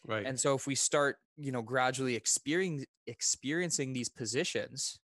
Right. 0.07 0.27
and 0.27 0.39
so 0.39 0.55
if 0.55 0.67
we 0.67 0.75
start 0.75 1.17
you 1.37 1.53
know 1.53 1.63
gradually 1.63 2.17
experiencing 2.17 2.87
experiencing 3.07 3.93
these 3.93 4.09
positions 4.09 4.99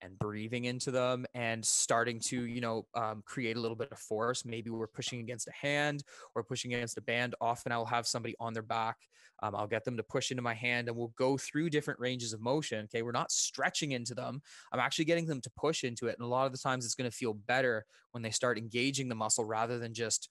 and 0.00 0.18
breathing 0.18 0.64
into 0.64 0.90
them 0.90 1.24
and 1.34 1.64
starting 1.64 2.18
to 2.18 2.44
you 2.44 2.60
know 2.60 2.86
um, 2.94 3.22
create 3.24 3.56
a 3.56 3.60
little 3.60 3.76
bit 3.76 3.90
of 3.92 3.98
force 3.98 4.44
maybe 4.44 4.70
we're 4.70 4.86
pushing 4.86 5.20
against 5.20 5.48
a 5.48 5.52
hand 5.52 6.02
or 6.34 6.42
pushing 6.42 6.74
against 6.74 6.98
a 6.98 7.00
band 7.00 7.34
often 7.40 7.72
i'll 7.72 7.84
have 7.84 8.06
somebody 8.06 8.34
on 8.40 8.52
their 8.52 8.62
back 8.62 8.96
um, 9.42 9.54
i'll 9.54 9.66
get 9.66 9.84
them 9.84 9.96
to 9.96 10.02
push 10.02 10.30
into 10.30 10.42
my 10.42 10.54
hand 10.54 10.88
and 10.88 10.96
we'll 10.96 11.12
go 11.16 11.36
through 11.36 11.70
different 11.70 12.00
ranges 12.00 12.32
of 12.32 12.40
motion 12.40 12.84
okay? 12.84 13.02
We're 13.02 13.12
not 13.12 13.30
stretching 13.30 13.92
into 13.92 14.14
them. 14.14 14.42
I'm 14.72 14.80
actually 14.80 15.04
getting 15.04 15.26
them 15.26 15.40
to 15.40 15.50
push 15.56 15.84
into 15.84 16.06
it 16.08 16.16
and 16.18 16.24
a 16.24 16.28
lot 16.28 16.46
of 16.46 16.52
the 16.52 16.58
times 16.58 16.84
it's 16.84 16.94
going 16.94 17.10
to 17.10 17.16
feel 17.16 17.34
better 17.34 17.84
when 18.10 18.22
they 18.22 18.30
start 18.30 18.58
engaging 18.58 19.08
the 19.08 19.14
muscle 19.14 19.44
rather 19.44 19.78
than 19.78 19.94
just 19.94 20.28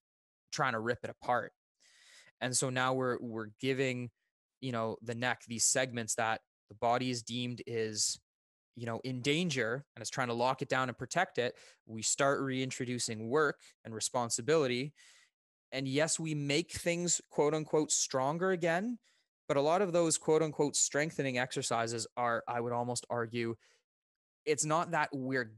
trying 0.51 0.73
to 0.73 0.79
rip 0.79 0.99
it 1.03 1.09
apart 1.09 1.53
and 2.41 2.55
so 2.55 2.69
now 2.69 2.93
we're 2.93 3.17
we're 3.21 3.49
giving 3.59 4.09
you 4.59 4.71
know 4.71 4.97
the 5.01 5.15
neck 5.15 5.41
these 5.47 5.63
segments 5.63 6.15
that 6.15 6.41
the 6.69 6.75
body 6.75 7.09
is 7.09 7.21
deemed 7.21 7.61
is 7.67 8.19
you 8.75 8.85
know 8.85 8.99
in 9.03 9.21
danger 9.21 9.85
and 9.95 10.01
is 10.01 10.09
trying 10.09 10.27
to 10.27 10.33
lock 10.33 10.61
it 10.61 10.69
down 10.69 10.89
and 10.89 10.97
protect 10.97 11.37
it. 11.37 11.55
We 11.85 12.01
start 12.01 12.41
reintroducing 12.41 13.29
work 13.29 13.59
and 13.85 13.93
responsibility. 13.93 14.93
And 15.71 15.87
yes 15.87 16.19
we 16.19 16.35
make 16.35 16.71
things 16.71 17.21
quote 17.29 17.53
unquote 17.53 17.91
stronger 17.91 18.51
again 18.51 18.97
but 19.47 19.55
a 19.55 19.61
lot 19.61 19.81
of 19.81 19.93
those 19.93 20.17
quote 20.17 20.41
unquote 20.41 20.75
strengthening 20.75 21.37
exercises 21.37 22.05
are 22.17 22.43
i 22.45 22.59
would 22.59 22.73
almost 22.73 23.05
argue 23.09 23.55
it's 24.45 24.65
not 24.65 24.91
that 24.91 25.07
we're 25.13 25.53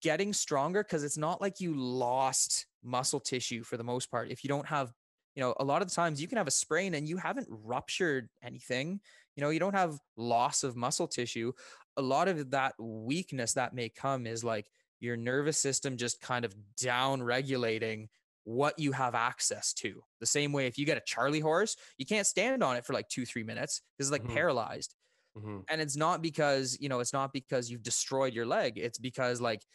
getting 0.00 0.32
stronger 0.32 0.82
because 0.82 1.04
it's 1.04 1.18
not 1.18 1.40
like 1.40 1.60
you 1.60 1.74
lost 1.74 2.66
muscle 2.82 3.20
tissue 3.20 3.62
for 3.62 3.76
the 3.76 3.84
most 3.84 4.10
part. 4.10 4.30
If 4.30 4.44
you 4.44 4.48
don't 4.48 4.66
have 4.66 4.92
you 5.34 5.40
know 5.42 5.54
a 5.58 5.64
lot 5.64 5.82
of 5.82 5.88
the 5.88 5.94
times 5.94 6.20
you 6.20 6.28
can 6.28 6.38
have 6.38 6.46
a 6.46 6.52
sprain 6.52 6.94
and 6.94 7.08
you 7.08 7.16
haven't 7.16 7.48
ruptured 7.50 8.28
anything 8.42 9.00
you 9.36 9.40
know 9.40 9.50
you 9.50 9.58
don't 9.60 9.74
have 9.74 9.98
loss 10.16 10.62
of 10.64 10.76
muscle 10.76 11.08
tissue 11.08 11.52
a 11.96 12.02
lot 12.02 12.28
of 12.28 12.50
that 12.50 12.74
weakness 12.78 13.54
that 13.54 13.74
may 13.74 13.88
come 13.88 14.26
is 14.26 14.42
like 14.44 14.70
your 15.00 15.16
nervous 15.16 15.58
system 15.58 15.96
just 15.96 16.20
kind 16.20 16.44
of 16.44 16.54
down 16.76 17.22
regulating 17.22 18.08
what 18.44 18.78
you 18.78 18.92
have 18.92 19.14
access 19.14 19.72
to 19.72 20.02
the 20.20 20.26
same 20.26 20.52
way 20.52 20.66
if 20.66 20.76
you 20.78 20.84
get 20.84 20.98
a 20.98 21.02
charley 21.06 21.40
horse 21.40 21.76
you 21.98 22.06
can't 22.06 22.26
stand 22.26 22.62
on 22.62 22.76
it 22.76 22.84
for 22.84 22.92
like 22.92 23.08
two 23.08 23.24
three 23.24 23.44
minutes 23.44 23.82
because 23.96 24.08
it's 24.08 24.12
like 24.12 24.26
Mhm. 24.26 24.28
paralyzed 24.28 24.94
Mhm. 25.34 25.66
and 25.68 25.80
it's 25.80 25.96
not 25.96 26.22
because 26.22 26.78
you 26.80 26.88
know 26.88 27.00
it's 27.00 27.12
not 27.12 27.32
because 27.32 27.70
you've 27.70 27.82
destroyed 27.82 28.34
your 28.34 28.46
leg 28.46 28.78
it's 28.78 28.98
because 28.98 29.40
like 29.40 29.66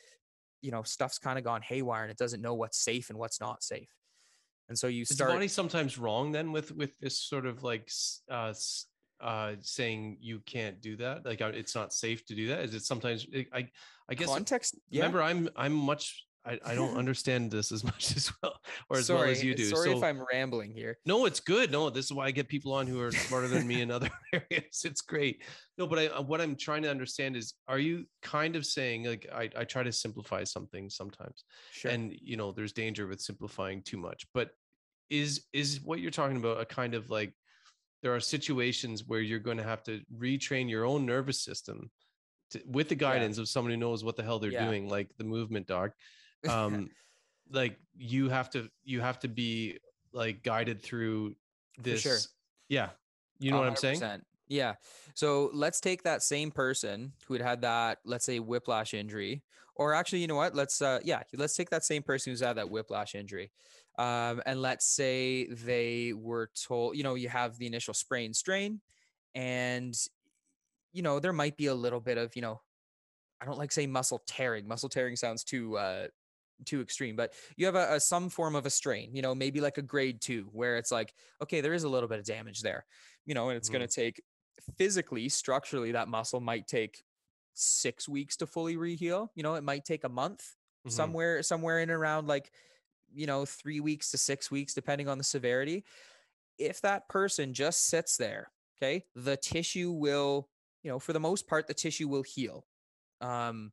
you 0.61 0.71
know 0.71 0.83
stuff's 0.83 1.19
kind 1.19 1.37
of 1.39 1.45
gone 1.45 1.61
haywire 1.61 2.03
and 2.03 2.11
it 2.11 2.17
doesn't 2.17 2.41
know 2.41 2.55
what's 2.55 2.79
safe 2.79 3.09
and 3.09 3.19
what's 3.19 3.39
not 3.41 3.63
safe 3.63 3.89
and 4.69 4.77
so 4.77 4.87
you 4.87 5.03
Is 5.03 5.09
the 5.09 5.15
start 5.15 5.31
body 5.31 5.47
sometimes 5.47 5.97
wrong 5.97 6.31
then 6.31 6.51
with 6.51 6.71
with 6.75 6.97
this 6.99 7.19
sort 7.19 7.45
of 7.45 7.63
like 7.63 7.89
uh 8.29 8.53
uh 9.21 9.53
saying 9.61 10.17
you 10.21 10.39
can't 10.45 10.81
do 10.81 10.97
that? 10.97 11.25
Like 11.25 11.41
uh, 11.41 11.51
it's 11.53 11.75
not 11.75 11.93
safe 11.93 12.25
to 12.25 12.35
do 12.35 12.49
that? 12.49 12.59
Is 12.59 12.75
it 12.75 12.83
sometimes 12.83 13.25
i 13.33 13.45
i, 13.53 13.69
I 14.09 14.13
guess 14.13 14.29
context 14.29 14.77
yeah. 14.89 15.01
remember 15.01 15.21
i'm 15.21 15.49
i'm 15.55 15.73
much 15.73 16.26
I, 16.47 16.59
I 16.65 16.75
don't 16.75 16.97
understand 17.03 17.51
this 17.51 17.71
as 17.71 17.83
much 17.91 18.15
as 18.15 18.31
well 18.41 18.59
or 18.89 18.97
as 18.97 19.05
sorry, 19.07 19.19
well 19.19 19.29
as 19.29 19.43
you 19.43 19.53
do 19.53 19.65
sorry 19.65 19.91
so 19.91 19.97
if 19.97 20.03
i'm 20.03 20.23
rambling 20.31 20.71
here. 20.71 20.97
No 21.05 21.25
it's 21.25 21.39
good 21.39 21.71
no 21.71 21.89
this 21.89 22.05
is 22.05 22.13
why 22.13 22.25
i 22.25 22.31
get 22.31 22.47
people 22.47 22.73
on 22.73 22.87
who 22.87 23.01
are 23.01 23.11
smarter 23.11 23.47
than 23.47 23.67
me 23.67 23.81
in 23.81 23.91
other 23.91 24.09
areas 24.33 24.81
it's 24.85 25.01
great. 25.01 25.43
No 25.77 25.85
but 25.87 25.99
i 25.99 26.07
uh, 26.07 26.21
what 26.21 26.41
i'm 26.41 26.55
trying 26.55 26.83
to 26.83 26.89
understand 26.89 27.35
is 27.35 27.53
are 27.67 27.79
you 27.79 28.05
kind 28.21 28.55
of 28.55 28.65
saying 28.65 29.03
like 29.05 29.27
i, 29.33 29.49
I 29.57 29.63
try 29.65 29.83
to 29.83 29.91
simplify 29.91 30.43
something 30.43 30.89
sometimes 30.89 31.43
sure. 31.71 31.91
and 31.91 32.13
you 32.21 32.37
know 32.37 32.51
there's 32.51 32.73
danger 32.73 33.07
with 33.07 33.21
simplifying 33.21 33.81
too 33.83 33.97
much 33.97 34.25
but 34.33 34.51
is 35.09 35.43
is 35.53 35.81
what 35.81 35.99
you're 35.99 36.11
talking 36.11 36.37
about 36.37 36.59
a 36.61 36.65
kind 36.65 36.93
of 36.93 37.09
like 37.09 37.33
there 38.03 38.13
are 38.13 38.19
situations 38.19 39.03
where 39.07 39.21
you're 39.21 39.39
going 39.39 39.57
to 39.57 39.63
have 39.63 39.83
to 39.83 40.01
retrain 40.17 40.69
your 40.69 40.85
own 40.85 41.05
nervous 41.05 41.41
system 41.41 41.89
to, 42.51 42.61
with 42.65 42.89
the 42.89 42.95
guidance 42.95 43.37
of 43.37 43.49
someone 43.49 43.71
who 43.71 43.77
knows 43.77 44.03
what 44.03 44.15
the 44.15 44.23
hell 44.23 44.39
they're 44.39 44.51
Yeah. 44.51 44.65
doing 44.65 44.87
like 44.87 45.09
the 45.17 45.23
movement 45.23 45.67
doc 45.67 45.91
um 46.49 46.89
like 47.51 47.77
you 47.95 48.29
have 48.29 48.49
to 48.49 48.69
you 48.83 49.01
have 49.01 49.19
to 49.19 49.27
be 49.27 49.77
like 50.11 50.43
guided 50.43 50.81
through 50.81 51.35
this 51.79 52.01
sure. 52.01 52.17
yeah 52.69 52.89
you 53.39 53.51
know 53.51 53.59
what 53.59 53.67
i'm 53.67 53.75
saying 53.75 54.21
Yeah. 54.47 54.75
So 55.13 55.49
let's 55.53 55.79
take 55.79 56.03
that 56.03 56.23
same 56.23 56.51
person 56.51 57.13
who 57.27 57.33
had 57.33 57.43
had 57.43 57.61
that, 57.61 57.99
let's 58.05 58.25
say, 58.25 58.39
whiplash 58.39 58.93
injury, 58.93 59.43
or 59.75 59.93
actually, 59.93 60.19
you 60.19 60.27
know 60.27 60.35
what? 60.35 60.55
Let's, 60.55 60.81
uh, 60.81 60.99
yeah, 61.03 61.23
let's 61.35 61.55
take 61.55 61.69
that 61.69 61.83
same 61.83 62.03
person 62.03 62.31
who's 62.31 62.39
had 62.41 62.57
that 62.57 62.69
whiplash 62.69 63.15
injury, 63.15 63.51
um, 63.99 64.41
and 64.45 64.61
let's 64.61 64.85
say 64.85 65.47
they 65.47 66.13
were 66.13 66.49
told, 66.55 66.97
you 66.97 67.03
know, 67.03 67.15
you 67.15 67.29
have 67.29 67.57
the 67.57 67.67
initial 67.67 67.93
sprain 67.93 68.33
strain, 68.33 68.79
and 69.35 69.95
you 70.93 71.01
know 71.01 71.19
there 71.19 71.33
might 71.33 71.57
be 71.57 71.67
a 71.67 71.75
little 71.75 71.99
bit 71.99 72.17
of, 72.17 72.35
you 72.35 72.41
know, 72.41 72.61
I 73.41 73.45
don't 73.45 73.57
like 73.57 73.71
say 73.71 73.85
muscle 73.85 74.23
tearing. 74.25 74.67
Muscle 74.67 74.89
tearing 74.89 75.15
sounds 75.15 75.43
too 75.43 75.77
uh, 75.77 76.07
too 76.65 76.81
extreme, 76.81 77.15
but 77.15 77.33
you 77.55 77.65
have 77.65 77.75
a, 77.75 77.95
a 77.95 77.99
some 77.99 78.29
form 78.29 78.55
of 78.55 78.65
a 78.65 78.69
strain, 78.69 79.15
you 79.15 79.21
know, 79.21 79.35
maybe 79.35 79.61
like 79.61 79.77
a 79.77 79.81
grade 79.81 80.21
two, 80.21 80.49
where 80.51 80.77
it's 80.77 80.91
like, 80.91 81.13
okay, 81.41 81.61
there 81.61 81.73
is 81.73 81.83
a 81.83 81.89
little 81.89 82.09
bit 82.09 82.19
of 82.19 82.25
damage 82.25 82.61
there, 82.61 82.85
you 83.25 83.33
know, 83.33 83.49
and 83.49 83.57
it's 83.57 83.69
going 83.69 83.87
to 83.87 83.93
take 83.93 84.21
physically, 84.77 85.29
structurally, 85.29 85.91
that 85.91 86.07
muscle 86.07 86.39
might 86.39 86.67
take 86.67 87.03
six 87.53 88.07
weeks 88.07 88.37
to 88.37 88.47
fully 88.47 88.75
reheal. 88.75 89.29
You 89.35 89.43
know, 89.43 89.55
it 89.55 89.63
might 89.63 89.85
take 89.85 90.03
a 90.03 90.09
month, 90.09 90.55
Mhm. 90.85 90.91
somewhere, 90.91 91.43
somewhere 91.43 91.79
in 91.79 91.89
around 91.89 92.27
like, 92.27 92.51
you 93.13 93.27
know, 93.27 93.45
three 93.45 93.79
weeks 93.79 94.11
to 94.11 94.17
six 94.17 94.51
weeks, 94.51 94.73
depending 94.73 95.07
on 95.07 95.17
the 95.17 95.23
severity. 95.23 95.85
If 96.57 96.81
that 96.81 97.07
person 97.09 97.53
just 97.53 97.85
sits 97.85 98.17
there, 98.17 98.51
okay, 98.77 99.05
the 99.15 99.37
tissue 99.37 99.91
will, 99.91 100.49
you 100.83 100.89
know, 100.91 100.99
for 100.99 101.13
the 101.13 101.19
most 101.19 101.47
part, 101.47 101.67
the 101.67 101.73
tissue 101.73 102.07
will 102.07 102.23
heal. 102.23 102.67
Um, 103.21 103.71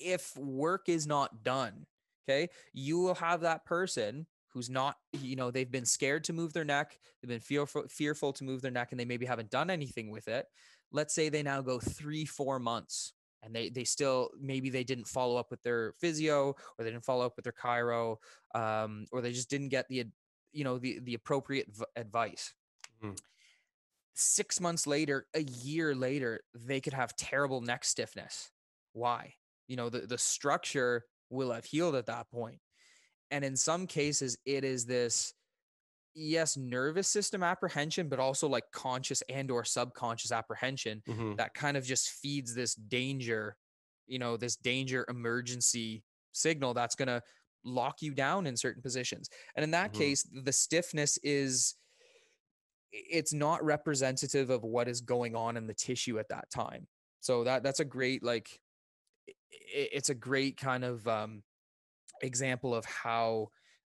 if 0.00 0.36
work 0.36 0.88
is 0.88 1.06
not 1.06 1.42
done, 1.44 1.86
okay, 2.28 2.48
you 2.72 2.98
will 3.00 3.14
have 3.14 3.40
that 3.42 3.64
person 3.64 4.26
who's 4.48 4.70
not, 4.70 4.96
you 5.12 5.36
know, 5.36 5.50
they've 5.50 5.70
been 5.70 5.86
scared 5.86 6.24
to 6.24 6.32
move 6.32 6.52
their 6.52 6.64
neck, 6.64 6.98
they've 7.22 7.28
been 7.28 7.40
fearful, 7.40 7.84
fearful 7.88 8.32
to 8.34 8.44
move 8.44 8.62
their 8.62 8.70
neck, 8.70 8.88
and 8.92 9.00
they 9.00 9.04
maybe 9.04 9.26
haven't 9.26 9.50
done 9.50 9.70
anything 9.70 10.10
with 10.10 10.28
it. 10.28 10.46
Let's 10.92 11.14
say 11.14 11.28
they 11.28 11.42
now 11.42 11.62
go 11.62 11.78
three, 11.78 12.24
four 12.24 12.58
months 12.58 13.12
and 13.42 13.54
they 13.54 13.70
they 13.70 13.84
still 13.84 14.30
maybe 14.38 14.70
they 14.70 14.84
didn't 14.84 15.06
follow 15.06 15.36
up 15.36 15.50
with 15.50 15.62
their 15.62 15.94
physio 15.98 16.48
or 16.78 16.84
they 16.84 16.90
didn't 16.90 17.04
follow 17.04 17.24
up 17.24 17.36
with 17.36 17.44
their 17.44 17.52
chiro 17.54 18.16
um, 18.54 19.06
or 19.12 19.20
they 19.22 19.32
just 19.32 19.48
didn't 19.50 19.70
get 19.70 19.88
the 19.88 20.04
you 20.52 20.64
know 20.64 20.78
the 20.78 20.98
the 21.00 21.14
appropriate 21.14 21.66
v- 21.70 21.84
advice 21.96 22.54
Mhm. 23.00 23.16
six 24.14 24.60
months 24.60 24.86
later 24.86 25.26
a 25.34 25.42
year 25.42 25.94
later 25.94 26.42
they 26.54 26.80
could 26.80 26.92
have 26.92 27.16
terrible 27.16 27.60
neck 27.60 27.84
stiffness 27.84 28.50
why 28.92 29.34
you 29.70 29.76
know 29.76 29.90
the, 29.90 30.02
the 30.02 30.18
structure 30.18 31.06
will 31.30 31.52
have 31.52 31.64
healed 31.64 31.96
at 31.96 32.06
that 32.08 32.30
point 32.30 32.60
and 33.30 33.44
in 33.44 33.56
some 33.56 33.86
cases 33.86 34.38
it 34.46 34.64
is 34.64 34.86
this 34.86 35.34
yes 36.14 36.56
nervous 36.56 37.08
system 37.08 37.42
apprehension 37.42 38.08
but 38.08 38.18
also 38.18 38.48
like 38.48 38.64
conscious 38.72 39.22
and 39.28 39.50
or 39.50 39.64
subconscious 39.64 40.32
apprehension 40.32 41.02
Mhm. 41.06 41.36
that 41.36 41.54
kind 41.54 41.76
of 41.76 41.84
just 41.84 42.10
feeds 42.10 42.54
this 42.54 42.74
danger 42.74 43.56
you 44.06 44.18
know 44.18 44.36
this 44.36 44.56
danger 44.56 45.06
emergency 45.08 46.04
signal 46.32 46.74
that's 46.74 46.96
going 46.96 47.08
to 47.08 47.22
lock 47.64 48.02
you 48.02 48.14
down 48.14 48.46
in 48.46 48.56
certain 48.56 48.82
positions 48.82 49.28
and 49.54 49.62
in 49.62 49.70
that 49.70 49.92
Mhm. 49.92 49.92
case 49.92 50.28
the 50.44 50.52
stiffness 50.52 51.18
is 51.18 51.76
it's 52.92 53.32
not 53.32 53.64
representative 53.64 54.50
of 54.50 54.62
what 54.64 54.88
is 54.88 55.00
going 55.00 55.36
on 55.36 55.56
in 55.56 55.66
the 55.66 55.74
tissue 55.74 56.18
at 56.18 56.28
that 56.28 56.50
time 56.50 56.88
so 57.20 57.44
that 57.44 57.62
that's 57.62 57.80
a 57.80 57.84
great 57.84 58.22
like 58.22 58.60
it's 59.50 60.08
a 60.08 60.14
great 60.14 60.56
kind 60.56 60.84
of 60.84 61.06
um 61.08 61.42
example 62.22 62.74
of 62.74 62.84
how 62.84 63.48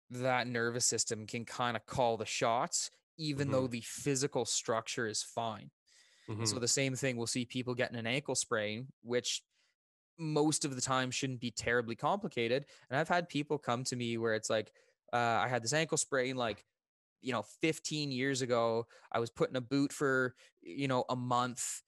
that 0.09 0.47
nervous 0.47 0.85
system 0.85 1.27
can 1.27 1.45
kind 1.45 1.77
of 1.77 1.85
call 1.85 2.17
the 2.17 2.25
shots 2.25 2.91
even 3.17 3.51
though 3.51 3.67
the 3.67 3.81
physical 3.81 4.45
structure 4.45 5.07
is 5.07 5.23
fine 5.23 5.71
and 6.39 6.47
So 6.49 6.59
the 6.59 6.67
same 6.67 6.95
thing, 6.95 7.17
we'll 7.17 7.27
see 7.27 7.45
people 7.45 7.75
getting 7.75 7.97
an 7.97 8.07
ankle 8.07 8.35
sprain, 8.35 8.89
which 9.03 9.43
most 10.17 10.65
of 10.65 10.75
the 10.75 10.81
time 10.81 11.11
shouldn't 11.11 11.39
be 11.39 11.51
terribly 11.51 11.95
complicated. 11.95 12.65
And 12.89 12.99
I've 12.99 13.07
had 13.09 13.29
people 13.29 13.57
come 13.57 13.83
to 13.85 13.95
me 13.95 14.17
where 14.17 14.35
it's 14.35 14.49
like, 14.49 14.73
uh, 15.13 15.17
I 15.17 15.47
had 15.47 15.63
this 15.63 15.73
ankle 15.73 15.97
sprain 15.97 16.35
like, 16.35 16.65
you 17.21 17.31
know, 17.33 17.43
15 17.43 18.11
years 18.11 18.41
ago. 18.41 18.87
I 19.11 19.19
was 19.19 19.29
put 19.29 19.49
in 19.49 19.55
a 19.55 19.61
boot 19.61 19.93
for, 19.93 20.35
you 20.61 20.87
know, 20.87 21.05
a 21.09 21.15
month. 21.15 21.83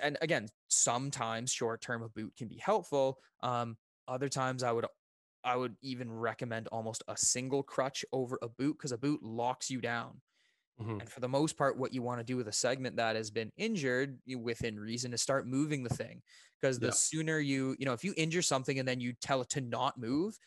And 0.00 0.18
again, 0.22 0.48
sometimes 0.68 1.52
short 1.52 1.80
term 1.80 2.02
a 2.02 2.08
boot 2.08 2.36
can 2.36 2.48
be 2.48 2.56
helpful. 2.58 3.20
Um, 3.40 3.78
other 4.06 4.28
times 4.28 4.62
I 4.62 4.72
would 4.72 4.86
I 5.44 5.56
would 5.56 5.76
even 5.82 6.10
recommend 6.12 6.68
almost 6.68 7.02
a 7.08 7.16
single 7.16 7.62
crutch 7.62 8.04
over 8.12 8.38
a 8.42 8.48
boot 8.48 8.78
because 8.78 8.92
a 8.92 8.98
boot 8.98 9.22
locks 9.22 9.70
you 9.70 9.80
down. 9.80 10.22
Mhm. 10.78 10.98
And 11.00 11.10
for 11.10 11.20
the 11.20 11.28
most 11.28 11.56
part, 11.56 11.78
what 11.78 11.94
you 11.94 12.02
want 12.02 12.20
to 12.20 12.24
do 12.24 12.36
with 12.36 12.48
a 12.48 12.52
segment 12.52 12.96
that 12.96 13.16
has 13.16 13.30
been 13.30 13.52
injured 13.56 14.20
you- 14.24 14.38
within 14.38 14.80
reason 14.80 15.12
is 15.12 15.22
start 15.22 15.46
moving 15.46 15.84
the 15.84 15.94
thing. 15.94 16.22
Because 16.60 16.80
the 16.80 16.90
Yeah. 16.90 16.92
sooner 16.92 17.38
you, 17.38 17.76
you 17.78 17.86
know, 17.86 17.92
if 17.92 18.04
you 18.04 18.14
injure 18.16 18.42
something 18.42 18.78
and 18.78 18.88
then 18.88 19.00
you 19.00 19.12
tell 19.14 19.40
it 19.42 19.48
to 19.50 19.60
not 19.60 19.96
move, 19.98 20.38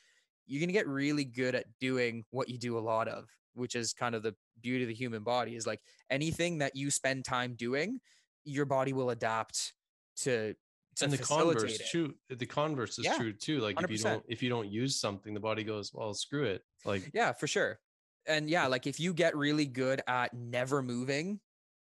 you're 0.45 0.59
going 0.59 0.69
to 0.69 0.73
get 0.73 0.87
really 0.87 1.25
good 1.25 1.55
at 1.55 1.67
doing 1.79 2.25
what 2.31 2.49
you 2.49 2.57
do 2.57 2.77
a 2.77 2.81
lot 2.81 3.07
of, 3.07 3.29
which 3.53 3.75
is 3.75 3.93
kind 3.93 4.15
of 4.15 4.23
the 4.23 4.35
beauty 4.59 4.83
of 4.83 4.89
the 4.89 4.93
human 4.95 5.23
body 5.23 5.55
is 5.55 5.65
like 5.67 5.81
anything 6.09 6.57
that 6.59 6.75
you 6.75 6.91
spend 6.91 7.23
time 7.25 7.55
doing, 7.55 8.01
your 8.45 8.65
body 8.65 8.93
will 8.93 9.09
adapt 9.09 9.73
to, 10.17 10.55
to 10.97 11.07
and 11.07 11.13
the 11.13 11.17
converse 11.17 11.79
it. 11.79 11.87
true 11.89 12.15
the 12.29 12.45
converse 12.45 12.99
is 12.99 13.07
Yeah, 13.07 13.09
true 13.09 13.33
too 13.33 13.59
like 13.59 13.79
if 13.79 13.89
you 13.89 13.97
don't 13.97 14.23
if 14.27 14.43
you 14.43 14.49
don't 14.49 14.69
use 14.69 14.99
something 14.99 15.33
the 15.33 15.39
body 15.39 15.63
goes 15.63 15.91
well 15.93 16.13
screw 16.13 16.43
it 16.45 16.63
like 16.85 17.11
Yeah, 17.13 17.31
for 17.33 17.47
sure. 17.47 17.79
And 18.27 18.49
yeah, 18.49 18.67
like 18.67 18.85
if 18.87 18.99
you 18.99 19.13
get 19.13 19.35
really 19.35 19.65
good 19.65 20.01
at 20.07 20.33
never 20.33 20.81
moving, 20.81 21.39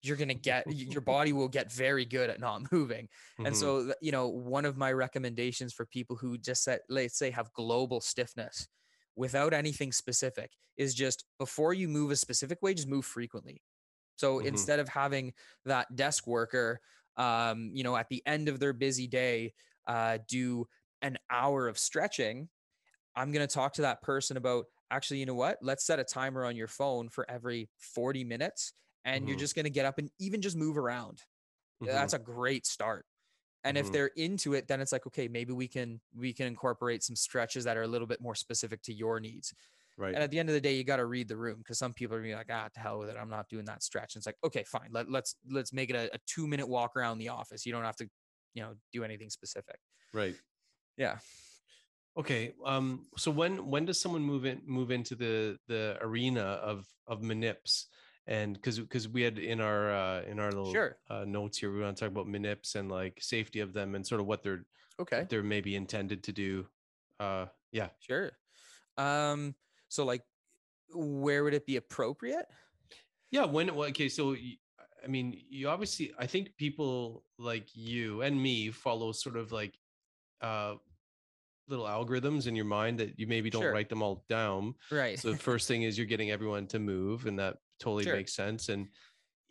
you're 0.03 0.17
going 0.19 0.29
to 0.29 0.35
get 0.35 0.67
your 0.71 1.03
body 1.03 1.33
will 1.33 1.49
get 1.49 1.73
very 1.73 2.05
good 2.07 2.31
at 2.31 2.41
not 2.41 2.73
moving. 2.73 3.09
And 3.45 3.57
mhm, 3.57 3.57
so, 3.57 3.95
you 4.03 4.13
know, 4.13 4.29
one 4.29 4.65
of 4.65 4.77
my 4.79 4.93
recommendations 4.93 5.75
for 5.75 5.87
people 5.87 6.17
who 6.17 6.39
just 6.39 6.65
set, 6.65 6.83
let's 6.89 7.19
say, 7.19 7.31
have 7.33 7.53
global 7.55 8.01
stiffness 8.01 8.69
without 9.17 9.55
anything 9.55 9.93
specific 9.93 10.53
is 10.77 10.95
just 10.95 11.25
before 11.39 11.75
you 11.75 11.89
move 11.89 12.11
a 12.13 12.17
specific 12.17 12.63
way, 12.63 12.75
just 12.75 12.89
move 12.89 13.07
frequently. 13.07 13.63
So 14.17 14.39
Mhm. 14.39 14.65
instead 14.65 14.79
of 14.81 14.89
having 14.89 15.35
that 15.65 15.95
desk 15.97 16.27
worker, 16.27 16.81
um, 17.17 17.71
you 17.75 17.85
know, 17.85 17.97
at 17.97 18.09
the 18.09 18.23
end 18.27 18.49
of 18.49 18.61
their 18.61 18.73
busy 18.73 19.07
day, 19.07 19.55
uh, 19.87 20.19
do 20.29 20.67
an 21.03 21.19
hour 21.31 21.69
of 21.69 21.79
stretching, 21.79 22.49
I'm 23.17 23.33
going 23.33 23.47
to 23.47 23.53
talk 23.53 23.75
to 23.75 23.83
that 23.83 24.03
person 24.03 24.37
about 24.37 24.67
actually, 24.91 25.21
you 25.21 25.27
know 25.27 25.35
what? 25.35 25.59
Let's 25.63 25.85
set 25.85 25.99
a 26.01 26.05
timer 26.05 26.45
on 26.45 26.57
your 26.57 26.69
phone 26.69 27.09
for 27.09 27.29
every 27.31 27.71
40 27.77 28.25
minutes. 28.25 28.73
And 29.05 29.29
you're 29.29 29.37
Mhm. 29.37 29.39
just 29.39 29.55
going 29.55 29.65
to 29.65 29.71
get 29.71 29.87
up 29.87 29.99
and 29.99 30.11
even 30.19 30.41
just 30.43 30.57
move 30.57 30.79
around 30.79 31.23
mhm, 31.81 32.09
that's 32.09 32.15
a 32.15 32.19
great 32.19 32.67
start 32.67 33.07
and 33.65 33.79
if 33.79 33.91
they're 33.91 34.09
into 34.17 34.55
it 34.55 34.69
then 34.69 34.81
it's 34.81 34.93
like 34.93 35.07
okay 35.07 35.29
maybe 35.29 35.53
we 35.53 35.69
can 35.69 36.01
we 36.15 36.33
can 36.33 36.47
incorporate 36.47 37.03
some 37.03 37.17
stretches 37.17 37.65
that 37.65 37.77
are 37.77 37.83
a 37.83 37.89
little 37.89 38.07
bit 38.07 38.21
more 38.21 38.35
specific 38.35 38.83
to 38.83 38.93
your 38.93 39.21
needs 39.21 39.55
right. 39.97 40.15
And 40.15 40.23
at 40.23 40.31
the 40.31 40.39
end 40.39 40.49
of 40.49 40.55
the 40.55 40.61
day 40.61 40.75
you 40.75 40.85
got 40.85 40.97
to 40.97 41.07
read 41.07 41.29
the 41.29 41.37
room 41.37 41.59
because 41.59 41.79
some 41.79 41.93
people 41.93 42.17
are 42.17 42.21
gonna 42.21 42.33
be 42.33 42.35
like 42.35 42.51
ah 42.51 42.69
to 42.75 42.81
hell 42.81 42.99
with 42.99 43.09
it 43.09 43.17
i'm 43.21 43.31
not 43.31 43.49
doing 43.49 43.65
that 43.67 43.83
stretch. 43.83 44.15
And 44.15 44.21
it's 44.21 44.27
like 44.27 44.37
okay 44.45 44.65
fine 44.65 44.89
let, 44.91 45.11
let's 45.11 45.37
let's 45.51 45.73
make 45.73 45.91
it 45.91 45.97
a, 45.97 46.15
a 46.15 46.19
two 46.27 46.47
minute 46.47 46.69
walk 46.69 46.97
around 46.97 47.19
the 47.19 47.29
office 47.29 47.65
you 47.65 47.73
don't 47.73 47.85
have 47.85 47.97
to 47.97 48.09
you 48.55 48.63
know 48.63 48.75
do 48.93 49.05
anything 49.05 49.31
specific. 49.31 49.79
Right. 50.13 50.37
Yeah. 50.97 51.19
Okay 52.17 52.53
um 52.65 53.07
so 53.17 53.31
when 53.31 53.69
when 53.69 53.85
does 53.85 54.01
someone 54.01 54.23
move 54.23 54.45
in 54.45 54.63
move 54.65 54.91
into 54.93 55.17
the 55.17 55.59
the 55.67 55.99
arena 56.01 56.43
of 56.43 56.87
of 57.09 57.21
manips 57.21 57.87
and 58.27 58.55
because 58.55 58.79
because 58.79 59.09
we 59.09 59.23
had 59.23 59.39
in 59.39 59.61
our 59.61 59.93
uh 59.93 60.23
in 60.23 60.39
our 60.39 60.51
little 60.53 60.73
Sure. 60.73 60.97
uh, 61.11 61.25
notes 61.25 61.59
here 61.59 61.73
we 61.73 61.81
want 61.81 61.97
to 61.97 62.05
talk 62.05 62.13
about 62.13 62.27
manips 62.29 62.77
and 62.77 62.91
like 62.91 63.19
safety 63.21 63.61
of 63.61 63.73
them 63.73 63.95
and 63.97 64.07
sort 64.07 64.21
of 64.21 64.27
what 64.27 64.43
they're 64.43 64.65
okay. 65.01 65.27
they're 65.29 65.43
maybe 65.43 65.75
intended 65.75 66.23
to 66.23 66.33
do 66.33 66.67
uh 67.19 67.47
yeah. 67.73 67.89
Sure. 67.99 68.31
Um 68.97 69.57
so 69.95 70.05
like 70.05 70.23
where 70.93 71.45
would 71.45 71.55
it 71.55 71.67
be 71.67 71.77
appropriate 71.77 72.47
Yeah, 73.31 73.47
when 73.47 73.71
okay, 73.71 74.09
so 74.09 74.37
I 75.05 75.07
mean, 75.09 75.41
you 75.51 75.69
obviously 75.69 76.13
I 76.19 76.27
think 76.27 76.57
people 76.57 77.25
like 77.39 77.69
you 77.75 78.23
and 78.23 78.41
me 78.41 78.71
follow 78.71 79.13
sort 79.13 79.37
of 79.37 79.53
like 79.53 79.75
uh 80.41 80.75
little 81.69 81.87
algorithms 81.87 82.47
in 82.47 82.55
your 82.55 82.67
mind 82.67 82.99
that 83.01 83.19
you 83.19 83.27
maybe 83.27 83.51
don't 83.51 83.63
Sure. 83.63 83.73
write 83.73 83.89
them 83.89 84.03
all 84.03 84.25
down. 84.29 84.75
right 84.91 85.19
So 85.19 85.31
the 85.33 85.39
first 85.39 85.67
thing 85.69 85.83
is 85.83 85.97
you're 85.97 86.07
getting 86.15 86.31
everyone 86.31 86.67
to 86.69 86.79
move 86.79 87.27
and 87.27 87.39
that 87.39 87.59
totally 87.81 88.05
Sure. 88.05 88.17
makes 88.17 88.35
sense 88.35 88.69
and 88.69 88.89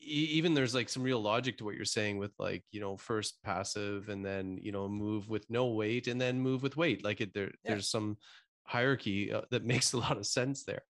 even 0.05 0.53
there's 0.53 0.75
like 0.75 0.89
some 0.89 1.03
real 1.03 1.21
logic 1.21 1.57
to 1.57 1.63
what 1.63 1.75
you're 1.75 1.85
saying 1.85 2.17
with 2.17 2.33
like, 2.37 2.63
you 2.71 2.81
know, 2.81 2.97
first 2.97 3.41
passive 3.41 4.09
and 4.09 4.23
then, 4.25 4.57
you 4.61 4.71
know, 4.71 4.89
move 4.89 5.29
with 5.29 5.49
no 5.49 5.67
weight 5.67 6.07
and 6.07 6.19
then 6.19 6.39
move 6.41 6.61
with 6.61 6.75
weight. 6.75 7.03
Like 7.03 7.21
it 7.21 7.33
there 7.33 7.51
Yeah. 7.63 7.71
there's 7.71 7.89
some 7.89 8.17
hierarchy 8.65 9.31
uh, 9.31 9.41
that 9.51 9.63
makes 9.73 9.93
a 9.93 9.97
lot 9.97 10.17
of 10.17 10.25
sense 10.25 10.63
there. 10.63 10.83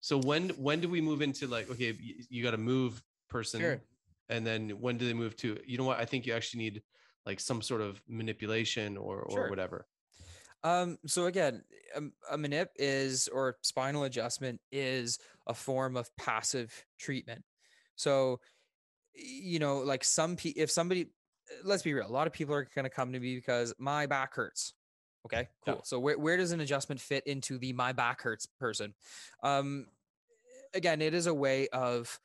So 0.00 0.18
when 0.18 0.50
when 0.50 0.80
do 0.80 0.88
we 0.88 1.00
move 1.00 1.22
into 1.22 1.46
like 1.46 1.70
okay, 1.70 1.96
you, 1.98 2.14
you 2.28 2.42
got 2.42 2.52
to 2.52 2.58
move 2.58 3.02
person 3.28 3.60
Sure. 3.60 3.82
and 4.28 4.46
then 4.46 4.70
when 4.70 4.96
do 4.96 5.06
they 5.06 5.14
move 5.14 5.36
to 5.38 5.58
you 5.66 5.78
know 5.78 5.84
what 5.84 5.98
I 5.98 6.04
think 6.04 6.26
you 6.26 6.34
actually 6.34 6.62
need 6.64 6.82
like 7.26 7.40
some 7.40 7.62
sort 7.62 7.80
of 7.80 8.00
manipulation 8.08 8.96
or 8.96 9.20
or 9.20 9.30
Sure. 9.30 9.48
whatever. 9.48 9.86
Um, 10.62 10.96
so 11.06 11.26
again, 11.26 11.62
um, 11.94 12.12
a 12.30 12.38
manip 12.38 12.68
is 12.76 13.28
or 13.28 13.58
spinal 13.62 14.04
adjustment 14.04 14.60
is 14.72 15.18
a 15.46 15.54
form 15.54 15.94
of 15.94 16.08
passive 16.16 16.72
treatment. 16.98 17.44
So, 17.96 18.40
you 19.14 19.58
know, 19.58 19.78
like 19.78 20.02
some 20.02 20.36
pe 20.36 20.50
if 20.50 20.70
somebody, 20.70 21.08
let's 21.64 21.82
be 21.82 21.92
real, 21.92 22.06
a 22.06 22.08
lot 22.08 22.26
of 22.26 22.32
people 22.32 22.54
are 22.54 22.66
going 22.74 22.84
to 22.84 22.90
come 22.90 23.12
to 23.12 23.20
me 23.20 23.34
because 23.34 23.74
my 23.78 24.06
back 24.06 24.34
hurts. 24.34 24.72
Okay, 25.26 25.48
Yeah. 25.66 25.74
cool. 25.74 25.82
So 25.84 25.98
where 25.98 26.18
where 26.18 26.36
does 26.36 26.52
an 26.52 26.60
adjustment 26.60 27.00
fit 27.00 27.26
into 27.26 27.58
the 27.58 27.72
my 27.72 27.92
back 27.92 28.20
hurts 28.22 28.46
person? 28.46 28.94
Um, 29.42 29.86
again, 30.74 31.02
it 31.02 31.14
is 31.14 31.26
a 31.26 31.34
way 31.34 31.68
of 31.68 32.20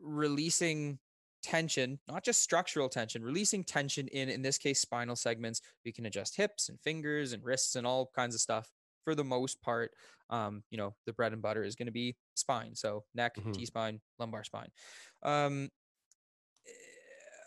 releasing 0.00 1.00
tension, 1.42 2.00
not 2.08 2.24
just 2.24 2.42
structural 2.42 2.88
tension, 2.88 3.22
releasing 3.24 3.64
tension 3.64 4.08
in, 4.08 4.28
in 4.28 4.42
this 4.42 4.58
case, 4.58 4.80
spinal 4.80 5.16
segments. 5.16 5.62
We 5.84 5.92
can 5.92 6.06
adjust 6.06 6.36
hips 6.36 6.68
and 6.68 6.80
fingers 6.80 7.32
and 7.32 7.44
wrists 7.44 7.76
and 7.76 7.86
all 7.86 8.10
kinds 8.14 8.34
of 8.34 8.40
stuff. 8.40 8.72
For 9.04 9.14
the 9.14 9.24
most 9.24 9.62
part, 9.62 9.92
um, 10.30 10.64
you 10.70 10.78
know, 10.78 10.96
the 11.06 11.12
bread 11.12 11.32
and 11.32 11.42
butter 11.42 11.64
is 11.64 11.76
going 11.76 11.86
to 11.86 11.92
be 11.92 12.16
spine. 12.34 12.74
So 12.74 13.04
neck, 13.14 13.36
Mhm. 13.36 13.52
T 13.52 13.66
spine, 13.66 14.00
lumbar 14.18 14.44
spine. 14.44 14.70
Um, 15.22 15.70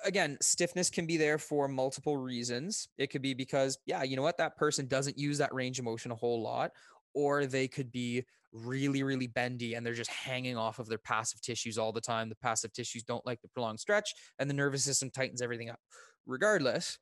again, 0.03 0.37
stiffness 0.41 0.89
can 0.89 1.05
be 1.05 1.17
there 1.17 1.37
for 1.37 1.67
multiple 1.67 2.17
reasons. 2.17 2.87
It 2.97 3.07
could 3.07 3.21
be 3.21 3.33
because, 3.33 3.77
yeah, 3.85 4.03
you 4.03 4.15
know 4.15 4.21
what, 4.21 4.37
that 4.37 4.57
person 4.57 4.87
doesn't 4.87 5.17
use 5.17 5.37
that 5.37 5.53
range 5.53 5.79
of 5.79 5.85
motion 5.85 6.11
a 6.11 6.15
whole 6.15 6.41
lot, 6.41 6.71
or 7.13 7.45
they 7.45 7.67
could 7.67 7.91
be 7.91 8.25
really, 8.51 9.03
really 9.03 9.27
bendy 9.27 9.75
and 9.75 9.85
they're 9.85 9.93
just 9.93 10.09
hanging 10.09 10.57
off 10.57 10.79
of 10.79 10.87
their 10.87 10.97
passive 10.97 11.41
tissues 11.41 11.77
all 11.77 11.91
the 11.91 12.01
time. 12.01 12.29
The 12.29 12.35
passive 12.35 12.73
tissues 12.73 13.03
don't 13.03 13.25
like 13.25 13.41
the 13.41 13.47
prolonged 13.49 13.79
stretch, 13.79 14.13
and 14.39 14.49
the 14.49 14.55
nervous 14.55 14.83
system 14.83 15.09
tightens 15.09 15.41
everything 15.41 15.69
up. 15.69 15.79
Regardless, 16.25 16.97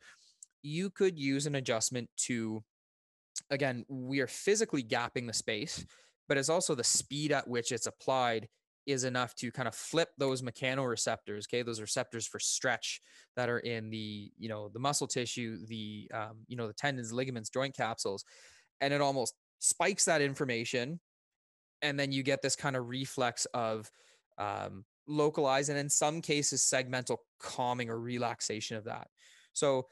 you 0.63 0.89
could 0.89 1.17
use 1.17 1.45
an 1.45 1.55
adjustment 1.55 2.09
to, 2.17 2.63
again, 3.49 3.85
we 3.87 4.19
are 4.19 4.27
physically 4.27 4.83
gapping 4.83 5.27
the 5.27 5.33
space, 5.33 5.85
but 6.27 6.37
it's 6.37 6.49
also 6.49 6.75
the 6.75 6.83
speed 6.83 7.31
at 7.31 7.47
which 7.47 7.71
it's 7.71 7.85
applied 7.85 8.47
is 8.88 9.03
enough 9.03 9.35
to 9.35 9.51
kind 9.51 9.67
of 9.67 9.75
flip 9.75 10.09
those 10.17 10.41
mechanoreceptors 10.41 11.43
okay 11.47 11.61
those 11.61 11.81
receptors 11.81 12.25
for 12.25 12.39
stretch 12.39 13.01
that 13.35 13.49
are 13.49 13.59
in 13.59 13.89
the 13.89 14.31
you 14.38 14.49
know 14.49 14.69
the 14.69 14.79
muscle 14.79 15.07
tissue 15.07 15.57
the 15.67 16.09
um, 16.13 16.38
you 16.47 16.55
know 16.55 16.67
the 16.67 16.73
tendons 16.73 17.13
ligaments 17.13 17.49
joint 17.49 17.75
capsules 17.75 18.23
and 18.81 18.93
it 18.93 19.01
almost 19.01 19.35
spikes 19.59 20.05
that 20.05 20.21
information 20.21 20.99
and 21.81 21.99
then 21.99 22.11
you 22.11 22.23
get 22.23 22.41
this 22.41 22.55
kind 22.55 22.75
of 22.75 22.89
reflex 22.89 23.45
of 23.53 23.91
um, 24.39 24.85
localized 25.07 25.69
and 25.69 25.77
in 25.77 25.89
some 25.89 26.21
cases 26.21 26.61
segmental 26.61 27.17
calming 27.39 27.89
or 27.89 27.99
relaxation 27.99 28.77
of 28.77 28.85
that 28.85 29.07
so 29.53 29.85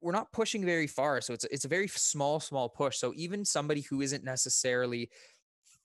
we're 0.00 0.12
not 0.12 0.30
pushing 0.32 0.64
very 0.64 0.86
far. 0.86 1.20
So 1.20 1.32
it's 1.32 1.44
it's 1.46 1.64
a 1.64 1.68
very 1.68 1.88
small, 1.88 2.38
small 2.38 2.68
push. 2.68 2.98
So 2.98 3.12
even 3.16 3.44
somebody 3.44 3.80
who 3.80 4.02
isn't 4.02 4.24
necessarily 4.24 5.10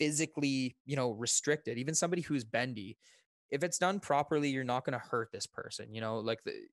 physically, 0.01 0.77
you 0.85 0.95
know, 0.95 1.11
restricted, 1.11 1.77
even 1.77 1.93
somebody 1.95 2.23
who's 2.23 2.43
bendy, 2.43 2.97
if 3.51 3.63
it's 3.63 3.77
done 3.77 3.99
properly, 3.99 4.49
you're 4.49 4.63
not 4.63 4.83
going 4.85 4.99
to 4.99 5.05
hurt 5.05 5.31
this 5.31 5.47
person. 5.47 5.93
You 5.93 6.01
know, 6.01 6.19
like 6.19 6.43
the 6.43 6.67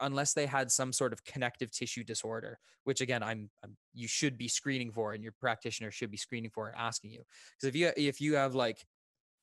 unless 0.00 0.34
they 0.34 0.46
had 0.46 0.72
some 0.72 0.92
sort 0.92 1.12
of 1.12 1.24
connective 1.24 1.70
tissue 1.70 2.04
disorder, 2.04 2.58
which 2.84 3.00
again, 3.00 3.22
I'm, 3.22 3.50
I'm 3.62 3.76
you 3.92 4.08
should 4.08 4.36
be 4.38 4.48
screening 4.48 4.92
for, 4.92 5.12
and 5.12 5.22
your 5.22 5.32
practitioner 5.32 5.90
should 5.90 6.10
be 6.10 6.16
screening 6.16 6.50
for 6.50 6.68
and 6.68 6.76
asking 6.76 7.12
you. 7.12 7.24
Because 7.56 7.68
if 7.68 7.76
you 7.76 7.92
if 7.96 8.20
you 8.20 8.34
have 8.36 8.54
like 8.54 8.86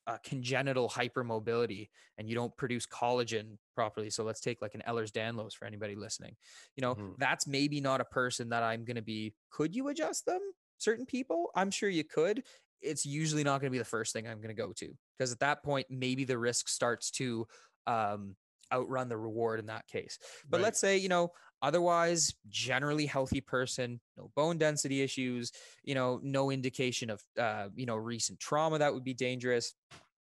a 0.07 0.19
congenital 0.19 0.89
hypermobility 0.89 1.89
and 2.17 2.27
you 2.27 2.35
don't 2.35 2.55
produce 2.57 2.87
collagen 2.87 3.57
properly, 3.75 4.09
so 4.09 4.23
let's 4.23 4.41
take 4.41 4.61
like 4.61 4.75
an 4.75 4.81
Ehlers-Danlos 4.87 5.53
for 5.53 5.65
anybody 5.65 5.95
listening. 5.95 6.35
You 6.75 6.81
know, 6.81 6.97
Mhm. 6.97 7.15
that's 7.17 7.45
maybe 7.47 7.81
not 7.81 8.01
a 8.01 8.05
person 8.05 8.49
that 8.49 8.63
I'm 8.63 8.83
going 8.83 8.95
to 8.95 9.03
be. 9.03 9.35
Could 9.51 9.75
you 9.75 9.89
adjust 9.89 10.25
them? 10.25 10.41
Certain 10.77 11.05
people, 11.05 11.51
I'm 11.55 11.69
sure 11.69 11.89
you 11.89 12.03
could. 12.03 12.43
It's 12.81 13.05
usually 13.05 13.43
not 13.43 13.61
going 13.61 13.69
to 13.69 13.71
be 13.71 13.77
the 13.77 13.85
first 13.85 14.13
thing 14.13 14.27
I'm 14.27 14.37
going 14.37 14.55
to 14.55 14.61
go 14.61 14.73
to 14.73 14.89
because 15.17 15.31
at 15.31 15.39
that 15.39 15.63
point, 15.63 15.87
maybe 15.89 16.23
the 16.23 16.37
risk 16.37 16.67
starts 16.67 17.11
to 17.11 17.47
um, 17.87 18.35
outrun 18.73 19.09
the 19.09 19.17
reward 19.17 19.59
in 19.59 19.67
that 19.67 19.87
case. 19.87 20.17
But 20.49 20.57
Right. 20.57 20.63
let's 20.63 20.79
say, 20.79 20.97
you 20.97 21.09
know, 21.09 21.31
otherwise 21.61 22.33
generally 22.47 23.05
healthy 23.05 23.41
person, 23.41 23.99
no 24.17 24.31
bone 24.35 24.57
density 24.57 25.01
issues, 25.01 25.51
you 25.83 25.95
know, 25.95 26.19
no 26.23 26.51
indication 26.51 27.09
of, 27.09 27.23
uh, 27.37 27.69
you 27.75 27.85
know, 27.85 27.95
recent 27.95 28.39
trauma 28.39 28.79
that 28.79 28.93
would 28.93 29.03
be 29.03 29.13
dangerous. 29.13 29.73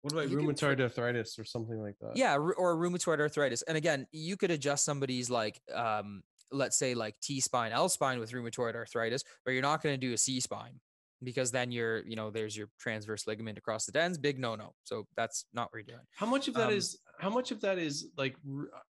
What 0.03 0.13
about 0.13 0.29
You 0.29 0.37
can 0.37 0.47
rheumatoid 0.49 0.81
arthritis 0.81 1.39
or 1.39 1.45
something 1.45 1.81
like 1.81 1.97
that? 2.01 2.17
Yeah, 2.17 2.37
or 2.37 2.77
rheumatoid 2.77 3.21
arthritis. 3.21 3.63
And 3.63 3.77
again, 3.77 4.07
you 4.11 4.37
could 4.37 4.51
adjust 4.51 4.85
somebody's 4.85 5.31
like, 5.31 5.61
um, 5.73 6.23
let's 6.51 6.77
say 6.77 6.95
like 6.95 7.15
T 7.23 7.41
spine, 7.41 7.73
L 7.73 7.89
spine 7.89 8.19
with 8.19 8.33
rheumatoid 8.33 8.75
arthritis, 8.75 9.23
but 9.45 9.53
you're 9.53 9.63
not 9.63 9.83
going 9.83 9.99
to 9.99 10.07
do 10.07 10.13
a 10.13 10.19
C 10.19 10.41
spine 10.41 10.81
because 11.23 11.51
then 11.51 11.71
you're, 11.73 12.05
you 12.07 12.17
know, 12.17 12.31
there's 12.31 12.57
your 12.57 12.69
transverse 12.79 13.27
ligament 13.27 13.59
across 13.59 13.87
the 13.87 13.93
dens, 13.93 14.19
big 14.19 14.39
no 14.39 14.57
no. 14.57 14.75
So 14.85 15.07
that's 15.17 15.47
not 15.53 15.73
what 15.73 15.79
you're 15.79 15.97
doing. 15.97 16.07
How 16.15 16.27
much 16.27 16.49
of 16.49 16.55
that 16.55 16.69
Um, 16.69 16.77
is 16.77 17.01
how 17.19 17.31
much 17.31 17.51
of 17.51 17.61
that 17.63 17.79
is 17.79 18.13
like 18.17 18.37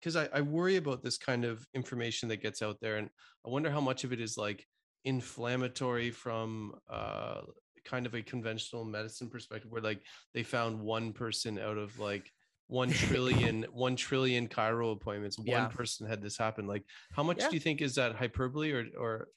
because 0.01 0.17
I, 0.17 0.27
I 0.33 0.41
worry 0.41 0.77
about 0.77 1.03
this 1.03 1.19
kind 1.19 1.45
of 1.45 1.67
information 1.75 2.29
that 2.29 2.39
gets 2.39 2.63
out 2.63 2.79
there 2.81 2.97
and 2.97 3.11
I 3.45 3.51
wonder 3.51 3.71
how 3.71 3.81
much 3.81 4.05
of 4.05 4.13
it 4.13 4.21
is 4.21 4.37
like 4.37 4.67
inflammatory 5.05 6.11
from 6.11 6.75
uh 6.89 7.43
kind 7.85 8.07
of 8.07 8.15
a 8.15 8.23
conventional 8.23 8.85
medicine 8.85 9.31
perspective 9.31 9.71
where 9.71 9.83
like 9.83 10.05
they 10.35 10.43
found 10.43 10.81
one 10.81 11.13
person 11.13 11.59
out 11.59 11.79
of 11.79 11.99
like 11.99 12.29
one 12.67 12.93
trillion 12.93 13.63
one 13.65 13.95
trillion 13.95 14.49
chiro 14.49 14.93
appointments 14.93 15.39
one 15.39 15.69
Yeah. 15.69 15.69
person 15.69 16.07
had 16.09 16.21
this 16.21 16.37
happen 16.37 16.67
like 16.67 16.85
how 17.13 17.23
much 17.23 17.39
Yeah. 17.39 17.49
do 17.49 17.57
you 17.57 17.61
think 17.61 17.81
is 17.81 17.95
that 17.95 18.17
hyperbole 18.17 18.73
or 18.73 18.87
or 18.99 19.29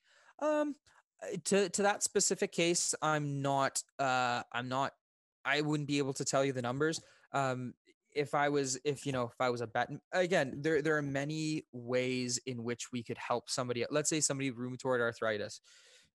Um, 0.41 0.75
uh, 0.97 0.98
to 1.45 1.69
to 1.69 1.81
that 1.83 2.03
specific 2.03 2.51
case, 2.51 2.95
I'm 3.01 3.41
not. 3.41 3.83
Uh, 3.97 4.43
I'm 4.51 4.69
not. 4.69 4.93
I 5.45 5.61
wouldn't 5.61 5.87
be 5.87 5.97
able 5.97 6.13
to 6.13 6.25
tell 6.25 6.43
you 6.45 6.53
the 6.53 6.61
numbers. 6.61 7.01
Um, 7.31 7.73
if 8.11 8.33
I 8.33 8.49
was, 8.49 8.79
if 8.83 9.05
you 9.05 9.11
know, 9.11 9.25
if 9.25 9.39
I 9.39 9.49
was 9.49 9.61
a 9.61 9.67
bet, 9.67 9.89
again, 10.11 10.61
there 10.61 10.81
there 10.81 10.97
are 10.97 11.01
many 11.01 11.63
ways 11.71 12.37
in 12.45 12.63
which 12.63 12.91
we 12.91 13.03
could 13.03 13.17
help 13.17 13.49
somebody. 13.49 13.85
Let's 13.89 14.09
say 14.09 14.21
somebody 14.21 14.51
with 14.51 14.59
rheumatoid 14.59 14.99
arthritis. 14.99 15.61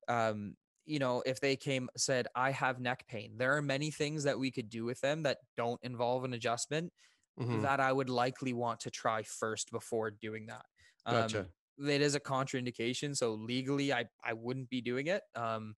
Um, 0.08 0.56
you 0.86 0.98
know, 0.98 1.22
if 1.24 1.40
they 1.40 1.56
came 1.56 1.88
said, 1.96 2.28
"I 2.34 2.50
have 2.50 2.80
neck 2.80 3.06
pain," 3.08 3.38
there 3.38 3.56
are 3.56 3.62
many 3.62 3.90
things 3.90 4.24
that 4.24 4.38
we 4.38 4.50
could 4.50 4.68
do 4.68 4.84
with 4.84 5.00
them 5.00 5.22
that 5.22 5.38
don't 5.56 5.82
involve 5.82 6.24
an 6.24 6.34
adjustment 6.34 6.92
Mhm, 7.36 7.62
that 7.62 7.80
I 7.80 7.92
would 7.92 8.10
likely 8.10 8.52
want 8.52 8.80
to 8.80 8.90
try 8.90 9.22
first 9.22 9.70
before 9.70 10.10
doing 10.10 10.46
that. 10.46 10.66
Um, 11.06 11.36
gotcha 11.36 11.52
it 11.78 12.00
is 12.00 12.14
a 12.14 12.20
contraindication 12.20 13.16
so 13.16 13.34
legally 13.34 13.92
i 13.92 14.04
i 14.22 14.32
wouldn't 14.32 14.68
be 14.68 14.80
doing 14.80 15.06
it 15.08 15.22
um 15.34 15.74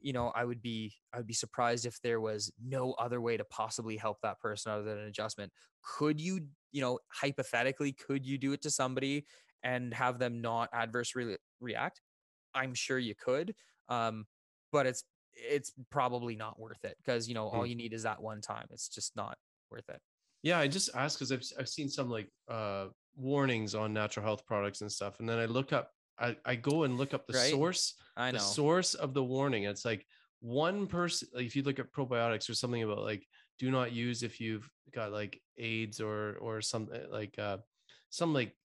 you 0.00 0.12
know 0.12 0.28
i 0.28 0.44
would 0.44 0.60
be 0.62 0.94
i 1.12 1.16
would 1.16 1.26
be 1.26 1.34
surprised 1.34 1.86
if 1.86 2.00
there 2.02 2.20
was 2.20 2.52
no 2.62 2.92
other 2.94 3.20
way 3.20 3.36
to 3.36 3.44
possibly 3.44 3.96
help 3.96 4.20
that 4.22 4.40
person 4.40 4.72
other 4.72 4.84
than 4.84 4.98
an 4.98 5.06
adjustment. 5.06 5.52
Could 5.82 6.20
you 6.20 6.48
you 6.70 6.80
know 6.80 6.98
hypothetically 7.08 7.92
could 7.92 8.26
you 8.26 8.38
do 8.38 8.52
it 8.52 8.62
to 8.62 8.70
somebody 8.70 9.26
and 9.62 9.94
have 9.94 10.18
them 10.18 10.40
not 10.40 10.68
adversely 10.72 11.36
react? 11.60 12.00
I'm 12.54 12.74
sure 12.74 12.98
you 12.98 13.14
could 13.14 13.54
um 13.88 14.26
but 14.70 14.86
it's 14.86 15.04
it's 15.34 15.72
probably 15.90 16.36
not 16.36 16.58
worth 16.58 16.84
it 16.84 16.96
because 16.98 17.28
you 17.28 17.34
know 17.34 17.48
all 17.48 17.64
Mm. 17.64 17.68
you 17.70 17.74
need 17.74 17.92
is 17.92 18.02
that 18.04 18.22
one 18.22 18.40
time. 18.40 18.66
It's 18.70 18.88
just 18.88 19.16
not 19.16 19.38
worth 19.70 19.88
it. 19.88 20.00
Yeah, 20.42 20.58
I 20.58 20.68
just 20.68 20.94
asked 20.94 21.18
because 21.18 21.32
I've 21.32 21.42
I've 21.58 21.68
seen 21.68 21.88
some 21.88 22.10
like 22.10 22.28
uh 22.48 22.88
warnings 23.14 23.74
on 23.74 23.92
natural 23.92 24.24
health 24.24 24.46
products 24.46 24.80
and 24.80 24.90
stuff, 24.90 25.20
and 25.20 25.28
then 25.28 25.38
I 25.38 25.46
look 25.46 25.72
up, 25.72 25.90
I, 26.18 26.36
I 26.44 26.56
go 26.56 26.84
and 26.84 26.96
look 26.96 27.14
up 27.14 27.26
the 27.26 27.34
Right. 27.34 27.52
source, 27.52 27.94
i 28.16 28.30
the 28.30 28.38
source 28.38 28.94
of 28.94 29.14
the 29.14 29.24
warning. 29.24 29.64
It's 29.64 29.84
like 29.84 30.06
one 30.40 30.86
person. 30.86 31.28
Like 31.32 31.46
if 31.46 31.56
you 31.56 31.62
look 31.62 31.78
at 31.78 31.92
probiotics 31.92 32.48
or 32.50 32.54
something 32.54 32.82
about 32.82 33.02
like 33.02 33.26
do 33.58 33.70
not 33.70 33.92
use 33.92 34.22
if 34.22 34.40
you've 34.40 34.68
got 34.92 35.12
like 35.12 35.40
AIDS 35.58 36.00
or 36.00 36.36
or 36.38 36.60
something 36.60 37.00
like 37.10 37.38
uh 37.38 37.58
some 38.10 38.34
like 38.34 38.56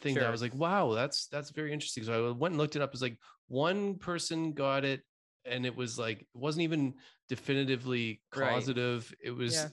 thing 0.00 0.14
that 0.16 0.26
I 0.26 0.30
was 0.30 0.42
like, 0.42 0.54
wow, 0.54 0.92
that's 0.92 1.26
that's 1.28 1.50
very 1.50 1.72
interesting. 1.72 2.04
So 2.04 2.28
I 2.28 2.30
went 2.32 2.52
and 2.52 2.58
looked 2.58 2.76
it 2.76 2.82
up. 2.82 2.92
It's 2.92 3.02
like 3.02 3.18
one 3.48 3.96
person 3.98 4.52
got 4.52 4.84
it, 4.84 5.02
and 5.44 5.66
it 5.66 5.74
was 5.76 5.98
like 5.98 6.22
it 6.22 6.28
wasn't 6.34 6.62
even 6.62 6.94
definitively 7.28 8.22
Right. 8.34 8.52
causative. 8.52 9.12
It 9.22 9.30
was. 9.30 9.52
Yeah. 9.54 9.68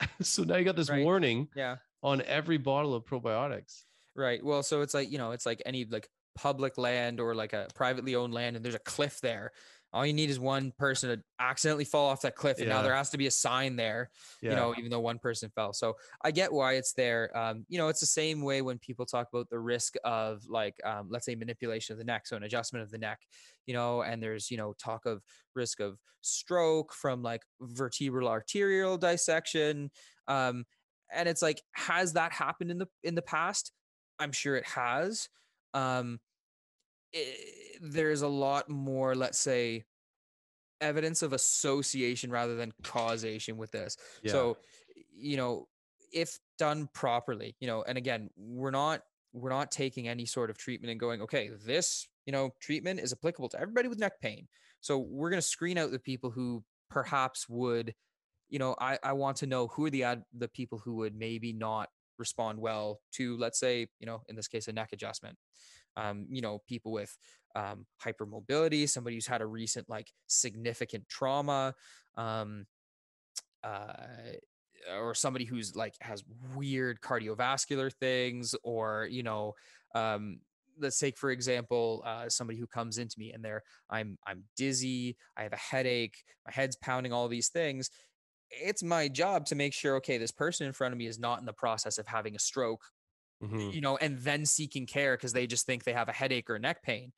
so 0.20 0.44
now 0.44 0.56
you 0.56 0.64
got 0.64 0.76
this 0.76 0.90
Right. 0.90 1.04
warning 1.04 1.48
yeah 1.54 1.76
on 2.02 2.22
every 2.22 2.58
bottle 2.58 2.94
of 2.94 3.04
probiotics. 3.04 3.82
Right. 4.14 4.44
Well, 4.44 4.62
so 4.62 4.80
it's 4.80 4.94
like, 4.94 5.10
you 5.10 5.18
know, 5.18 5.32
it's 5.32 5.46
like 5.46 5.62
any 5.66 5.84
like 5.84 6.08
public 6.34 6.78
land 6.78 7.20
or 7.20 7.34
like 7.34 7.52
a 7.52 7.68
privately 7.74 8.14
owned 8.14 8.34
land 8.34 8.56
and 8.56 8.64
there's 8.64 8.74
a 8.74 8.80
cliff 8.80 9.20
there. 9.20 9.52
All 9.92 10.04
you 10.04 10.12
need 10.12 10.28
is 10.28 10.38
one 10.38 10.72
person 10.78 11.08
to 11.10 11.22
accidentally 11.38 11.84
fall 11.84 12.08
off 12.08 12.20
that 12.22 12.34
cliff. 12.34 12.58
And 12.58 12.68
now 12.68 12.82
there 12.82 12.94
has 12.94 13.10
to 13.10 13.18
be 13.18 13.28
a 13.28 13.30
sign 13.30 13.76
there, 13.76 14.10
Yeah. 14.42 14.50
you 14.50 14.56
know, 14.56 14.74
even 14.76 14.90
though 14.90 15.00
one 15.00 15.18
person 15.18 15.48
fell. 15.54 15.72
So 15.72 15.94
I 16.22 16.32
get 16.32 16.52
why 16.52 16.74
it's 16.74 16.92
there. 16.92 17.34
Um, 17.36 17.64
you 17.68 17.78
know, 17.78 17.88
it's 17.88 18.00
the 18.00 18.06
same 18.06 18.42
way 18.42 18.60
when 18.60 18.78
people 18.78 19.06
talk 19.06 19.28
about 19.32 19.48
the 19.48 19.58
risk 19.58 19.94
of 20.04 20.42
like, 20.48 20.74
um, 20.84 21.08
let's 21.08 21.24
say 21.24 21.34
manipulation 21.34 21.94
of 21.94 21.98
the 21.98 22.04
neck. 22.04 22.26
So 22.26 22.36
an 22.36 22.42
adjustment 22.42 22.82
of 22.82 22.90
the 22.90 22.98
neck, 22.98 23.20
you 23.64 23.72
know, 23.74 24.02
and 24.02 24.22
there's, 24.22 24.50
you 24.50 24.58
know, 24.58 24.74
talk 24.74 25.06
of 25.06 25.22
risk 25.54 25.80
of 25.80 25.98
stroke 26.20 26.92
from 26.92 27.22
like 27.22 27.42
vertebral 27.60 28.28
arterial 28.28 28.98
dissection. 28.98 29.90
Um, 30.28 30.66
and 31.12 31.28
it's 31.28 31.42
like, 31.42 31.62
has 31.72 32.14
that 32.14 32.32
happened 32.32 32.70
in 32.70 32.78
the 32.78 32.86
in 33.02 33.14
the 33.14 33.22
past? 33.22 33.72
I'm 34.18 34.32
sure 34.32 34.56
it 34.56 34.66
has. 34.66 35.28
Um, 35.74 36.20
i- 37.14 37.36
there's 37.80 38.22
a 38.22 38.28
lot 38.28 38.68
more, 38.68 39.14
let's 39.14 39.38
say, 39.38 39.84
evidence 40.80 41.22
of 41.22 41.32
association 41.32 42.30
rather 42.30 42.56
than 42.56 42.72
causation 42.82 43.56
with 43.56 43.70
this. 43.70 43.96
Yeah. 44.22 44.32
So, 44.32 44.58
you 45.14 45.36
know, 45.36 45.68
if 46.12 46.38
done 46.58 46.88
properly, 46.94 47.56
you 47.60 47.66
know, 47.66 47.82
and 47.82 47.98
again, 47.98 48.30
we're 48.36 48.70
not 48.70 49.02
we're 49.32 49.50
not 49.50 49.70
taking 49.70 50.08
any 50.08 50.24
sort 50.24 50.48
of 50.48 50.56
treatment 50.56 50.90
and 50.90 50.98
going, 50.98 51.20
okay, 51.20 51.50
this, 51.66 52.08
you 52.24 52.32
know, 52.32 52.50
treatment 52.60 53.00
is 53.00 53.12
applicable 53.12 53.50
to 53.50 53.60
everybody 53.60 53.86
with 53.86 53.98
neck 53.98 54.18
pain. 54.22 54.48
So 54.80 54.98
we're 54.98 55.28
going 55.28 55.42
to 55.42 55.46
screen 55.46 55.76
out 55.76 55.90
the 55.90 55.98
people 55.98 56.30
who 56.30 56.64
perhaps 56.88 57.46
would, 57.46 57.94
you 58.48 58.58
know, 58.58 58.74
I 58.80 58.98
I 59.02 59.12
want 59.12 59.38
to 59.38 59.46
know 59.46 59.68
who 59.68 59.86
are 59.86 59.90
the 59.90 60.04
ad, 60.04 60.24
the 60.36 60.48
people 60.48 60.78
who 60.78 60.94
would 60.96 61.16
maybe 61.16 61.52
not 61.52 61.88
respond 62.18 62.58
well 62.58 63.00
to, 63.12 63.36
let's 63.36 63.58
say, 63.58 63.88
you 64.00 64.06
know, 64.06 64.22
in 64.28 64.36
this 64.36 64.48
case, 64.48 64.68
a 64.68 64.72
neck 64.72 64.90
adjustment. 64.92 65.36
Um, 65.96 66.26
you 66.30 66.42
know, 66.42 66.62
people 66.66 66.92
with 66.92 67.16
um, 67.54 67.86
hypermobility, 68.04 68.88
somebody 68.88 69.16
who's 69.16 69.26
had 69.26 69.40
a 69.40 69.46
recent 69.46 69.88
like 69.88 70.12
significant 70.26 71.08
trauma, 71.08 71.74
um, 72.16 72.66
uh, 73.64 73.92
or 74.94 75.14
somebody 75.14 75.44
who's 75.44 75.74
like 75.74 75.94
has 76.00 76.22
weird 76.54 77.00
cardiovascular 77.00 77.92
things, 77.92 78.54
or 78.62 79.08
you 79.10 79.22
know, 79.22 79.54
um, 79.94 80.40
let's 80.78 80.98
take 80.98 81.16
for 81.16 81.30
example 81.30 82.02
uh, 82.04 82.28
somebody 82.28 82.58
who 82.58 82.66
comes 82.66 82.98
into 82.98 83.18
me 83.18 83.32
and 83.32 83.44
they're 83.44 83.62
I'm 83.90 84.18
I'm 84.26 84.44
dizzy, 84.56 85.16
I 85.36 85.42
have 85.42 85.52
a 85.52 85.56
headache, 85.56 86.22
my 86.46 86.52
head's 86.52 86.76
pounding, 86.76 87.12
all 87.12 87.28
these 87.28 87.48
things. 87.48 87.90
It's 88.50 88.82
my 88.82 89.08
job 89.08 89.46
to 89.46 89.54
make 89.54 89.74
sure, 89.74 89.96
okay, 89.96 90.18
this 90.18 90.32
person 90.32 90.66
in 90.66 90.72
front 90.72 90.92
of 90.92 90.98
me 90.98 91.06
is 91.06 91.18
not 91.18 91.40
in 91.40 91.46
the 91.46 91.52
process 91.52 91.98
of 91.98 92.06
having 92.06 92.36
a 92.36 92.38
stroke, 92.38 92.84
Mhm. 93.40 93.72
you 93.72 93.80
know, 93.80 93.96
and 93.98 94.18
then 94.18 94.46
seeking 94.46 94.86
care 94.86 95.16
because 95.16 95.32
they 95.32 95.46
just 95.46 95.66
think 95.66 95.84
they 95.84 95.92
have 95.92 96.08
a 96.08 96.12
headache 96.12 96.50
or 96.50 96.58
neck 96.58 96.82
pain. 96.82 97.12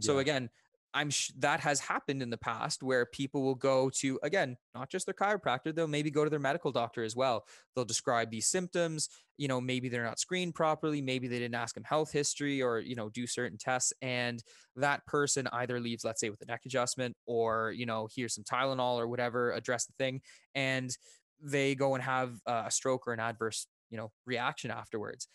So 0.00 0.18
again, 0.18 0.50
I'm 0.94 1.10
sh- 1.10 1.32
that 1.40 1.60
has 1.60 1.80
happened 1.80 2.22
in 2.22 2.30
the 2.30 2.38
past 2.38 2.82
where 2.82 3.04
people 3.04 3.42
will 3.42 3.56
go 3.56 3.90
to 3.98 4.18
again, 4.22 4.56
not 4.74 4.88
just 4.88 5.06
their 5.06 5.14
chiropractor, 5.14 5.74
they'll 5.74 5.88
maybe 5.88 6.10
go 6.10 6.24
to 6.24 6.30
their 6.30 6.38
medical 6.38 6.70
doctor 6.70 7.02
as 7.02 7.16
well. 7.16 7.44
They'll 7.74 7.84
describe 7.84 8.30
these 8.30 8.46
symptoms, 8.46 9.08
you 9.36 9.48
know, 9.48 9.60
maybe 9.60 9.88
they're 9.88 10.04
not 10.04 10.20
screened 10.20 10.54
properly, 10.54 11.02
maybe 11.02 11.26
they 11.26 11.40
didn't 11.40 11.56
ask 11.56 11.74
them 11.74 11.84
health 11.84 12.12
history 12.12 12.62
or, 12.62 12.78
you 12.78 12.94
know, 12.94 13.10
do 13.10 13.26
certain 13.26 13.58
tests 13.58 13.92
and 14.00 14.42
that 14.76 15.04
person 15.06 15.48
either 15.52 15.80
leaves 15.80 16.04
let's 16.04 16.20
say 16.20 16.30
with 16.30 16.40
a 16.42 16.46
neck 16.46 16.62
adjustment 16.64 17.16
or, 17.26 17.72
you 17.72 17.86
know, 17.86 18.08
here's 18.14 18.34
some 18.34 18.44
Tylenol 18.44 18.96
or 18.96 19.08
whatever, 19.08 19.52
address 19.52 19.86
the 19.86 19.94
thing 19.98 20.20
and 20.54 20.96
they 21.42 21.74
go 21.74 21.94
and 21.94 22.04
have 22.04 22.38
uh, 22.46 22.64
a 22.66 22.70
stroke 22.70 23.08
or 23.08 23.12
an 23.12 23.20
adverse, 23.20 23.66
you 23.90 23.98
know, 23.98 24.12
reaction 24.26 24.70
afterwards 24.70 25.28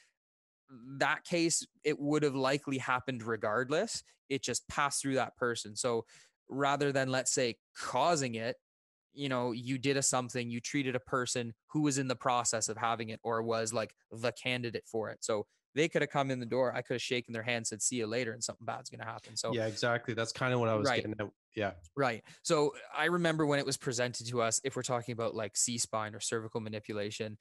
that 0.98 1.24
case 1.24 1.66
it 1.84 2.00
would 2.00 2.24
have 2.24 2.36
likely 2.36 2.78
happened 2.78 3.24
regardless. 3.24 4.04
It 4.30 4.44
just 4.44 4.68
passed 4.68 5.02
through 5.02 5.16
that 5.16 5.36
person. 5.38 5.76
So 5.76 6.06
rather 6.50 6.92
than 6.92 7.10
let's 7.10 7.32
say 7.32 7.56
causing 7.78 8.36
it 8.36 8.56
you 9.14 9.30
know 9.30 9.52
you 9.52 9.78
did 9.78 9.98
a 9.98 10.02
something 10.04 10.50
you 10.50 10.60
treated 10.60 10.96
a 10.96 11.00
person 11.00 11.54
who 11.68 11.82
was 11.82 11.98
in 11.98 12.08
the 12.08 12.16
process 12.16 12.70
of 12.70 12.78
having 12.78 13.10
it 13.10 13.20
or 13.24 13.42
was 13.42 13.74
like 13.74 13.94
the 14.12 14.32
candidate 14.32 14.84
for 14.86 15.10
it. 15.10 15.18
So 15.22 15.46
they 15.76 15.88
could 15.88 16.02
have 16.02 16.10
come 16.10 16.32
in 16.32 16.40
the 16.40 16.46
door 16.48 16.74
i 16.76 16.82
could 16.82 16.96
have 16.96 17.02
shaken 17.02 17.32
their 17.32 17.44
hand 17.44 17.66
said 17.68 17.82
see 17.82 17.98
you 17.98 18.08
later 18.08 18.34
and 18.34 18.44
something 18.44 18.66
bad's 18.66 18.90
going 18.90 19.00
to 19.00 19.06
happen. 19.06 19.36
So 19.36 19.54
yeah 19.54 19.68
exactly. 19.68 20.14
That's 20.14 20.32
kind 20.32 20.54
of 20.54 20.60
what 20.60 20.70
i 20.70 20.76
was 20.76 20.88
Right. 20.88 20.98
getting 21.04 21.16
at. 21.20 21.28
Yeah. 21.56 21.72
Right. 21.98 22.24
So 22.44 22.74
I 22.96 23.06
remember 23.06 23.46
when 23.46 23.60
it 23.60 23.66
was 23.66 23.76
presented 23.76 24.28
to 24.28 24.42
us, 24.42 24.62
if 24.64 24.76
we're 24.76 24.84
talking 24.84 25.14
about 25.14 25.36
like 25.36 25.58
C 25.58 25.78
spine 25.78 26.14
or 26.16 26.20
cervical 26.20 26.62
manipulation, 26.62 27.38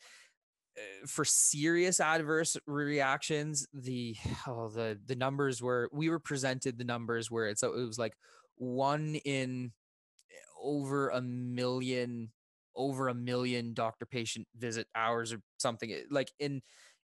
Uh, 0.78 1.06
for 1.06 1.24
serious 1.24 2.00
adverse 2.00 2.56
reactions, 2.66 3.66
the 3.72 4.16
oh, 4.46 4.68
the 4.68 4.98
the 5.06 5.16
numbers 5.16 5.62
were 5.62 5.88
we 5.92 6.08
were 6.08 6.18
presented 6.18 6.78
the 6.78 6.84
numbers 6.84 7.30
where 7.30 7.48
it's 7.48 7.62
it 7.62 7.70
was 7.70 7.98
like 7.98 8.14
one 8.56 9.16
in 9.24 9.72
eh, 10.30 10.34
over 10.62 11.08
a 11.10 11.20
million 11.20 12.30
over 12.76 13.08
a 13.08 13.14
million 13.14 13.74
doctor 13.74 14.06
patient 14.06 14.46
visit 14.56 14.86
hours 14.94 15.32
or 15.32 15.40
something 15.58 15.92
eh, 15.92 16.02
like 16.10 16.32
in 16.38 16.62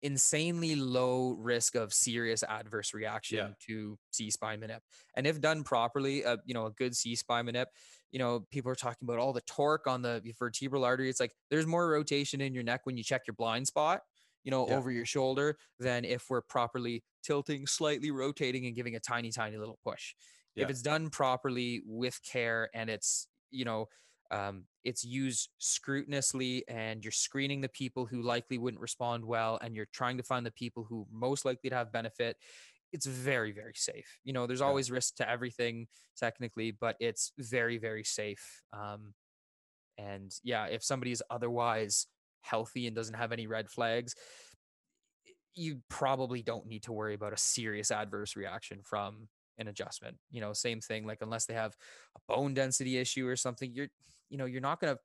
insanely 0.05 0.77
low 0.77 1.31
risk 1.33 1.75
of 1.75 1.93
serious 1.93 2.45
adverse 2.45 2.93
reaction 2.93 3.57
to 3.67 3.99
C 4.13 4.31
spine 4.31 4.61
manip. 4.61 4.81
And 5.17 5.27
if 5.27 5.41
done 5.41 5.65
properly, 5.65 6.25
uh, 6.25 6.37
you 6.45 6.53
know, 6.53 6.67
a 6.67 6.71
good 6.71 6.95
C 6.95 7.17
spine 7.17 7.47
manip, 7.47 7.67
you 8.13 8.19
know, 8.19 8.47
people 8.51 8.71
are 8.71 8.77
talking 8.77 9.09
about 9.09 9.19
all 9.19 9.33
the 9.33 9.41
torque 9.41 9.87
on 9.87 10.03
the 10.03 10.23
vertebral 10.39 10.85
artery. 10.85 11.09
It's 11.09 11.21
like 11.21 11.33
there's 11.51 11.67
more 11.67 11.89
rotation 11.89 12.43
in 12.43 12.55
your 12.55 12.63
neck 12.63 12.83
when 12.85 12.97
you 12.97 13.03
check 13.03 13.23
your 13.27 13.35
blind 13.35 13.67
spot, 13.67 14.03
you 14.45 14.51
know, 14.51 14.69
Yeah. 14.69 14.77
over 14.77 14.91
your 14.93 15.07
shoulder 15.07 15.57
than 15.81 16.05
if 16.05 16.29
we're 16.29 16.43
properly 16.43 17.03
tilting, 17.23 17.67
slightly 17.67 18.11
rotating 18.11 18.67
and 18.67 18.77
giving 18.77 18.95
a 18.95 19.01
tiny, 19.01 19.33
tiny 19.33 19.57
little 19.57 19.79
push. 19.83 20.15
Yeah. 20.55 20.65
If 20.65 20.71
it's 20.71 20.83
done 20.83 21.09
properly 21.09 21.83
with 21.87 22.21
care 22.23 22.69
and 22.75 22.91
it's, 22.91 23.27
you 23.51 23.65
know, 23.65 23.89
um, 24.31 24.65
it's 24.85 25.05
used 25.05 25.51
scrutinously 25.61 26.63
and 26.69 27.05
you're 27.05 27.13
screening 27.13 27.61
the 27.61 27.69
people 27.69 28.07
who 28.07 28.23
likely 28.23 28.59
wouldn't 28.59 28.81
respond 28.81 29.25
well 29.25 29.59
and 29.63 29.75
you're 29.77 29.89
trying 29.93 30.17
to 30.17 30.23
find 30.23 30.45
the 30.45 30.51
people 30.51 30.85
who 30.89 31.07
most 31.13 31.45
likely 31.45 31.71
to 31.71 31.77
have 31.77 31.93
benefit. 31.93 32.37
It's 32.93 33.07
very 33.07 33.53
very 33.53 33.75
safe. 33.75 34.19
You 34.25 34.33
know 34.33 34.47
there's 34.47 34.61
Yeah. 34.61 34.67
always 34.67 34.91
risk 34.91 35.17
to 35.17 35.29
everything 35.29 35.89
technically 36.17 36.71
but 36.71 36.97
it's 37.01 37.33
very 37.39 37.79
very 37.79 38.05
safe 38.05 38.63
um, 38.73 39.15
and 39.99 40.33
yeah 40.43 40.67
if 40.67 40.83
somebody 40.83 41.11
is 41.13 41.23
otherwise 41.31 42.07
healthy 42.43 42.87
and 42.87 42.95
doesn't 42.95 43.15
have 43.15 43.33
any 43.33 43.47
red 43.47 43.71
flags 43.71 44.15
you 45.55 45.81
probably 45.89 46.43
don't 46.43 46.67
need 46.67 46.83
to 46.83 46.93
worry 46.93 47.15
about 47.15 47.33
a 47.33 47.37
serious 47.37 47.91
adverse 47.91 48.37
reaction 48.37 48.81
from 48.83 49.29
an 49.59 49.69
adjustment. 49.69 50.17
You 50.31 50.41
know 50.41 50.53
same 50.53 50.81
thing 50.81 51.07
like 51.07 51.19
unless 51.21 51.47
they 51.47 51.55
have 51.55 51.77
a 52.17 52.21
bone 52.33 52.55
density 52.55 52.99
issue 52.99 53.27
or 53.27 53.37
something 53.37 53.73
you're 53.73 53.89
you 54.35 54.39
know 54.39 54.47
you're 54.47 54.61
not 54.61 54.81
going 54.81 54.95
to 54.97 55.01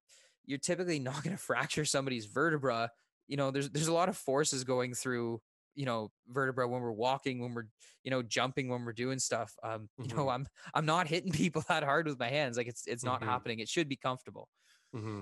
you're 0.46 0.58
typically 0.60 1.00
not 1.10 1.24
going 1.24 1.36
to 1.36 1.42
fracture 1.42 1.86
somebody's 1.86 2.26
vertebra 2.26 2.90
you 3.28 3.38
know 3.38 3.52
there's 3.52 3.70
there's 3.70 3.88
a 3.88 3.94
lot 3.94 4.10
of 4.10 4.18
forces 4.18 4.64
going 4.64 4.94
through 4.96 5.40
you 5.76 5.86
know 5.86 6.12
vertebra 6.28 6.68
when 6.68 6.82
we're 6.82 6.92
walking 6.92 7.40
when 7.40 7.54
we're 7.54 7.70
you 8.04 8.10
know 8.12 8.24
jumping 8.24 8.70
when 8.70 8.84
we're 8.86 8.94
doing 8.94 9.20
stuff 9.20 9.56
um 9.64 9.88
you 10.02 10.16
know 10.16 10.30
Mhm. 10.30 10.34
i'm 10.36 10.48
i'm 10.74 10.86
not 10.86 11.08
hitting 11.08 11.32
people 11.44 11.64
that 11.70 11.84
hard 11.84 12.08
with 12.08 12.20
my 12.20 12.30
hands 12.30 12.58
like 12.58 12.68
it's 12.68 12.88
it's 12.88 13.06
not 13.06 13.22
Mhm. 13.22 13.24
happening 13.24 13.60
it 13.60 13.70
should 13.70 13.88
be 13.88 13.96
comfortable 13.96 14.50
hmm 14.94 15.22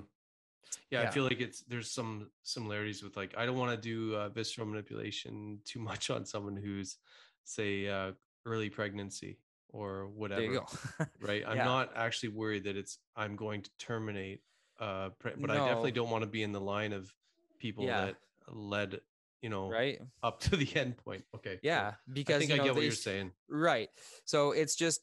Yeah, 0.92 1.02
Yeah. 1.02 1.10
I 1.10 1.12
feel 1.14 1.24
like 1.24 1.42
it's 1.42 1.62
there's 1.64 1.92
some 1.92 2.32
similarities 2.44 3.04
with 3.04 3.18
like 3.18 3.36
I 3.38 3.46
don't 3.46 3.58
want 3.58 3.72
to 3.76 3.82
do 3.82 4.16
uh, 4.16 4.30
visceral 4.30 4.68
manipulation 4.68 5.62
too 5.66 5.80
much 5.80 6.10
on 6.10 6.26
someone 6.26 6.56
who's 6.58 6.98
say 7.44 7.88
uh, 7.88 8.14
early 8.46 8.70
pregnancy 8.70 9.40
or 9.70 10.08
whatever. 10.08 10.42
there 10.42 10.52
you 10.52 10.60
go 10.60 11.06
Right. 11.22 11.44
I'm 11.48 11.58
Yeah. 11.58 11.66
not 11.66 11.92
actually 11.96 12.30
worried 12.30 12.64
that 12.66 12.76
it's 12.78 13.00
I'm 13.16 13.36
going 13.36 13.62
to 13.64 13.70
terminate. 13.78 14.42
Uh, 14.80 15.10
pre- 15.20 15.34
but 15.38 15.50
I 15.50 15.56
definitely 15.56 15.92
don't 15.92 16.10
want 16.10 16.24
to 16.24 16.30
be 16.30 16.44
in 16.44 16.52
the 16.52 16.62
line 16.62 16.94
of 16.94 17.12
people 17.60 17.86
Yeah. 17.86 18.06
that 18.06 18.16
led 18.50 19.02
you 19.42 19.50
know 19.50 19.70
right 19.70 20.00
up 20.24 20.40
to 20.42 20.56
the 20.56 20.68
end 20.76 20.98
point. 20.98 21.24
Okay. 21.36 21.60
yeah 21.62 21.94
I 21.96 22.12
because 22.14 22.40
think 22.40 22.50
you 22.50 22.56
I 22.56 22.58
know, 22.60 22.64
get 22.66 22.74
what 22.76 22.80
they 22.80 22.86
you're 22.86 22.92
saying. 22.96 23.32
Right. 23.50 23.90
So 24.26 24.52
it's 24.52 24.76
just, 24.76 25.02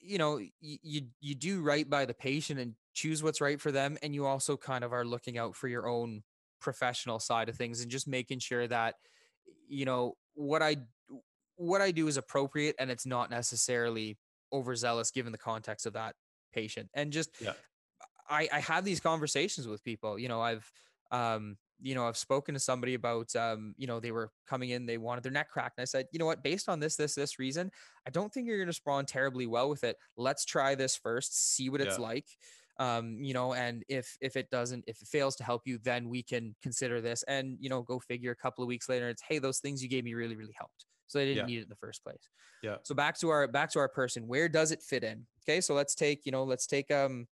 you 0.00 0.18
know, 0.18 0.38
you 0.60 1.02
you 1.20 1.34
do 1.34 1.60
right 1.62 1.88
by 1.88 2.04
the 2.06 2.14
patient 2.14 2.58
and 2.60 2.74
choose 2.94 3.22
what's 3.22 3.40
right 3.40 3.60
for 3.60 3.70
them, 3.70 3.96
and 4.02 4.14
you 4.14 4.26
also 4.26 4.56
kind 4.56 4.82
of 4.84 4.92
are 4.92 5.04
looking 5.04 5.38
out 5.38 5.54
for 5.54 5.68
your 5.68 5.86
own 5.88 6.22
professional 6.60 7.18
side 7.20 7.48
of 7.48 7.56
things 7.56 7.80
and 7.80 7.90
just 7.90 8.06
making 8.08 8.38
sure 8.38 8.66
that, 8.66 8.96
you 9.68 9.84
know, 9.86 10.16
what 10.34 10.62
I 10.62 10.76
what 11.60 11.80
I 11.82 11.90
do 11.90 12.08
is 12.08 12.16
appropriate 12.16 12.76
and 12.78 12.90
it's 12.90 13.06
not 13.06 13.30
necessarily 13.30 14.18
overzealous 14.52 15.10
given 15.10 15.32
the 15.32 15.38
context 15.38 15.86
of 15.86 15.92
that 15.94 16.16
patient. 16.52 16.90
And 16.94 17.12
just 17.12 17.30
Yeah. 17.40 17.54
I 18.28 18.48
I 18.52 18.60
have 18.60 18.84
these 18.84 19.00
conversations 19.00 19.66
with 19.66 19.82
people. 19.84 20.18
You 20.18 20.28
know, 20.28 20.40
I've 20.40 20.70
um 21.10 21.58
you 21.82 21.94
know, 21.94 22.06
I've 22.06 22.18
spoken 22.18 22.52
to 22.52 22.60
somebody 22.60 22.92
about, 22.92 23.34
um, 23.34 23.74
you 23.78 23.86
know, 23.86 24.00
they 24.00 24.12
were 24.12 24.32
coming 24.46 24.68
in, 24.68 24.84
they 24.84 24.98
wanted 24.98 25.24
their 25.24 25.32
neck 25.32 25.48
cracked. 25.48 25.78
And 25.78 25.82
I 25.82 25.86
said, 25.86 26.08
you 26.12 26.18
know 26.18 26.26
what, 26.26 26.42
based 26.42 26.68
on 26.68 26.78
this, 26.78 26.96
this, 26.96 27.14
this 27.14 27.38
reason, 27.38 27.72
I 28.06 28.10
don't 28.10 28.30
think 28.30 28.46
you're 28.46 28.58
going 28.58 28.66
to 28.66 28.70
respond 28.70 29.08
terribly 29.08 29.46
well 29.46 29.70
with 29.70 29.82
it. 29.82 29.96
Let's 30.14 30.44
try 30.44 30.74
this 30.74 30.94
first, 30.94 31.34
see 31.54 31.70
what 31.70 31.80
it's 31.80 31.96
like. 31.98 32.36
Um, 32.78 33.22
you 33.22 33.32
know, 33.34 33.54
and 33.54 33.82
if 33.88 34.16
if 34.20 34.36
it 34.36 34.50
doesn't, 34.50 34.84
if 34.86 35.00
it 35.02 35.08
fails 35.08 35.36
to 35.36 35.44
help 35.44 35.62
you, 35.66 35.78
then 35.78 36.08
we 36.10 36.22
can 36.22 36.54
consider 36.62 37.00
this. 37.00 37.22
And 37.24 37.56
you 37.60 37.68
know, 37.70 37.82
go 37.82 37.98
figure. 37.98 38.30
A 38.32 38.36
couple 38.36 38.62
of 38.62 38.68
weeks 38.68 38.88
later, 38.88 39.08
it's 39.08 39.22
hey, 39.22 39.38
those 39.38 39.58
things 39.60 39.82
you 39.82 39.88
gave 39.88 40.04
me 40.04 40.14
really, 40.14 40.36
really 40.36 40.54
helped. 40.56 40.86
So 41.10 41.18
I 41.18 41.24
didn't 41.24 41.38
Yeah. 41.38 41.46
need 41.46 41.58
it 41.58 41.62
in 41.64 41.68
the 41.68 41.74
first 41.76 42.04
place. 42.04 42.28
Yeah. 42.62 42.76
So 42.84 42.94
back 42.94 43.18
to 43.18 43.28
our 43.30 43.48
back 43.48 43.70
to 43.72 43.80
our 43.80 43.88
person. 43.88 44.28
Where 44.28 44.48
does 44.48 44.70
it 44.70 44.80
fit 44.82 45.02
in? 45.02 45.26
Okay, 45.42 45.60
so 45.60 45.74
let's 45.74 45.94
take 45.96 46.24
you 46.24 46.30
know 46.32 46.44
let's 46.44 46.66
take 46.66 46.90
um, 46.90 47.26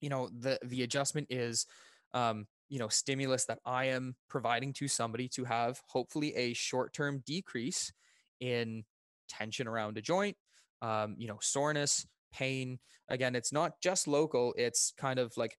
you 0.00 0.08
know 0.08 0.28
the 0.36 0.58
the 0.64 0.82
adjustment 0.82 1.28
is 1.30 1.66
um 2.12 2.46
you 2.68 2.78
know 2.80 2.88
stimulus 2.88 3.44
that 3.44 3.60
I 3.64 3.86
am 3.86 4.16
providing 4.28 4.72
to 4.74 4.88
somebody 4.88 5.28
to 5.30 5.44
have 5.44 5.80
hopefully 5.86 6.34
a 6.34 6.54
short 6.54 6.92
term 6.92 7.22
decrease 7.24 7.92
in 8.40 8.84
tension 9.28 9.68
around 9.68 9.96
a 9.96 10.02
joint, 10.02 10.36
um, 10.82 11.14
you 11.18 11.28
know 11.28 11.38
soreness, 11.40 12.04
pain. 12.32 12.80
Again, 13.08 13.36
it's 13.36 13.52
not 13.52 13.80
just 13.80 14.08
local. 14.08 14.54
It's 14.58 14.92
kind 14.98 15.20
of 15.20 15.36
like 15.36 15.56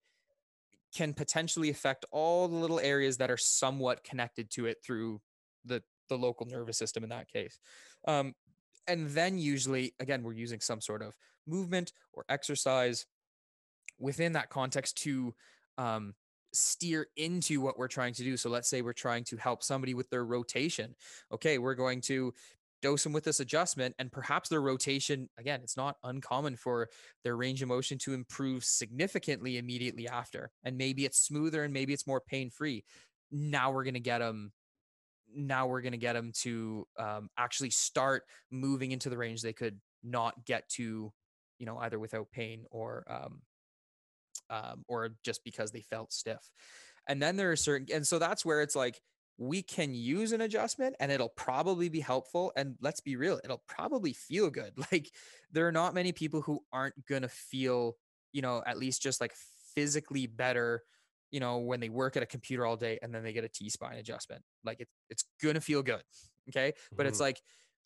can 0.93 1.13
potentially 1.13 1.69
affect 1.69 2.05
all 2.11 2.47
the 2.47 2.55
little 2.55 2.79
areas 2.79 3.17
that 3.17 3.31
are 3.31 3.37
somewhat 3.37 4.03
connected 4.03 4.49
to 4.51 4.65
it 4.65 4.77
through 4.83 5.21
the 5.65 5.83
the 6.09 6.17
local 6.17 6.45
nervous 6.45 6.77
system 6.77 7.03
in 7.03 7.09
that 7.09 7.29
case. 7.29 7.59
Um, 8.07 8.33
and 8.87 9.07
then 9.09 9.37
usually, 9.37 9.93
again, 9.99 10.23
we're 10.23 10.33
using 10.33 10.59
some 10.59 10.81
sort 10.81 11.01
of 11.01 11.15
movement 11.47 11.93
or 12.13 12.25
exercise 12.27 13.05
within 13.99 14.33
that 14.33 14.49
context 14.49 14.97
to 15.03 15.33
um, 15.77 16.13
steer 16.53 17.07
into 17.15 17.61
what 17.61 17.77
we're 17.77 17.87
trying 17.87 18.13
to 18.13 18.23
do. 18.23 18.35
So 18.37 18.49
let's 18.49 18.69
say 18.69 18.81
we're 18.81 18.93
trying 18.93 19.23
to 19.25 19.37
help 19.37 19.63
somebody 19.63 19.93
with 19.93 20.09
their 20.09 20.25
rotation. 20.25 20.95
Okay, 21.31 21.57
we're 21.57 21.75
going 21.75 22.01
to 22.01 22.33
dose 22.81 23.03
them 23.03 23.13
with 23.13 23.25
this 23.25 23.41
adjustment, 23.41 23.93
and 23.99 24.11
perhaps 24.11 24.49
their 24.49 24.61
rotation, 24.61 25.29
again, 25.37 25.59
it's 25.61 25.75
not 25.77 25.97
uncommon 26.03 26.55
for 26.55 26.87
their 27.23 27.35
range 27.35 27.61
of 27.61 27.67
motion 27.67 27.97
to 27.99 28.13
improve 28.13 28.63
significantly 28.63 29.57
immediately 29.57 30.07
after. 30.07 30.49
And 30.63 30.77
maybe 30.77 31.05
it's 31.05 31.19
smoother 31.19 31.63
and 31.63 31.73
maybe 31.73 31.93
it's 31.93 32.07
more 32.07 32.21
pain 32.21 32.49
free. 32.49 32.85
Now 33.31 33.71
we're 33.71 33.83
going 33.83 33.95
to 33.95 33.99
get 33.99 34.19
them. 34.19 34.51
Now 35.35 35.67
we're 35.67 35.81
going 35.81 35.93
to 35.93 35.97
get 35.97 36.13
them 36.13 36.31
to 36.41 36.87
um, 36.97 37.29
actually 37.37 37.69
start 37.71 38.23
moving 38.51 38.91
into 38.91 39.09
the 39.09 39.17
range 39.17 39.41
they 39.41 39.53
could 39.53 39.79
not 40.03 40.45
get 40.45 40.67
to, 40.69 41.11
you 41.57 41.65
know, 41.65 41.77
either 41.77 41.99
without 41.99 42.31
pain 42.31 42.65
or 42.71 43.03
um, 43.09 43.41
um, 44.49 44.83
or 44.87 45.09
just 45.23 45.43
because 45.43 45.71
they 45.71 45.81
felt 45.81 46.11
stiff. 46.11 46.51
And 47.07 47.21
then 47.21 47.37
there 47.37 47.51
are 47.51 47.55
certain, 47.55 47.87
and 47.93 48.05
so 48.05 48.19
that's 48.19 48.45
where 48.45 48.61
it's 48.61 48.75
like 48.75 49.01
we 49.37 49.61
can 49.61 49.93
use 49.93 50.31
an 50.31 50.41
adjustment 50.41 50.95
and 50.99 51.11
it'll 51.11 51.29
probably 51.29 51.89
be 51.89 52.01
helpful. 52.01 52.51
And 52.55 52.75
let's 52.81 52.99
be 52.99 53.15
real, 53.15 53.39
it'll 53.43 53.63
probably 53.67 54.13
feel 54.13 54.49
good. 54.49 54.73
Like 54.91 55.11
there 55.51 55.67
are 55.67 55.71
not 55.71 55.93
many 55.93 56.11
people 56.11 56.41
who 56.41 56.59
aren't 56.73 57.05
going 57.07 57.21
to 57.21 57.29
feel, 57.29 57.95
you 58.33 58.41
know, 58.41 58.61
at 58.65 58.77
least 58.77 59.01
just 59.01 59.21
like 59.21 59.33
physically 59.75 60.27
better, 60.27 60.83
you 61.31 61.39
know, 61.39 61.59
when 61.59 61.79
they 61.79 61.89
work 61.89 62.17
at 62.17 62.23
a 62.23 62.25
computer 62.25 62.65
all 62.65 62.77
day 62.77 62.99
and 63.01 63.13
then 63.13 63.23
they 63.23 63.33
get 63.33 63.43
a 63.43 63.49
T 63.49 63.69
spine 63.69 63.97
adjustment. 63.97 64.43
Like 64.63 64.79
it, 64.81 64.89
it's 65.09 65.25
going 65.41 65.55
to 65.55 65.61
feel 65.61 65.83
good. 65.83 66.03
Okay. 66.49 66.73
But 66.97 67.05
it's 67.05 67.19
Mhm. 67.19 67.21
like, 67.21 67.41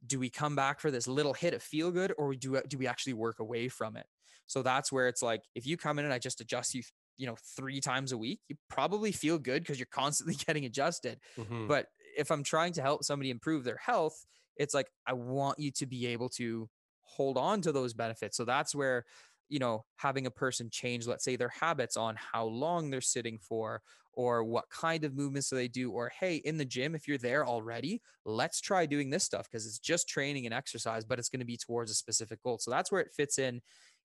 do 0.05 0.19
we 0.19 0.29
come 0.29 0.55
back 0.55 0.79
for 0.79 0.91
this 0.91 1.07
little 1.07 1.33
hit 1.33 1.53
of 1.53 1.63
feel 1.63 1.91
good 1.91 2.13
or 2.17 2.33
do, 2.35 2.61
do 2.67 2.77
we 2.77 2.87
actually 2.87 3.13
work 3.13 3.39
away 3.39 3.69
from 3.69 3.95
it? 3.95 4.07
So 4.47 4.61
that's 4.61 4.91
where 4.91 5.07
it's 5.07 5.21
like, 5.21 5.43
if 5.55 5.65
you 5.65 5.77
come 5.77 5.97
in 5.99 6.05
and 6.05 6.13
I 6.13 6.19
just 6.19 6.41
adjust 6.41 6.73
you, 6.73 6.83
you 7.17 7.25
know, 7.25 7.35
three 7.55 7.79
times 7.79 8.11
a 8.11 8.17
week, 8.17 8.41
you 8.49 8.57
probably 8.69 9.11
feel 9.11 9.37
good 9.39 9.63
because 9.63 9.79
you're 9.79 9.85
constantly 9.91 10.35
getting 10.45 10.65
adjusted. 10.65 11.19
Mhm. 11.37 11.67
But 11.67 11.87
if 12.17 12.31
I'm 12.31 12.43
trying 12.43 12.73
to 12.73 12.81
help 12.81 13.03
somebody 13.03 13.29
improve 13.29 13.63
their 13.63 13.77
health, 13.77 14.25
it's 14.57 14.73
like, 14.73 14.91
I 15.07 15.13
want 15.13 15.59
you 15.59 15.71
to 15.71 15.85
be 15.85 16.07
able 16.07 16.29
to 16.29 16.69
hold 17.01 17.37
on 17.37 17.61
to 17.61 17.71
those 17.71 17.93
benefits. 17.93 18.35
So 18.37 18.45
that's 18.45 18.75
where, 18.75 19.05
you 19.53 19.59
know, 19.59 19.85
having 19.97 20.25
a 20.25 20.31
person 20.31 20.67
change, 20.71 21.05
let's 21.05 21.23
say, 21.23 21.35
their 21.35 21.53
habits 21.61 21.95
on 21.95 22.15
how 22.17 22.43
long 22.43 22.89
they're 22.89 23.01
sitting 23.01 23.37
for, 23.37 23.83
or 24.13 24.43
what 24.43 24.67
kind 24.71 25.03
of 25.03 25.15
movements 25.15 25.49
do 25.51 25.55
they 25.55 25.67
do, 25.67 25.91
or 25.91 26.11
hey, 26.19 26.37
in 26.37 26.57
the 26.57 26.65
gym, 26.65 26.95
if 26.95 27.07
you're 27.07 27.19
there 27.19 27.45
already, 27.45 28.01
let's 28.25 28.59
try 28.59 28.87
doing 28.87 29.11
this 29.11 29.23
stuff 29.23 29.47
because 29.47 29.67
it's 29.67 29.77
just 29.77 30.09
training 30.09 30.47
and 30.47 30.55
exercise, 30.55 31.05
but 31.05 31.19
it's 31.19 31.29
going 31.29 31.39
to 31.39 31.45
be 31.45 31.55
towards 31.55 31.91
a 31.91 31.93
specific 31.93 32.41
goal. 32.41 32.57
So 32.57 32.71
that's 32.71 32.91
where 32.91 33.01
it 33.01 33.11
fits 33.15 33.37
in 33.37 33.61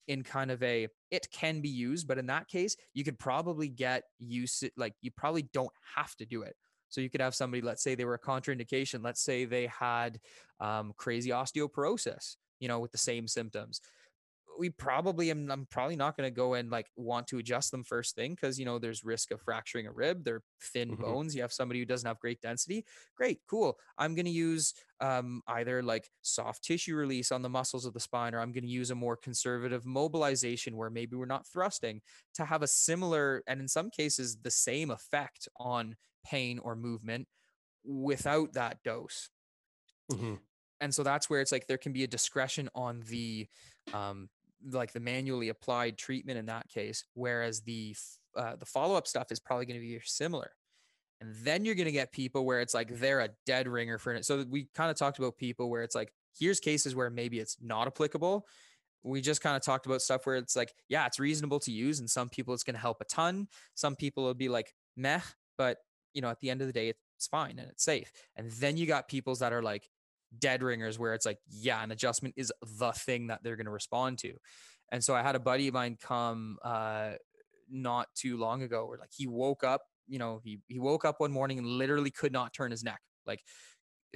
in 0.07 0.23
kind 0.23 0.51
of 0.51 0.63
a 0.63 0.89
it 1.11 1.31
can 1.31 1.61
be 1.61 1.69
used 1.69 2.09
but 2.09 2.17
in 2.17 2.25
that 2.25 2.49
case 2.49 2.75
you 2.95 3.05
could 3.05 3.19
probably 3.19 3.69
get 3.69 4.05
use 4.19 4.65
like 4.75 4.95
you 5.03 5.11
probably 5.11 5.43
don't 5.53 5.73
have 5.97 6.17
to 6.17 6.25
do 6.25 6.41
it 6.41 6.57
so 6.89 7.03
you 7.03 7.11
could 7.11 7.21
have 7.21 7.35
somebody 7.35 7.61
let's 7.61 7.83
say 7.83 7.95
they 7.95 8.07
were 8.07 8.15
a 8.15 8.19
contraindication 8.19 9.05
let's 9.05 9.21
say 9.21 9.45
they 9.45 9.67
had 9.67 10.19
um, 10.61 10.95
crazy 10.97 11.29
osteoporosis 11.29 12.37
you 12.59 12.69
know 12.69 12.79
with 12.79 12.91
the 12.91 12.97
same 12.97 13.29
symptoms 13.29 13.83
we 14.59 14.71
probably 14.71 15.31
am 15.31 15.51
I'm 15.51 15.67
probably 15.71 15.97
not 15.97 16.17
going 16.17 16.27
to 16.27 16.35
go 16.35 16.55
and 16.55 16.71
like 16.71 16.89
want 16.97 17.29
to 17.29 17.39
adjust 17.39 17.71
them 17.71 17.85
first 17.85 18.15
thing 18.15 18.35
because 18.35 18.59
you 18.59 18.65
know 18.65 18.79
there's 18.79 19.05
risk 19.05 19.31
of 19.31 19.41
fracturing 19.41 19.87
a 19.87 19.93
rib. 19.93 20.25
They're 20.25 20.43
thin 20.61 20.91
mm-hmm. 20.91 21.03
bones. 21.03 21.35
You 21.35 21.43
have 21.43 21.53
somebody 21.53 21.79
who 21.79 21.87
doesn't 21.87 22.07
have 22.07 22.19
great 22.19 22.41
density. 22.41 22.85
Great, 23.17 23.41
cool. 23.49 23.79
I'm 23.97 24.15
going 24.15 24.27
to 24.27 24.31
use 24.31 24.75
um, 25.01 25.43
either 25.47 25.83
like 25.83 26.11
soft 26.23 26.65
tissue 26.65 26.97
release 26.97 27.31
on 27.31 27.43
the 27.43 27.49
muscles 27.49 27.85
of 27.85 27.95
the 27.95 28.01
spine, 28.01 28.35
or 28.35 28.41
I'm 28.41 28.53
going 28.53 28.65
to 28.65 28.71
use 28.71 28.91
a 28.91 28.97
more 28.97 29.17
conservative 29.17 29.87
mobilization 29.87 30.77
where 30.77 30.91
maybe 30.91 31.17
we're 31.17 31.27
not 31.27 31.47
thrusting 31.47 32.01
to 32.35 32.45
have 32.45 32.63
a 32.63 32.69
similar 32.69 33.43
and 33.47 33.61
in 33.61 33.69
some 33.69 33.91
cases 33.91 34.39
the 34.43 34.51
same 34.51 34.91
effect 34.91 35.49
on 35.59 35.97
pain 36.25 36.59
or 36.59 36.75
movement 36.75 37.29
without 37.85 38.53
that 38.55 38.83
dose. 38.83 39.31
Mm-hmm 40.13 40.35
and 40.81 40.95
so 40.95 41.03
that's 41.03 41.29
where 41.29 41.41
it's 41.41 41.53
like 41.53 41.67
there 41.67 41.79
can 41.79 41.93
be 41.93 42.05
a 42.05 42.09
discretion 42.09 42.69
on 42.75 43.03
the 43.09 43.47
um, 43.93 44.29
like 44.71 44.93
the 44.93 45.01
manually 45.01 45.49
applied 45.49 45.99
treatment 45.99 46.39
in 46.39 46.47
that 46.47 46.69
case, 46.69 47.05
whereas 47.15 47.61
the 47.63 47.95
uh, 48.37 48.57
the 48.57 48.67
follow 48.67 48.95
up 48.95 49.07
stuff 49.07 49.33
is 49.33 49.41
probably 49.41 49.67
going 49.67 49.81
to 49.81 49.87
be 49.87 49.99
similar. 50.05 50.51
And 51.21 51.35
then 51.43 51.65
you're 51.65 51.75
going 51.75 51.87
to 51.87 51.93
get 51.93 52.13
people 52.13 52.45
where 52.45 52.61
it's 52.61 52.75
like 52.75 52.95
they're 52.95 53.21
a 53.21 53.31
dead 53.45 53.67
ringer 53.67 53.99
for 53.99 54.15
it. 54.15 54.25
So 54.25 54.45
we 54.49 54.69
kind 54.75 54.91
of 54.91 54.97
talked 54.97 55.19
about 55.19 55.37
people 55.37 55.69
where 55.69 55.83
it's 55.83 55.95
like 55.95 56.13
here's 56.39 56.61
cases 56.61 56.95
where 56.95 57.11
maybe 57.11 57.41
it's 57.41 57.57
not 57.61 57.87
applicable. 57.87 58.47
We 59.03 59.21
just 59.21 59.41
kind 59.41 59.57
of 59.57 59.63
talked 59.63 59.87
about 59.87 60.03
stuff 60.03 60.27
where 60.27 60.37
it's 60.37 60.57
like, 60.57 60.73
yeah, 60.89 61.07
it's 61.07 61.19
reasonable 61.19 61.61
to 61.61 61.73
use, 61.73 62.01
and 62.01 62.11
some 62.11 62.29
people 62.29 62.55
it's 62.55 62.65
going 62.65 62.75
to 62.75 62.81
help 62.81 63.01
a 63.01 63.05
ton. 63.05 63.49
Some 63.75 63.97
people 63.97 64.25
will 64.25 64.35
be 64.35 64.49
like 64.49 64.75
meh, 64.97 65.21
but 65.57 65.79
you 66.15 66.23
know, 66.23 66.29
at 66.29 66.41
the 66.41 66.51
end 66.51 66.61
of 66.61 66.67
the 66.67 66.73
day, 66.73 66.93
it's 67.17 67.27
fine 67.27 67.59
and 67.59 67.69
it's 67.69 67.85
safe. 67.85 68.11
And 68.37 68.51
then 68.53 68.77
you 68.77 68.87
got 68.87 69.09
people's 69.09 69.41
that 69.41 69.53
are 69.53 69.63
like, 69.63 69.89
dead 70.37 70.63
ringers 70.63 70.99
where 70.99 71.15
it's 71.15 71.27
like, 71.27 71.39
yeah, 71.49 71.83
an 71.83 71.91
adjustment 71.91 72.35
is 72.37 72.53
the 72.79 72.93
thing 72.93 73.29
that 73.29 73.41
they're 73.43 73.57
going 73.57 73.67
to 73.67 73.73
respond 73.73 74.19
to. 74.19 74.35
And 74.91 75.03
so 75.05 75.15
I 75.15 75.23
had 75.23 75.37
a 75.37 75.41
buddy 75.41 75.69
of 75.69 75.75
mine 75.75 75.97
come 76.01 76.59
uh, 76.65 77.13
not 77.71 78.09
too 78.15 78.37
long 78.37 78.63
ago 78.63 78.87
where 78.87 78.99
like 78.99 79.13
he 79.15 79.27
woke 79.27 79.65
up, 79.65 79.83
you 80.07 80.19
know, 80.19 80.41
he, 80.43 80.61
he 80.67 80.79
woke 80.79 81.05
up 81.05 81.17
one 81.19 81.33
morning 81.33 81.59
and 81.59 81.67
literally 81.67 82.11
could 82.11 82.33
not 82.33 82.55
turn 82.55 82.71
his 82.71 82.83
neck. 82.83 83.01
Like 83.27 83.41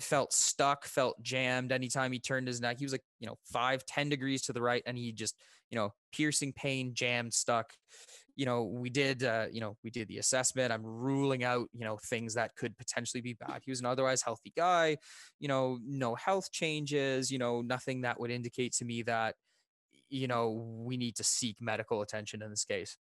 felt 0.00 0.32
stuck, 0.32 0.84
felt 0.86 1.22
jammed 1.22 1.72
anytime 1.72 2.12
he 2.12 2.18
turned 2.18 2.48
his 2.48 2.60
neck. 2.60 2.78
He 2.78 2.84
was 2.84 2.92
like, 2.92 3.04
you 3.20 3.26
know, 3.26 3.36
five, 3.52 3.84
ten 3.84 4.08
degrees 4.08 4.42
to 4.42 4.52
the 4.52 4.62
right, 4.62 4.82
and 4.86 4.96
he 4.96 5.12
just, 5.12 5.36
you 5.70 5.76
know, 5.76 5.92
piercing 6.14 6.52
pain, 6.54 6.94
jammed, 6.94 7.34
stuck 7.34 7.72
you 8.36 8.46
know, 8.46 8.64
we 8.64 8.90
did, 8.90 9.22
uh, 9.22 9.46
you 9.52 9.60
know, 9.60 9.76
we 9.84 9.90
did 9.90 10.08
the 10.08 10.18
assessment. 10.18 10.72
I'm 10.72 10.84
ruling 10.84 11.44
out, 11.44 11.68
you 11.72 11.84
know, 11.84 11.98
things 12.06 12.34
that 12.34 12.54
could 12.56 12.76
potentially 12.78 13.20
be 13.20 13.34
bad. 13.34 13.62
He 13.64 13.70
was 13.70 13.80
an 13.80 13.86
otherwise 13.86 14.22
healthy 14.22 14.52
guy, 14.56 14.96
you 15.38 15.48
know, 15.48 15.78
no 15.84 16.14
health 16.14 16.50
changes, 16.50 17.30
you 17.30 17.38
know, 17.38 17.60
nothing 17.60 18.02
that 18.02 18.18
would 18.18 18.30
indicate 18.30 18.72
to 18.74 18.84
me 18.84 19.02
that, 19.02 19.34
you 20.08 20.26
know, 20.26 20.50
we 20.84 20.96
need 20.96 21.16
to 21.16 21.24
seek 21.24 21.56
medical 21.60 22.02
attention 22.02 22.42
in 22.42 22.50
this 22.50 22.64
case. 22.64 22.96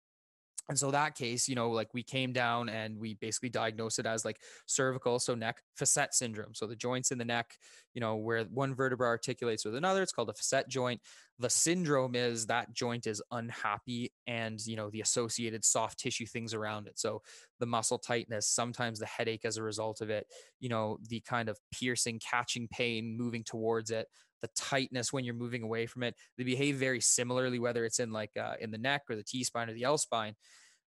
And 0.72 0.80
so 0.80 0.89
that 0.91 1.15
case, 1.15 1.49
you 1.49 1.55
know, 1.55 1.69
like 1.69 1.93
we 1.93 2.01
came 2.01 2.32
down 2.32 2.69
and 2.69 2.97
we 2.97 3.15
basically 3.15 3.49
diagnosed 3.49 3.99
it 3.99 4.05
as 4.05 4.24
like 4.24 4.39
cervical, 4.67 5.19
so 5.19 5.36
neck 5.36 5.61
facet 5.76 6.13
syndrome. 6.13 6.53
So 6.53 6.65
the 6.65 6.78
joints 6.78 7.11
in 7.11 7.17
the 7.17 7.26
neck, 7.26 7.57
you 7.93 7.99
know, 7.99 8.15
where 8.15 8.45
one 8.45 8.74
vertebra 8.74 9.05
articulates 9.05 9.65
with 9.65 9.76
another, 9.76 10.01
it's 10.01 10.13
called 10.13 10.30
a 10.30 10.34
facet 10.34 10.69
joint. 10.69 11.01
The 11.39 11.49
syndrome 11.49 12.15
is 12.15 12.45
that 12.45 12.74
joint 12.74 13.05
is 13.05 13.22
unhappy 13.32 14.13
and, 14.28 14.65
you 14.65 14.78
know, 14.78 14.89
the 14.89 15.01
associated 15.01 15.65
soft 15.65 15.99
tissue 15.99 16.26
things 16.26 16.53
around 16.53 16.88
it. 16.88 16.97
So 16.97 17.22
the 17.59 17.65
muscle 17.65 17.99
tightness, 17.99 18.47
sometimes 18.47 18.99
the 18.99 19.07
headache 19.07 19.43
as 19.43 19.57
a 19.57 19.63
result 19.63 19.99
of 19.99 20.09
it, 20.09 20.26
you 20.61 20.69
know, 20.69 20.99
the 21.09 21.19
kind 21.19 21.49
of 21.49 21.59
piercing, 21.74 22.19
catching 22.19 22.69
pain 22.69 23.17
moving 23.17 23.43
towards 23.43 23.91
it, 23.91 24.07
the 24.41 24.49
tightness 24.55 25.11
when 25.13 25.24
you're 25.24 25.36
moving 25.36 25.63
away 25.63 25.86
from 25.86 26.03
it. 26.03 26.15
They 26.38 26.43
behave 26.43 26.78
very 26.78 27.01
similarly, 27.01 27.59
whether 27.59 27.86
it's 27.86 27.99
in 27.99 28.11
like 28.11 28.32
uh, 28.38 28.55
in 28.59 28.72
the 28.72 28.78
neck 28.78 29.03
or 29.09 29.15
the 29.15 29.24
T 29.24 29.43
spine 29.43 29.69
or 29.69 29.74
the 29.74 29.84
L 29.84 29.97
spine 29.97 30.36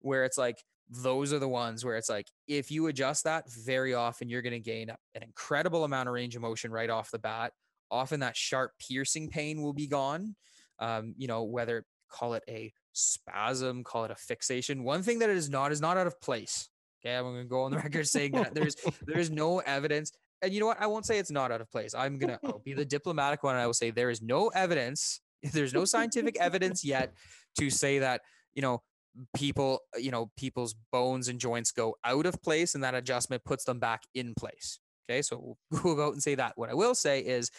where 0.02 0.24
it's 0.24 0.38
like 0.38 0.62
those 0.88 1.32
are 1.32 1.38
the 1.38 1.48
ones 1.48 1.84
where 1.84 1.96
it's 1.96 2.10
like 2.10 2.26
if 2.46 2.70
you 2.70 2.86
adjust 2.86 3.24
that 3.24 3.44
very 3.64 3.94
often 3.94 4.28
you're 4.28 4.42
going 4.42 4.52
to 4.52 4.60
gain 4.60 4.90
an 4.90 5.22
incredible 5.22 5.84
amount 5.84 6.08
of 6.08 6.14
range 6.14 6.36
of 6.36 6.42
motion 6.42 6.70
right 6.70 6.90
off 6.90 7.10
the 7.10 7.18
bat. 7.18 7.52
Often 7.90 8.20
that 8.20 8.36
sharp 8.36 8.72
piercing 8.78 9.28
pain 9.28 9.62
will 9.62 9.74
be 9.74 9.86
gone 9.86 10.34
um, 10.78 11.14
you 11.16 11.28
know 11.28 11.44
whether 11.44 11.84
call 12.10 12.34
it 12.34 12.42
a 12.48 12.72
spasm 12.92 13.84
call 13.84 14.04
it 14.04 14.10
a 14.10 14.16
fixation. 14.16 14.84
One 14.84 15.02
thing 15.02 15.20
that 15.20 15.30
it 15.30 15.36
is 15.36 15.48
not 15.48 15.72
is 15.72 15.80
not 15.80 15.96
out 15.96 16.06
of 16.06 16.20
place 16.20 16.68
okay? 17.04 17.16
I'm 17.16 17.24
going 17.24 17.36
to 17.36 17.44
go 17.44 17.62
on 17.62 17.70
the 17.70 17.78
record 17.78 18.06
saying 18.06 18.32
that 18.32 18.54
there's 18.54 18.76
there's 19.06 19.30
no 19.30 19.60
evidence. 19.60 20.12
And 20.40 20.52
you 20.52 20.60
know 20.60 20.66
what? 20.66 20.80
I 20.80 20.86
won't 20.86 21.06
say 21.06 21.18
it's 21.18 21.30
not 21.30 21.52
out 21.52 21.60
of 21.60 21.70
place. 21.70 21.94
I'm 21.94 22.18
going 22.18 22.36
to 22.42 22.58
be 22.64 22.74
the 22.74 22.84
diplomatic 22.84 23.42
one 23.42 23.54
and 23.54 23.62
i 23.62 23.66
will 23.66 23.74
say 23.74 23.90
there 23.90 24.10
is 24.10 24.22
no 24.22 24.48
evidence 24.48 25.20
there's 25.52 25.74
no 25.74 25.84
scientific 25.84 26.36
evidence 26.40 26.84
yet 26.84 27.12
to 27.58 27.70
say 27.70 27.98
that 27.98 28.20
you 28.54 28.62
know 28.62 28.82
people 29.34 29.80
uh, 29.94 29.98
you 29.98 30.10
know 30.10 30.30
people's 30.36 30.74
bones 30.90 31.28
and 31.28 31.38
joints 31.38 31.70
go 31.70 31.94
out 32.04 32.26
of 32.26 32.40
place 32.42 32.74
and 32.74 32.82
that 32.82 32.94
adjustment 32.94 33.44
puts 33.44 33.64
them 33.64 33.78
back 33.78 34.02
in 34.14 34.32
place 34.38 34.78
okay? 35.08 35.22
So 35.22 35.56
we'll 35.84 35.94
go 35.94 36.06
out 36.06 36.12
and 36.12 36.22
say 36.22 36.34
that. 36.36 36.52
What 36.56 36.70
i 36.70 36.74
will 36.74 36.94
say 36.94 37.20
is 37.20 37.50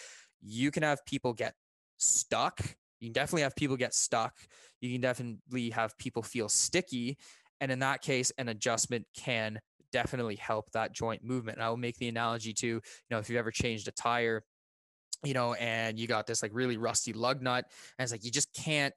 you 0.41 0.71
can 0.71 0.83
have 0.83 1.05
people 1.05 1.33
get 1.33 1.53
stuck. 1.97 2.59
You 2.99 3.09
can 3.09 3.13
definitely 3.13 3.43
have 3.43 3.55
people 3.55 3.77
get 3.77 3.93
stuck. 3.93 4.35
You 4.81 4.91
can 4.91 5.01
definitely 5.01 5.69
have 5.71 5.97
people 5.97 6.23
feel 6.23 6.49
sticky 6.49 7.17
and 7.61 7.71
in 7.71 7.79
that 7.79 8.01
case 8.01 8.31
an 8.37 8.49
adjustment 8.49 9.05
can 9.15 9.59
definitely 9.93 10.35
help 10.35 10.69
that 10.71 10.91
joint 10.93 11.23
movement. 11.23 11.57
And 11.57 11.63
i 11.63 11.69
will 11.69 11.77
make 11.77 11.97
the 11.97 12.09
analogy 12.09 12.53
to 12.53 12.67
you 12.67 12.81
know 13.09 13.19
if 13.19 13.29
you've 13.29 13.39
ever 13.39 13.51
changed 13.51 13.87
a 13.87 13.91
tire 13.91 14.43
you 15.23 15.33
know 15.33 15.53
and 15.53 15.97
you 15.97 16.07
got 16.07 16.27
this 16.27 16.41
like 16.41 16.51
really 16.53 16.75
rusty 16.75 17.13
lug 17.13 17.41
nut 17.41 17.65
and 17.97 18.03
it's 18.03 18.11
like 18.11 18.25
you 18.25 18.31
just 18.31 18.51
can't 18.53 18.93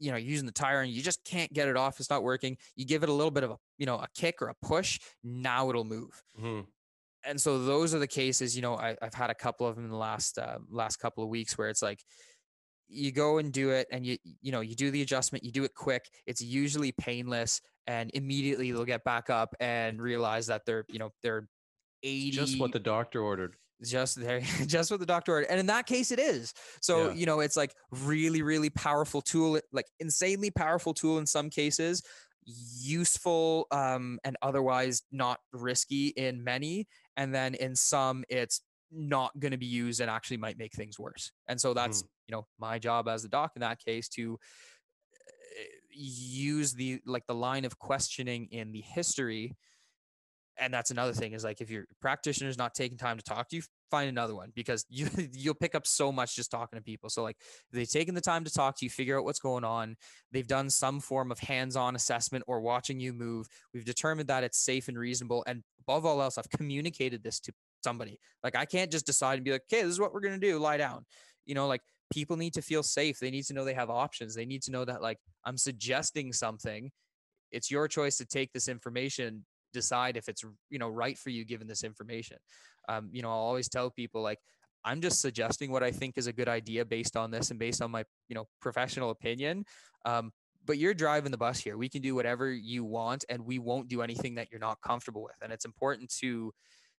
you 0.00 0.10
know 0.10 0.16
using 0.16 0.46
the 0.46 0.52
tire 0.52 0.80
and 0.80 0.90
you 0.90 1.02
just 1.02 1.22
can't 1.24 1.52
get 1.52 1.68
it 1.68 1.76
off 1.76 2.00
it's 2.00 2.10
not 2.10 2.22
working 2.22 2.56
you 2.74 2.84
give 2.84 3.02
it 3.02 3.08
a 3.08 3.12
little 3.12 3.30
bit 3.30 3.44
of 3.44 3.52
a 3.52 3.56
you 3.78 3.86
know 3.86 3.96
a 3.96 4.08
kick 4.16 4.42
or 4.42 4.48
a 4.48 4.54
push 4.66 4.98
now 5.22 5.68
it'll 5.68 5.84
move 5.84 6.22
mm-hmm. 6.38 6.60
and 7.24 7.40
so 7.40 7.62
those 7.62 7.94
are 7.94 7.98
the 7.98 8.08
cases 8.08 8.56
you 8.56 8.62
know 8.62 8.76
I, 8.76 8.96
have 9.00 9.14
had 9.14 9.30
a 9.30 9.34
couple 9.34 9.66
of 9.66 9.76
them 9.76 9.84
in 9.84 9.90
the 9.90 9.96
last 9.96 10.38
uh, 10.38 10.58
last 10.70 10.96
couple 10.96 11.22
of 11.22 11.30
weeks 11.30 11.56
where 11.56 11.68
it's 11.68 11.82
like 11.82 12.02
you 12.88 13.12
go 13.12 13.38
and 13.38 13.52
do 13.52 13.70
it 13.70 13.86
and 13.92 14.04
you 14.04 14.16
you 14.40 14.50
know 14.50 14.60
you 14.60 14.74
do 14.74 14.90
the 14.90 15.02
adjustment 15.02 15.44
you 15.44 15.52
do 15.52 15.64
it 15.64 15.74
quick 15.74 16.06
it's 16.26 16.42
usually 16.42 16.92
painless 16.92 17.60
and 17.86 18.10
immediately 18.14 18.72
they'll 18.72 18.84
get 18.84 19.04
back 19.04 19.30
up 19.30 19.54
and 19.60 20.00
realize 20.00 20.48
that 20.48 20.62
they're 20.66 20.84
you 20.88 20.98
know 20.98 21.10
they're 21.22 21.46
80 22.02 22.30
just 22.30 22.58
what 22.58 22.72
the 22.72 22.80
doctor 22.80 23.22
ordered 23.22 23.54
just 23.82 24.20
there 24.20 24.40
just 24.66 24.90
what 24.90 25.00
the 25.00 25.06
doctor 25.06 25.32
ordered 25.32 25.46
and 25.50 25.60
in 25.60 25.66
that 25.66 25.86
case 25.86 26.10
it 26.10 26.18
is 26.18 26.52
so 26.80 27.08
yeah. 27.08 27.14
you 27.14 27.26
know 27.26 27.40
it's 27.40 27.56
like 27.56 27.74
really 27.90 28.42
really 28.42 28.70
powerful 28.70 29.20
tool 29.20 29.58
like 29.72 29.86
insanely 30.00 30.50
powerful 30.50 30.92
tool 30.94 31.18
in 31.18 31.26
some 31.26 31.50
cases 31.50 32.02
useful 32.44 33.66
um 33.70 34.18
and 34.24 34.36
otherwise 34.42 35.02
not 35.12 35.38
risky 35.52 36.08
in 36.08 36.42
many 36.42 36.86
and 37.16 37.34
then 37.34 37.54
in 37.54 37.74
some 37.74 38.24
it's 38.28 38.62
not 38.92 39.30
going 39.38 39.52
to 39.52 39.58
be 39.58 39.66
used 39.66 40.00
and 40.00 40.10
actually 40.10 40.36
might 40.36 40.58
make 40.58 40.72
things 40.72 40.98
worse 40.98 41.30
and 41.48 41.60
so 41.60 41.72
that's 41.72 42.02
mm. 42.02 42.06
you 42.28 42.32
know 42.34 42.46
my 42.58 42.78
job 42.78 43.08
as 43.08 43.22
the 43.22 43.28
doc 43.28 43.52
in 43.54 43.60
that 43.60 43.78
case 43.78 44.08
to 44.08 44.38
uh, 45.58 45.62
use 45.90 46.72
the 46.72 47.00
like 47.06 47.26
the 47.26 47.34
line 47.34 47.64
of 47.64 47.78
questioning 47.78 48.48
in 48.50 48.72
the 48.72 48.80
history 48.80 49.54
and 50.60 50.72
that's 50.72 50.90
another 50.90 51.12
thing 51.12 51.32
is 51.32 51.42
like 51.42 51.60
if 51.60 51.70
your 51.70 51.86
practitioner 52.00 52.48
is 52.48 52.58
not 52.58 52.74
taking 52.74 52.98
time 52.98 53.16
to 53.16 53.22
talk 53.22 53.48
to 53.48 53.56
you 53.56 53.62
find 53.90 54.08
another 54.08 54.34
one 54.34 54.52
because 54.54 54.84
you 54.88 55.08
you'll 55.32 55.54
pick 55.54 55.74
up 55.74 55.86
so 55.86 56.12
much 56.12 56.36
just 56.36 56.50
talking 56.50 56.78
to 56.78 56.82
people. 56.82 57.10
So 57.10 57.22
like 57.22 57.36
they've 57.72 57.90
taken 57.90 58.14
the 58.14 58.20
time 58.20 58.44
to 58.44 58.50
talk 58.50 58.76
to 58.78 58.86
you 58.86 58.90
figure 58.90 59.18
out 59.18 59.24
what's 59.24 59.40
going 59.40 59.64
on 59.64 59.96
they've 60.32 60.46
done 60.46 60.70
some 60.70 61.00
form 61.00 61.32
of 61.32 61.38
hands-on 61.38 61.96
assessment 61.96 62.44
or 62.46 62.60
watching 62.60 63.00
you 63.00 63.12
move 63.12 63.48
we've 63.74 63.84
determined 63.84 64.28
that 64.28 64.44
it's 64.44 64.58
safe 64.58 64.88
and 64.88 64.98
reasonable 64.98 65.42
and 65.46 65.62
above 65.80 66.06
all 66.06 66.22
else 66.22 66.38
i've 66.38 66.50
communicated 66.50 67.22
this 67.22 67.40
to 67.40 67.52
somebody. 67.82 68.18
Like 68.44 68.56
i 68.56 68.64
can't 68.64 68.90
just 68.90 69.06
decide 69.06 69.34
and 69.34 69.44
be 69.44 69.52
like 69.52 69.64
okay 69.72 69.82
this 69.82 69.90
is 69.90 70.00
what 70.00 70.12
we're 70.12 70.20
going 70.20 70.38
to 70.38 70.46
do 70.46 70.58
lie 70.58 70.76
down. 70.76 71.04
You 71.46 71.54
know 71.54 71.66
like 71.66 71.82
people 72.12 72.36
need 72.36 72.54
to 72.54 72.62
feel 72.62 72.82
safe. 72.82 73.20
They 73.20 73.30
need 73.30 73.44
to 73.44 73.54
know 73.54 73.64
they 73.64 73.74
have 73.74 73.90
options. 73.90 74.34
They 74.34 74.46
need 74.46 74.62
to 74.62 74.70
know 74.70 74.84
that 74.84 75.02
like 75.02 75.18
i'm 75.44 75.56
suggesting 75.56 76.32
something. 76.32 76.90
It's 77.50 77.70
your 77.70 77.88
choice 77.88 78.16
to 78.18 78.24
take 78.24 78.52
this 78.52 78.68
information 78.68 79.44
decide 79.72 80.16
if 80.16 80.28
it's 80.28 80.44
you 80.70 80.78
know 80.78 80.88
right 80.88 81.18
for 81.18 81.30
you 81.30 81.44
given 81.44 81.66
this 81.66 81.84
information 81.84 82.36
um, 82.88 83.08
you 83.12 83.22
know 83.22 83.28
i'll 83.28 83.34
always 83.34 83.68
tell 83.68 83.90
people 83.90 84.22
like 84.22 84.38
I'm 84.84 85.00
just 85.00 85.20
suggesting 85.20 85.70
what 85.70 85.82
I 85.82 85.90
think 85.90 86.16
is 86.16 86.26
a 86.26 86.32
good 86.32 86.48
idea 86.48 86.84
based 86.84 87.16
on 87.16 87.30
this 87.30 87.50
and 87.50 87.58
based 87.58 87.82
on 87.82 87.90
my, 87.90 88.04
you 88.28 88.34
know, 88.34 88.46
professional 88.60 89.10
opinion. 89.10 89.64
Um, 90.04 90.32
but 90.64 90.78
you're 90.78 90.94
driving 90.94 91.30
the 91.30 91.38
bus 91.38 91.58
here. 91.58 91.76
We 91.76 91.88
can 91.88 92.02
do 92.02 92.14
whatever 92.14 92.50
you 92.50 92.84
want 92.84 93.24
and 93.28 93.44
we 93.44 93.58
won't 93.58 93.88
do 93.88 94.02
anything 94.02 94.34
that 94.36 94.48
you're 94.50 94.60
not 94.60 94.78
comfortable 94.82 95.22
with. 95.22 95.36
And 95.42 95.52
it's 95.52 95.64
important 95.64 96.12
to 96.20 96.52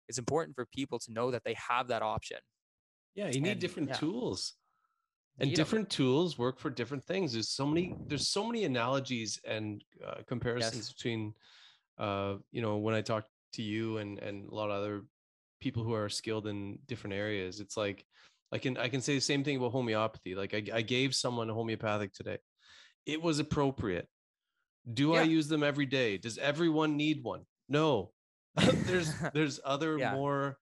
it's 0.08 0.18
important 0.18 0.56
for 0.56 0.66
people 0.66 1.00
to 1.00 1.12
know 1.14 1.32
that 1.32 1.44
they 1.44 1.56
have 1.70 1.88
that 1.88 2.02
option. 2.02 2.38
Yeah, 3.16 3.28
you 3.28 3.42
need 3.42 3.52
And, 3.52 3.62
different 3.62 3.90
yeah. 3.90 3.96
tools. 3.96 4.54
And 5.40 5.54
different 5.54 5.90
tools 5.90 6.38
work 6.38 6.60
for 6.60 6.70
different 6.70 7.04
things. 7.06 7.34
There's 7.34 7.50
so 7.50 7.66
many 7.66 7.96
there's 8.08 8.28
so 8.28 8.46
many 8.46 8.66
analogies 8.66 9.40
and 9.46 9.84
uh, 10.06 10.22
comparisons 10.28 10.92
between 10.94 11.34
uh 11.98 12.36
you 12.52 12.62
know 12.62 12.78
when 12.78 12.96
I 12.96 13.02
talk 13.02 13.26
to 13.54 13.62
you 13.62 13.98
and 13.98 14.20
and 14.20 14.50
a 14.50 14.56
lot 14.56 14.70
of 14.70 14.78
other 14.82 15.04
people 15.60 15.84
who 15.84 15.94
are 15.94 16.10
skilled 16.10 16.48
in 16.48 16.80
different 16.88 17.14
areas. 17.16 17.60
It's 17.60 17.78
like 17.78 18.06
I 18.52 18.58
can 18.58 18.78
I 18.78 18.90
can 18.90 19.02
say 19.02 19.16
the 19.16 19.22
same 19.22 19.44
thing 19.44 19.58
about 19.58 19.72
homeopathy. 19.72 20.36
Like 20.36 20.54
I, 20.54 20.64
I 20.74 20.82
gave 20.82 21.14
someone 21.16 21.50
a 21.50 21.54
homeopathic 21.54 22.14
today. 22.14 22.40
It 23.06 23.22
was 23.22 23.40
appropriate. 23.40 24.08
Do 24.92 25.14
I 25.14 25.22
use 25.22 25.48
them 25.48 25.64
every 25.64 25.86
day? 25.86 26.18
Does 26.18 26.38
everyone 26.38 26.98
need 26.98 27.24
one? 27.24 27.46
No. 27.70 28.12
there's 28.86 29.14
there's 29.34 29.60
other 29.64 29.98
Yeah. 29.98 30.14
more 30.16 30.58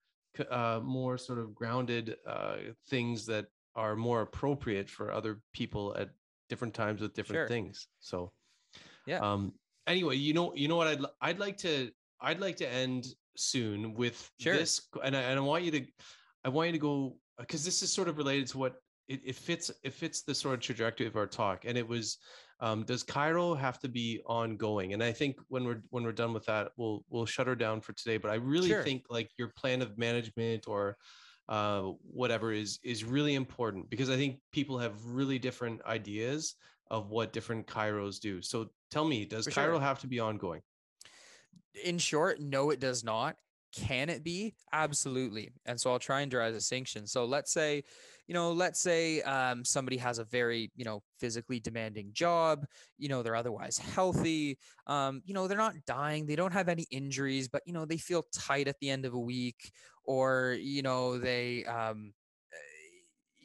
uh 0.51 0.79
more 0.83 1.17
sort 1.17 1.39
of 1.39 1.55
grounded 1.55 2.15
uh 2.27 2.57
things 2.89 3.25
that 3.25 3.47
are 3.75 3.95
more 3.95 4.21
appropriate 4.21 4.89
for 4.89 5.11
other 5.11 5.41
people 5.53 5.95
at 5.97 6.09
different 6.49 6.73
times 6.73 7.01
with 7.01 7.13
different 7.13 7.39
Sure. 7.39 7.47
things. 7.47 7.87
So 7.99 8.31
Yeah. 9.07 9.19
um 9.19 9.53
anyway, 9.89 10.15
you 10.15 10.33
know 10.33 10.53
you 10.55 10.67
know 10.67 10.75
what 10.77 10.87
I'd 10.87 11.01
I'd 11.21 11.39
like 11.39 11.57
to 11.57 11.91
I'd 12.21 12.39
like 12.39 12.55
to 12.57 12.69
end 12.69 13.07
soon 13.35 13.93
with 13.93 14.29
Sure. 14.39 14.53
this 14.53 14.87
and 15.03 15.15
I, 15.17 15.21
and 15.21 15.39
I 15.39 15.41
want 15.41 15.63
you 15.63 15.71
to 15.71 15.85
I 16.45 16.49
want 16.49 16.67
you 16.67 16.73
to 16.73 16.79
go 16.79 17.17
because 17.37 17.65
this 17.65 17.81
is 17.81 17.91
sort 17.91 18.07
of 18.07 18.17
related 18.17 18.47
to 18.47 18.57
what 18.57 18.75
it, 19.07 19.21
it 19.25 19.35
fits 19.35 19.71
it 19.83 19.93
fits 19.93 20.21
the 20.21 20.35
sort 20.35 20.53
of 20.55 20.61
trajectory 20.61 21.07
of 21.07 21.15
our 21.15 21.27
talk 21.27 21.65
and 21.65 21.77
it 21.77 21.87
was 21.87 22.17
um, 22.61 22.83
does 22.83 23.03
chiro 23.03 23.57
have 23.57 23.79
to 23.79 23.87
be 23.87 24.21
ongoing 24.25 24.93
and 24.93 25.01
I 25.01 25.11
think 25.11 25.37
when 25.47 25.63
we're 25.63 25.81
when 25.89 26.03
we're 26.03 26.11
done 26.11 26.33
with 26.33 26.45
that 26.45 26.71
we'll 26.77 27.03
we'll 27.09 27.25
shut 27.25 27.47
her 27.47 27.55
down 27.55 27.81
for 27.81 27.93
today 27.93 28.17
but 28.17 28.29
I 28.31 28.35
really 28.35 28.69
Sure. 28.69 28.83
think 28.83 29.05
like 29.09 29.31
your 29.37 29.49
plan 29.55 29.81
of 29.81 29.97
management 29.97 30.67
or 30.67 30.97
uh, 31.47 31.81
whatever 32.03 32.51
is 32.51 32.79
is 32.83 33.03
really 33.03 33.33
important 33.35 33.89
because 33.89 34.09
I 34.09 34.17
think 34.17 34.39
people 34.51 34.77
have 34.77 35.03
really 35.05 35.39
different 35.39 35.81
ideas 35.85 36.55
of 36.91 37.09
what 37.09 37.33
different 37.33 37.67
chiros 37.67 38.19
do 38.19 38.41
so 38.41 38.69
tell 38.89 39.05
me 39.05 39.25
does 39.25 39.45
For 39.45 39.51
chiro 39.51 39.73
sure. 39.73 39.79
have 39.79 39.99
to 39.99 40.07
be 40.07 40.19
ongoing 40.19 40.61
in 41.83 41.97
short, 41.97 42.39
no, 42.39 42.69
it 42.69 42.79
does 42.79 43.03
not. 43.03 43.35
Can 43.71 44.09
it 44.09 44.23
be? 44.23 44.55
Absolutely. 44.73 45.51
And 45.65 45.79
so 45.79 45.91
I'll 45.91 45.99
try 45.99 46.21
and 46.21 46.31
draw 46.31 46.47
a 46.47 46.51
distinction. 46.51 47.05
So 47.05 47.25
let's 47.25 47.53
say, 47.53 47.83
you 48.27 48.33
know, 48.33 48.51
let's 48.51 48.81
say 48.81 49.21
um, 49.21 49.63
somebody 49.63 49.97
has 49.97 50.17
a 50.17 50.23
very, 50.23 50.71
you 50.75 50.85
know, 50.85 51.03
physically 51.19 51.59
demanding 51.59 52.09
job, 52.11 52.65
you 52.97 53.09
know, 53.09 53.21
they're 53.21 53.35
otherwise 53.35 53.77
healthy, 53.77 54.57
um, 54.87 55.21
you 55.23 55.35
know, 55.35 55.47
they're 55.47 55.57
not 55.57 55.75
dying, 55.85 56.25
they 56.25 56.35
don't 56.35 56.53
have 56.53 56.67
any 56.67 56.87
injuries, 56.89 57.47
but, 57.47 57.61
you 57.65 57.73
know, 57.73 57.85
they 57.85 57.97
feel 57.97 58.23
tight 58.33 58.67
at 58.67 58.79
the 58.79 58.89
end 58.89 59.05
of 59.05 59.13
a 59.13 59.19
week, 59.19 59.71
or, 60.03 60.57
you 60.59 60.81
know, 60.81 61.19
they, 61.19 61.63
um, 61.65 62.13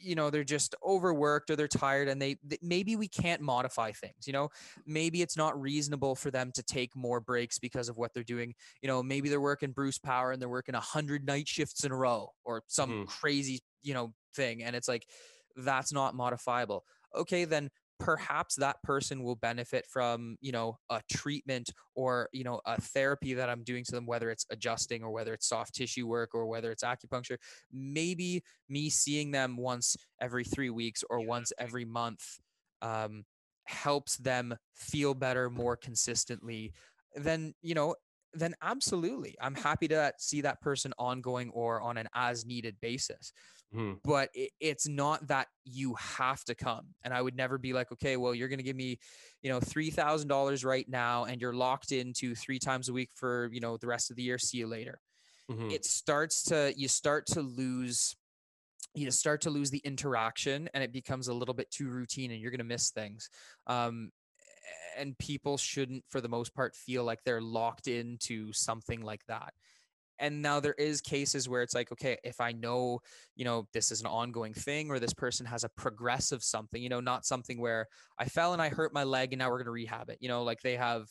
you 0.05 0.15
know 0.15 0.31
they're 0.31 0.45
just 0.45 0.75
overworked 0.85 1.51
or 1.51 1.57
they're 1.57 1.69
tired 1.69 2.09
and 2.09 2.21
they, 2.23 2.35
th- 2.49 2.61
maybe 2.63 2.97
we 2.97 3.09
can't 3.09 3.41
modify 3.41 3.93
things 3.93 4.27
you 4.27 4.33
know? 4.33 4.49
Maybe 4.87 5.23
it's 5.23 5.37
not 5.37 5.61
reasonable 5.61 6.15
for 6.15 6.31
them 6.31 6.53
to 6.53 6.63
take 6.63 6.95
more 6.97 7.21
breaks 7.21 7.59
because 7.59 7.89
of 7.89 7.97
what 7.97 8.13
they're 8.15 8.23
doing. 8.25 8.55
You 8.83 8.89
know 8.89 9.03
maybe 9.03 9.29
they're 9.29 9.41
working 9.41 9.73
bruce 9.73 9.99
power 9.99 10.33
and 10.33 10.41
they're 10.41 10.49
working 10.49 10.75
100 10.75 11.25
night 11.27 11.49
shifts 11.49 11.85
in 11.85 11.93
a 11.93 11.97
row 11.97 12.31
or 12.45 12.63
some 12.69 12.95
Mhm. 12.95 13.07
crazy 13.07 13.61
you 13.83 13.95
know 13.95 14.15
thing 14.35 14.63
and 14.63 14.77
it's 14.77 14.89
like 14.89 15.07
that's 15.57 15.93
not 15.93 16.15
modifiable. 16.15 16.85
Okay 17.15 17.45
then 17.45 17.71
perhaps 18.01 18.57
that 18.57 18.83
person 18.83 19.23
will 19.23 19.37
benefit 19.37 19.87
from 19.89 20.37
you 20.41 20.53
know 20.53 20.77
a 20.91 21.01
treatment 21.13 21.71
or 21.95 22.29
you 22.33 22.45
know 22.45 22.61
a 22.67 22.81
therapy 22.81 23.35
that 23.35 23.49
i'm 23.49 23.63
doing 23.63 23.85
to 23.85 23.93
them 23.93 24.07
whether 24.07 24.31
it's 24.31 24.45
adjusting 24.51 25.03
or 25.03 25.11
whether 25.11 25.33
it's 25.33 25.49
soft 25.49 25.75
tissue 25.75 26.07
work 26.07 26.35
or 26.35 26.47
whether 26.47 26.71
it's 26.71 26.83
acupuncture. 26.85 27.37
Maybe 27.73 28.43
me 28.69 28.91
seeing 28.91 29.31
them 29.31 29.57
once 29.57 29.97
every 30.21 30.45
three 30.45 30.71
weeks 30.71 31.05
or 31.09 31.21
once 31.21 31.53
every 31.59 31.85
month 31.85 32.41
um, 32.83 33.25
helps 33.65 34.17
them 34.17 34.55
feel 34.75 35.15
better 35.15 35.51
more 35.51 35.77
consistently. 35.77 36.73
Then 37.15 37.55
you 37.63 37.75
know 37.75 37.95
then 38.35 38.55
absolutely 38.63 39.37
i'm 39.41 39.55
happy 39.55 39.89
to 39.89 40.13
see 40.19 40.41
that 40.43 40.61
person 40.61 40.93
ongoing 40.99 41.51
or 41.51 41.81
on 41.81 41.97
an 41.97 42.09
as 42.15 42.45
needed 42.47 42.79
basis 42.81 43.33
Mhm. 43.71 44.01
but 44.05 44.31
it, 44.35 44.51
it's 44.61 44.87
not 44.89 45.27
that 45.29 45.49
you 45.65 45.95
have 45.95 46.45
to 46.45 46.55
come 46.55 46.95
and 47.03 47.15
i 47.15 47.21
would 47.23 47.37
never 47.37 47.59
be 47.59 47.73
like 47.73 47.91
okay 47.93 48.17
well 48.17 48.35
you're 48.35 48.49
going 48.49 48.59
to 48.59 48.65
give 48.65 48.77
me 48.77 48.99
you 49.43 49.51
know 49.51 49.61
$3000 49.61 50.65
right 50.65 50.89
now 50.89 51.25
and 51.25 51.41
you're 51.41 51.55
locked 51.55 51.93
into 51.93 52.35
three 52.35 52.59
times 52.59 52.89
a 52.89 52.93
week 52.93 53.11
for 53.15 53.49
you 53.53 53.61
know 53.61 53.77
the 53.77 53.87
rest 53.87 54.11
of 54.11 54.17
the 54.17 54.23
year 54.23 54.39
see 54.39 54.59
you 54.59 54.67
later 54.67 55.01
Mhm. 55.49 55.75
it 55.75 55.85
starts 55.85 56.43
to 56.45 56.75
you 56.77 56.89
start 56.89 57.27
to 57.27 57.43
lose 57.43 58.17
you 58.95 59.11
start 59.11 59.41
to 59.43 59.51
lose 59.51 59.71
the 59.71 59.81
interaction 59.81 60.69
and 60.75 60.85
it 60.85 60.93
becomes 60.93 61.29
a 61.29 61.35
little 61.35 61.55
bit 61.55 61.71
too 61.71 61.89
routine 61.89 62.31
and 62.31 62.41
you're 62.41 62.51
going 62.51 62.59
to 62.59 62.65
miss 62.65 62.91
things 62.91 63.29
um 63.67 64.11
and 64.97 65.17
people 65.19 65.57
shouldn't 65.57 66.05
for 66.09 66.21
the 66.21 66.29
most 66.29 66.55
part 66.55 66.75
feel 66.75 67.05
like 67.05 67.21
they're 67.25 67.41
locked 67.41 67.89
into 67.89 68.53
something 68.53 69.03
like 69.03 69.25
that. 69.27 69.53
And 70.19 70.43
now 70.43 70.61
there 70.61 70.75
is 70.75 71.01
cases 71.01 71.49
where 71.49 71.63
it's 71.63 71.75
like 71.75 71.91
okay 71.91 72.19
if 72.23 72.41
i 72.41 72.53
know 72.53 73.01
you 73.35 73.45
know 73.45 73.67
this 73.73 73.91
is 73.91 74.01
an 74.01 74.07
ongoing 74.07 74.55
thing 74.55 74.89
or 74.89 75.01
this 75.01 75.13
person 75.13 75.45
has 75.45 75.65
a 75.65 75.69
progressive 75.71 76.41
something 76.41 76.81
you 76.81 76.89
know 76.89 77.01
not 77.01 77.27
something 77.27 77.61
where 77.61 77.89
i 78.17 78.25
fell 78.27 78.53
and 78.53 78.63
i 78.63 78.69
hurt 78.69 78.95
my 78.95 79.03
leg 79.03 79.33
and 79.33 79.41
now 79.41 79.51
we're 79.51 79.59
going 79.59 79.65
to 79.65 79.73
rehab 79.73 80.11
it 80.11 80.19
you 80.21 80.29
know 80.29 80.45
like 80.45 80.61
they 80.63 80.77
have 80.77 81.09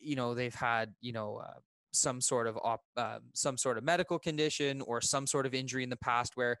you 0.00 0.16
know 0.16 0.34
they've 0.34 0.56
had 0.56 0.92
you 1.00 1.12
know 1.12 1.36
uh, 1.36 1.58
some 1.92 2.20
sort 2.20 2.46
of 2.46 2.56
op, 2.62 2.82
um, 2.96 3.20
some 3.34 3.56
sort 3.56 3.78
of 3.78 3.84
medical 3.84 4.18
condition 4.18 4.80
or 4.82 5.00
some 5.00 5.26
sort 5.26 5.46
of 5.46 5.54
injury 5.54 5.82
in 5.82 5.90
the 5.90 5.96
past 5.96 6.36
where 6.36 6.58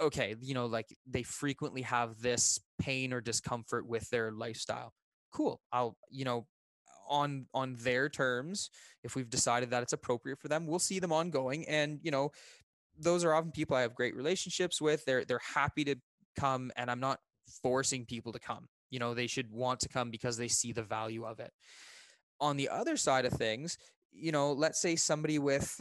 okay 0.00 0.34
you 0.40 0.54
know 0.54 0.66
like 0.66 0.96
they 1.06 1.22
frequently 1.22 1.82
have 1.82 2.20
this 2.20 2.58
pain 2.80 3.12
or 3.12 3.20
discomfort 3.20 3.86
with 3.86 4.08
their 4.10 4.32
lifestyle 4.32 4.92
cool 5.34 5.60
i'll 5.72 5.96
you 6.10 6.24
know 6.24 6.46
on 7.10 7.46
on 7.52 7.76
their 7.80 8.08
terms 8.08 8.70
if 9.02 9.14
we've 9.14 9.28
decided 9.28 9.70
that 9.70 9.82
it's 9.82 9.92
appropriate 9.92 10.38
for 10.38 10.48
them 10.48 10.66
we'll 10.66 10.78
see 10.78 10.98
them 10.98 11.12
ongoing 11.12 11.68
and 11.68 12.00
you 12.02 12.10
know 12.10 12.30
those 12.98 13.24
are 13.24 13.34
often 13.34 13.50
people 13.50 13.76
i 13.76 13.82
have 13.82 13.94
great 13.94 14.16
relationships 14.16 14.80
with 14.80 15.04
they're 15.04 15.24
they're 15.24 15.40
happy 15.54 15.84
to 15.84 15.96
come 16.38 16.70
and 16.76 16.90
i'm 16.90 17.00
not 17.00 17.18
forcing 17.62 18.06
people 18.06 18.32
to 18.32 18.38
come 18.38 18.66
you 18.94 19.00
know 19.00 19.12
they 19.12 19.26
should 19.26 19.50
want 19.50 19.80
to 19.80 19.88
come 19.88 20.10
because 20.10 20.36
they 20.36 20.46
see 20.46 20.72
the 20.72 20.82
value 20.82 21.24
of 21.24 21.40
it. 21.40 21.52
On 22.40 22.56
the 22.56 22.68
other 22.68 22.96
side 22.96 23.24
of 23.24 23.32
things 23.32 23.76
you 24.12 24.30
know 24.30 24.52
let's 24.52 24.80
say 24.80 24.94
somebody 24.94 25.38
with 25.40 25.80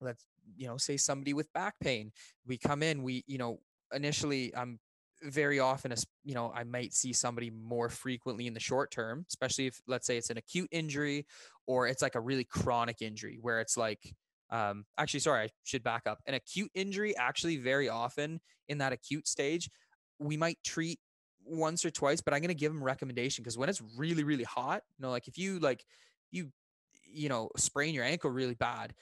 let's 0.00 0.24
you 0.56 0.66
know 0.66 0.76
say 0.76 0.96
somebody 0.96 1.32
with 1.32 1.52
back 1.52 1.74
pain 1.80 2.10
we 2.46 2.58
come 2.58 2.82
in 2.82 3.04
we 3.04 3.22
you 3.28 3.38
know 3.38 3.60
initially 3.94 4.54
i'm 4.56 4.80
very 5.22 5.58
often 5.58 5.92
as 5.92 6.06
you 6.24 6.34
know 6.34 6.52
i 6.54 6.62
might 6.64 6.92
see 6.92 7.12
somebody 7.12 7.50
more 7.50 7.88
frequently 7.88 8.46
in 8.46 8.54
the 8.54 8.60
short 8.60 8.90
term 8.90 9.24
especially 9.28 9.66
if 9.66 9.80
let's 9.86 10.06
say 10.06 10.16
it's 10.18 10.30
an 10.30 10.36
acute 10.36 10.68
injury 10.70 11.26
or 11.66 11.86
it's 11.86 12.02
like 12.02 12.14
a 12.14 12.20
really 12.20 12.44
chronic 12.44 13.00
injury 13.00 13.38
where 13.40 13.60
it's 13.60 13.76
like 13.76 14.14
um 14.50 14.84
actually 14.98 15.20
sorry 15.20 15.44
i 15.44 15.48
should 15.64 15.82
back 15.82 16.06
up 16.06 16.20
an 16.26 16.34
acute 16.34 16.70
injury 16.74 17.16
actually 17.16 17.56
very 17.56 17.88
often 17.88 18.40
in 18.68 18.78
that 18.78 18.92
acute 18.92 19.26
stage 19.26 19.70
we 20.18 20.36
might 20.36 20.58
treat 20.62 21.00
once 21.44 21.84
or 21.84 21.90
twice 21.90 22.20
but 22.20 22.34
i'm 22.34 22.40
going 22.40 22.48
to 22.48 22.54
give 22.54 22.72
them 22.72 22.82
recommendation 22.82 23.42
because 23.42 23.56
when 23.56 23.68
it's 23.68 23.82
really 23.96 24.24
really 24.24 24.44
hot 24.44 24.82
you 24.98 25.02
know 25.02 25.10
like 25.10 25.28
if 25.28 25.38
you 25.38 25.58
like 25.60 25.84
you 26.30 26.50
you 27.04 27.28
know 27.28 27.48
sprain 27.56 27.94
your 27.94 28.04
ankle 28.04 28.30
really 28.30 28.54
bad 28.54 28.94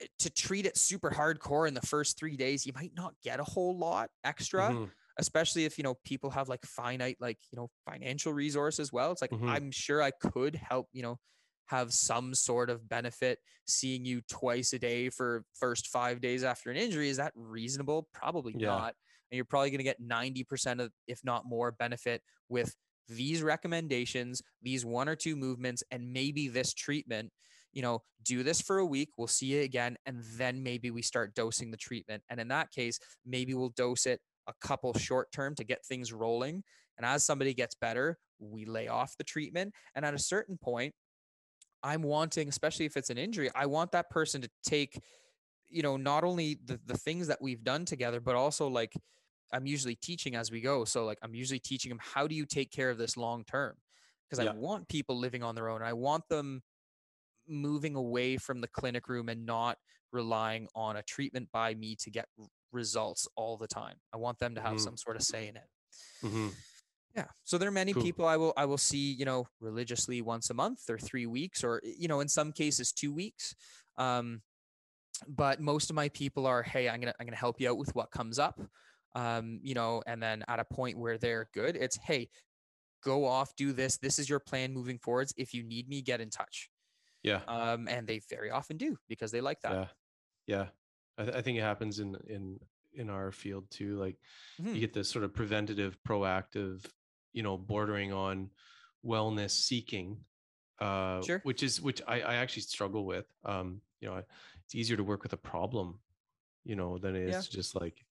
eh, 0.00 0.06
to 0.18 0.30
treat 0.30 0.66
it 0.66 0.76
super 0.76 1.10
hardcore 1.10 1.68
in 1.68 1.74
the 1.74 1.80
first 1.82 2.18
three 2.18 2.36
days 2.36 2.66
you 2.66 2.72
might 2.74 2.94
not 2.94 3.14
get 3.22 3.40
a 3.40 3.44
whole 3.44 3.76
lot 3.76 4.10
extra 4.24 4.74
Mhm. 4.74 4.92
Especially 5.20 5.64
if 5.64 5.78
you 5.78 5.84
know 5.84 5.94
people 6.04 6.30
have 6.30 6.48
like 6.48 6.64
finite 6.64 7.16
like 7.20 7.38
you 7.52 7.56
know 7.56 7.68
financial 7.88 8.32
resource 8.32 8.78
as 8.80 8.92
well 8.92 9.12
it's 9.12 9.22
like 9.22 9.30
Mhm. 9.30 9.48
i'm 9.48 9.70
sure 9.70 10.02
i 10.02 10.10
could 10.10 10.54
help 10.56 10.88
you 10.92 11.02
know 11.02 11.18
have 11.66 11.92
some 11.92 12.34
sort 12.34 12.68
of 12.68 12.88
benefit 12.88 13.38
seeing 13.66 14.04
you 14.04 14.20
twice 14.22 14.72
a 14.72 14.78
day 14.78 15.08
for 15.08 15.44
first 15.54 15.86
five 15.88 16.20
days 16.20 16.42
after 16.42 16.70
an 16.70 16.76
injury 16.76 17.08
is 17.08 17.18
that 17.18 17.32
reasonable 17.36 18.08
probably 18.12 18.54
Yeah. 18.58 18.66
not 18.68 18.94
and 19.30 19.36
you're 19.36 19.44
probably 19.44 19.70
going 19.70 19.78
to 19.78 19.84
get 19.84 20.00
90% 20.02 20.80
of 20.80 20.90
if 21.06 21.20
not 21.22 21.44
more 21.46 21.70
benefit 21.70 22.22
with 22.48 22.74
these 23.08 23.42
recommendations 23.42 24.42
these 24.62 24.84
one 24.84 25.08
or 25.08 25.14
two 25.16 25.36
movements 25.36 25.82
and 25.92 26.12
maybe 26.12 26.48
this 26.48 26.72
treatment 26.74 27.30
you 27.72 27.82
know 27.82 28.02
do 28.24 28.42
this 28.42 28.60
for 28.60 28.78
a 28.78 28.86
week 28.86 29.10
we'll 29.16 29.26
see 29.28 29.46
you 29.46 29.60
again 29.62 29.96
and 30.06 30.22
then 30.36 30.62
maybe 30.62 30.90
we 30.90 31.02
start 31.02 31.34
dosing 31.34 31.70
the 31.70 31.76
treatment 31.76 32.22
and 32.28 32.40
in 32.40 32.48
that 32.48 32.70
case 32.72 32.98
maybe 33.24 33.54
we'll 33.54 33.70
dose 33.76 34.06
it 34.06 34.20
a 34.50 34.66
couple 34.66 34.92
short 34.94 35.30
term 35.32 35.54
to 35.54 35.64
get 35.64 35.84
things 35.84 36.12
rolling 36.12 36.62
and 36.98 37.06
as 37.06 37.24
somebody 37.24 37.54
gets 37.54 37.74
better 37.74 38.18
we 38.38 38.64
lay 38.64 38.88
off 38.88 39.16
the 39.16 39.24
treatment 39.24 39.72
and 39.94 40.04
at 40.04 40.14
a 40.14 40.18
certain 40.18 40.58
point 40.58 40.92
i'm 41.82 42.02
wanting 42.02 42.48
especially 42.48 42.84
if 42.84 42.96
it's 42.96 43.10
an 43.10 43.18
injury 43.18 43.50
i 43.54 43.64
want 43.66 43.92
that 43.92 44.10
person 44.10 44.42
to 44.42 44.50
take 44.64 44.98
you 45.70 45.82
know, 45.82 45.96
not 45.96 46.24
only 46.24 46.58
the, 46.64 46.78
the 46.84 46.98
things 46.98 47.28
that 47.28 47.40
we've 47.40 47.62
done 47.62 47.84
together, 47.84 48.20
but 48.20 48.34
also 48.34 48.68
like 48.68 48.92
I'm 49.52 49.66
usually 49.66 49.94
teaching 49.94 50.34
as 50.34 50.50
we 50.50 50.60
go. 50.60 50.84
So 50.84 51.04
like 51.04 51.18
I'm 51.22 51.34
usually 51.34 51.60
teaching 51.60 51.90
them 51.90 52.00
how 52.02 52.26
do 52.26 52.34
you 52.34 52.44
take 52.44 52.70
care 52.70 52.90
of 52.90 52.98
this 52.98 53.16
long 53.16 53.44
term? 53.44 53.74
Because 54.28 54.44
Yeah. 54.44 54.50
I 54.50 54.54
want 54.54 54.88
people 54.88 55.16
living 55.18 55.42
on 55.42 55.54
their 55.54 55.68
own. 55.68 55.82
I 55.82 55.92
want 55.92 56.24
them 56.28 56.62
moving 57.48 57.94
away 57.94 58.36
from 58.36 58.60
the 58.60 58.68
clinic 58.68 59.08
room 59.08 59.28
and 59.28 59.46
not 59.46 59.78
relying 60.12 60.68
on 60.74 60.96
a 60.96 61.02
treatment 61.02 61.50
by 61.52 61.74
me 61.74 61.96
to 61.96 62.10
get 62.10 62.28
results 62.72 63.28
all 63.36 63.56
the 63.56 63.68
time. 63.68 64.00
I 64.12 64.16
want 64.18 64.38
them 64.38 64.54
to 64.56 64.60
have 64.60 64.78
Mhm. 64.78 64.80
some 64.80 64.96
sort 64.96 65.16
of 65.16 65.22
say 65.22 65.48
in 65.48 65.56
it. 65.56 65.68
hmm 66.22 66.50
Yeah. 67.14 67.26
So 67.44 67.58
there 67.58 67.68
are 67.68 67.72
many 67.72 67.94
Cool. 67.94 67.94
people 67.94 68.24
I 68.26 68.36
will 68.36 68.52
I 68.56 68.66
will 68.66 68.78
see, 68.78 69.12
you 69.12 69.24
know, 69.24 69.48
religiously 69.58 70.22
once 70.22 70.48
a 70.50 70.54
month 70.54 70.88
or 70.88 70.96
3 70.98 71.26
weeks 71.26 71.64
or 71.64 71.80
you 71.84 72.06
know, 72.08 72.20
in 72.20 72.28
some 72.28 72.52
cases 72.52 72.92
2 72.92 73.12
weeks. 73.12 73.54
Um 73.96 74.42
but 75.28 75.60
most 75.60 75.90
of 75.90 75.96
my 75.96 76.08
people 76.10 76.46
are, 76.46 76.62
hey, 76.62 76.88
I'm 76.88 77.00
going 77.00 77.12
to 77.12 77.16
I'm 77.20 77.26
going 77.26 77.34
to 77.34 77.38
help 77.40 77.60
you 77.60 77.70
out 77.70 77.78
with 77.78 77.94
what 77.94 78.10
comes 78.12 78.38
up. 78.38 78.60
Um, 79.14 79.60
you 79.62 79.74
know, 79.74 80.02
and 80.06 80.22
then 80.22 80.44
at 80.48 80.60
a 80.60 80.64
point 80.64 80.98
where 80.98 81.18
they're 81.18 81.48
good, 81.54 81.76
it's, 81.76 81.98
hey, 81.98 82.30
go 83.02 83.26
off, 83.26 83.56
do 83.56 83.72
this. 83.72 83.98
This 83.98 84.18
is 84.18 84.28
your 84.28 84.40
plan 84.40 84.72
moving 84.74 84.98
forwards. 84.98 85.34
If 85.36 85.54
you 85.54 85.62
need 85.64 85.88
me, 85.88 86.02
get 86.02 86.20
in 86.20 86.30
touch. 86.30 86.70
Yeah. 87.22 87.44
Um 87.48 87.88
and 87.88 88.06
they 88.08 88.20
very 88.30 88.50
often 88.50 88.78
do 88.78 88.98
because 89.08 89.32
they 89.32 89.40
like 89.42 89.62
that. 89.62 89.78
Yeah. 89.78 89.88
Yeah. 90.50 90.66
I, 91.16 91.24
th- 91.24 91.36
I 91.36 91.42
think 91.42 91.58
it 91.58 91.62
happens 91.62 92.00
in 92.00 92.16
in 92.26 92.58
in 92.92 93.08
our 93.08 93.30
field 93.30 93.70
too. 93.70 93.96
Like 93.96 94.16
Mhm. 94.60 94.74
you 94.74 94.80
get 94.80 94.92
this 94.92 95.08
sort 95.08 95.24
of 95.24 95.32
preventative, 95.32 95.96
proactive, 96.02 96.84
you 97.32 97.42
know, 97.42 97.56
bordering 97.56 98.12
on 98.12 98.50
wellness 99.04 99.52
seeking, 99.52 100.24
uh, 100.80 101.22
Sure. 101.22 101.40
which 101.44 101.62
is 101.62 101.80
which 101.80 102.02
I, 102.06 102.20
I 102.22 102.34
actually 102.34 102.62
struggle 102.62 103.06
with. 103.06 103.26
Um, 103.44 103.80
you 104.00 104.08
know, 104.08 104.22
it's 104.64 104.74
easier 104.74 104.96
to 104.96 105.04
work 105.04 105.22
with 105.22 105.32
a 105.34 105.36
problem, 105.52 106.00
you 106.64 106.74
know, 106.74 106.98
than 106.98 107.14
it 107.14 107.22
is 107.28 107.34
Yeah. 107.36 107.42
to 107.42 107.50
just 107.50 107.80
like, 107.80 108.04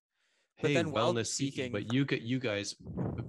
hey, 0.56 0.76
wellness 0.76 1.28
seeking. 1.28 1.72
But 1.74 1.92
you 1.92 2.06
get 2.06 2.22
you 2.22 2.40
guys, 2.40 2.76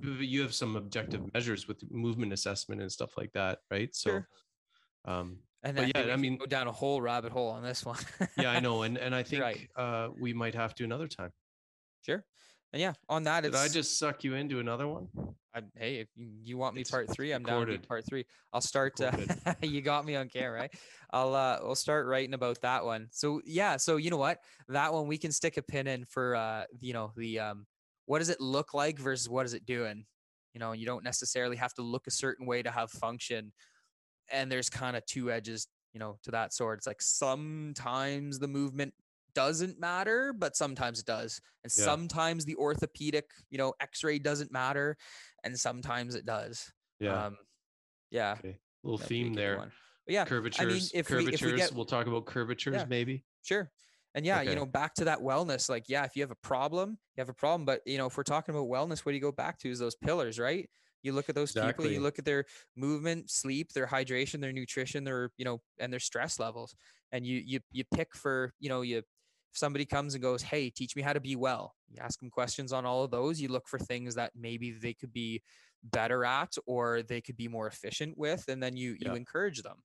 you 0.02 0.42
have 0.42 0.54
some 0.54 0.76
objective 0.76 1.22
measures 1.34 1.66
with 1.66 1.82
movement 1.90 2.32
assessment 2.32 2.80
and 2.80 2.92
stuff 2.92 3.16
like 3.16 3.32
that, 3.32 3.58
right? 3.70 3.92
So, 3.94 4.10
Sure. 4.10 4.28
um, 5.04 5.38
And 5.62 5.78
I 5.78 5.90
yeah, 5.94 6.12
I 6.12 6.16
mean- 6.16 6.36
go 6.38 6.46
down 6.46 6.66
a 6.68 6.72
whole 6.72 7.00
rabbit 7.02 7.32
hole 7.32 7.48
on 7.50 7.62
this 7.62 7.84
one. 7.92 7.98
yeah, 8.38 8.50
I 8.50 8.60
know, 8.60 8.82
and 8.82 8.96
and 8.96 9.14
I 9.14 9.22
think 9.22 9.42
Right. 9.42 9.68
uh, 9.76 10.08
we 10.18 10.32
might 10.32 10.54
have 10.54 10.74
to 10.76 10.84
another 10.84 11.08
time. 11.08 11.32
Sure. 12.04 12.24
And 12.72 12.80
yeah, 12.80 12.92
on 13.08 13.24
that, 13.24 13.42
Did 13.42 13.54
I 13.56 13.66
just 13.68 13.98
suck 13.98 14.22
you 14.22 14.34
into 14.34 14.60
another 14.60 14.86
one? 14.86 15.08
I, 15.52 15.62
hey, 15.74 15.96
if 15.96 16.08
you 16.16 16.56
want 16.56 16.76
me 16.76 16.82
It's 16.82 16.90
part 16.90 17.10
three, 17.10 17.32
I'm 17.32 17.42
down 17.42 17.66
to 17.66 17.78
part 17.80 18.06
three. 18.08 18.24
I'll 18.52 18.60
start. 18.60 19.00
Uh, 19.00 19.10
you 19.60 19.80
got 19.82 20.04
me 20.04 20.14
on 20.14 20.28
camera. 20.28 20.60
Right? 20.60 20.74
I'll 21.12 21.34
uh, 21.34 21.58
we'll 21.62 21.74
start 21.74 22.06
writing 22.06 22.34
about 22.34 22.60
that 22.60 22.84
one. 22.84 23.08
So 23.10 23.40
yeah, 23.44 23.76
so 23.76 23.96
you 23.96 24.10
know 24.10 24.16
what? 24.16 24.38
That 24.68 24.92
one 24.92 25.08
we 25.08 25.18
can 25.18 25.32
stick 25.32 25.56
a 25.56 25.62
pin 25.62 25.88
in 25.88 26.04
for 26.04 26.36
uh, 26.36 26.64
you 26.78 26.92
know, 26.92 27.12
the 27.16 27.40
um, 27.40 27.66
what 28.06 28.20
does 28.20 28.28
it 28.28 28.40
look 28.40 28.72
like 28.72 28.98
versus 29.00 29.28
what 29.28 29.44
is 29.44 29.52
it 29.52 29.66
doing? 29.66 30.06
You 30.54 30.60
know, 30.60 30.70
you 30.72 30.86
don't 30.86 31.02
necessarily 31.04 31.56
have 31.56 31.74
to 31.74 31.82
look 31.82 32.06
a 32.06 32.10
certain 32.12 32.46
way 32.46 32.62
to 32.62 32.70
have 32.70 32.90
function. 32.92 33.52
And 34.30 34.50
there's 34.50 34.70
kind 34.70 34.96
of 34.96 35.04
two 35.06 35.30
edges, 35.30 35.66
you 35.92 36.00
know, 36.00 36.18
to 36.22 36.30
that 36.30 36.52
sword. 36.52 36.78
It's 36.78 36.86
like 36.86 37.02
sometimes 37.02 38.38
the 38.38 38.48
movement 38.48 38.94
doesn't 39.34 39.78
matter, 39.78 40.32
but 40.32 40.56
sometimes 40.56 40.98
it 41.00 41.06
does. 41.06 41.40
And 41.64 41.72
Yeah. 41.76 41.84
sometimes 41.84 42.44
the 42.44 42.56
orthopedic, 42.56 43.30
you 43.50 43.58
know, 43.58 43.74
x-ray 43.80 44.18
doesn't 44.18 44.50
matter 44.52 44.96
and 45.44 45.58
sometimes 45.58 46.14
it 46.14 46.24
does. 46.26 46.72
Yeah. 46.98 47.26
Um, 47.26 47.38
yeah. 48.10 48.36
okay. 48.38 48.58
Little 48.82 48.98
that'd 48.98 49.08
theme 49.08 49.34
there. 49.34 49.72
yeah, 50.06 50.24
curvatures. 50.24 50.90
if 50.92 51.08
we- 51.10 51.16
if 51.18 51.22
we 51.24 51.36
curvatures. 51.36 51.56
get- 51.60 51.72
we'll 51.72 51.84
talk 51.84 52.06
about 52.06 52.26
curvatures 52.26 52.74
Yeah. 52.74 52.86
maybe. 52.86 53.24
Sure. 53.42 53.70
And 54.16 54.26
yeah, 54.26 54.42
you 54.42 54.56
know, 54.56 54.66
back 54.66 54.94
to 54.94 55.04
that 55.04 55.20
wellness, 55.20 55.68
like, 55.68 55.88
yeah, 55.88 56.04
if 56.04 56.16
you 56.16 56.22
have 56.22 56.32
a 56.32 56.36
problem, 56.36 56.98
you 57.14 57.20
have 57.20 57.28
a 57.28 57.34
problem. 57.34 57.64
But, 57.64 57.82
you 57.86 57.96
know, 57.96 58.06
if 58.06 58.16
we're 58.16 58.24
talking 58.24 58.52
about 58.52 58.66
wellness, 58.68 59.04
what 59.06 59.12
do 59.12 59.16
you 59.16 59.20
go 59.22 59.30
back 59.30 59.58
to 59.60 59.70
is 59.70 59.78
those 59.78 59.94
pillars, 59.94 60.36
right? 60.40 60.68
You 61.02 61.12
look 61.12 61.28
at 61.28 61.34
those 61.34 61.52
people, 61.52 61.86
you 61.86 62.00
look 62.00 62.18
at 62.18 62.24
their 62.24 62.44
movement, 62.76 63.30
sleep, 63.30 63.72
their 63.72 63.86
hydration, 63.86 64.40
their 64.40 64.52
nutrition, 64.52 65.04
their, 65.04 65.30
you 65.36 65.44
know, 65.44 65.60
and 65.78 65.92
their 65.92 66.00
stress 66.00 66.38
levels. 66.38 66.74
And 67.12 67.26
you, 67.26 67.42
you, 67.44 67.60
you 67.72 67.84
pick 67.94 68.14
for, 68.14 68.52
you 68.60 68.68
know, 68.68 68.82
you, 68.82 68.98
if 68.98 69.04
somebody 69.52 69.84
comes 69.84 70.14
and 70.14 70.22
goes, 70.22 70.42
Hey, 70.42 70.70
teach 70.70 70.94
me 70.94 71.02
how 71.02 71.12
to 71.12 71.20
be 71.20 71.36
well. 71.36 71.74
You 71.88 71.98
ask 72.00 72.20
them 72.20 72.30
questions 72.30 72.72
on 72.72 72.86
all 72.86 73.02
of 73.02 73.10
those. 73.10 73.40
You 73.40 73.48
look 73.48 73.66
for 73.66 73.78
things 73.78 74.14
that 74.14 74.32
maybe 74.38 74.72
they 74.72 74.94
could 74.94 75.12
be 75.12 75.42
better 75.82 76.24
at 76.24 76.54
or 76.66 77.02
they 77.02 77.20
could 77.20 77.36
be 77.36 77.48
more 77.48 77.66
efficient 77.66 78.16
with. 78.16 78.44
And 78.48 78.62
then 78.62 78.76
you, 78.76 78.96
you 79.00 79.14
encourage 79.14 79.62
them. 79.62 79.78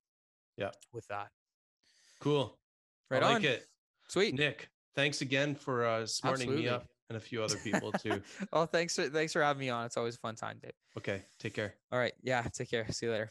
Yeah. 0.56 0.70
With 0.92 1.06
that. 1.08 1.28
Cool. 2.20 2.56
Right 3.10 3.22
I 3.22 3.26
like 3.26 3.36
on. 3.36 3.44
it. 3.44 3.66
Sweet. 4.08 4.34
Nick, 4.34 4.68
thanks 4.94 5.20
again 5.20 5.54
for 5.54 5.84
uh, 5.84 6.06
smartening 6.06 6.48
me 6.48 6.68
Absolutely. 6.68 6.68
up 6.68 6.88
and 7.08 7.16
a 7.16 7.20
few 7.20 7.42
other 7.42 7.56
people 7.56 7.92
too. 7.92 8.22
oh, 8.52 8.66
thanks 8.66 8.94
for 8.94 9.08
thanks 9.08 9.32
for 9.32 9.42
having 9.42 9.60
me 9.60 9.70
on. 9.70 9.86
It's 9.86 9.96
always 9.96 10.16
a 10.16 10.18
fun 10.18 10.34
time, 10.34 10.58
Dave. 10.62 10.72
okay. 10.98 11.24
Take 11.38 11.54
care. 11.54 11.74
All 11.92 11.98
right. 11.98 12.14
Yeah. 12.22 12.42
Take 12.52 12.70
care. 12.70 12.86
See 12.90 13.06
you 13.06 13.12
later. 13.12 13.30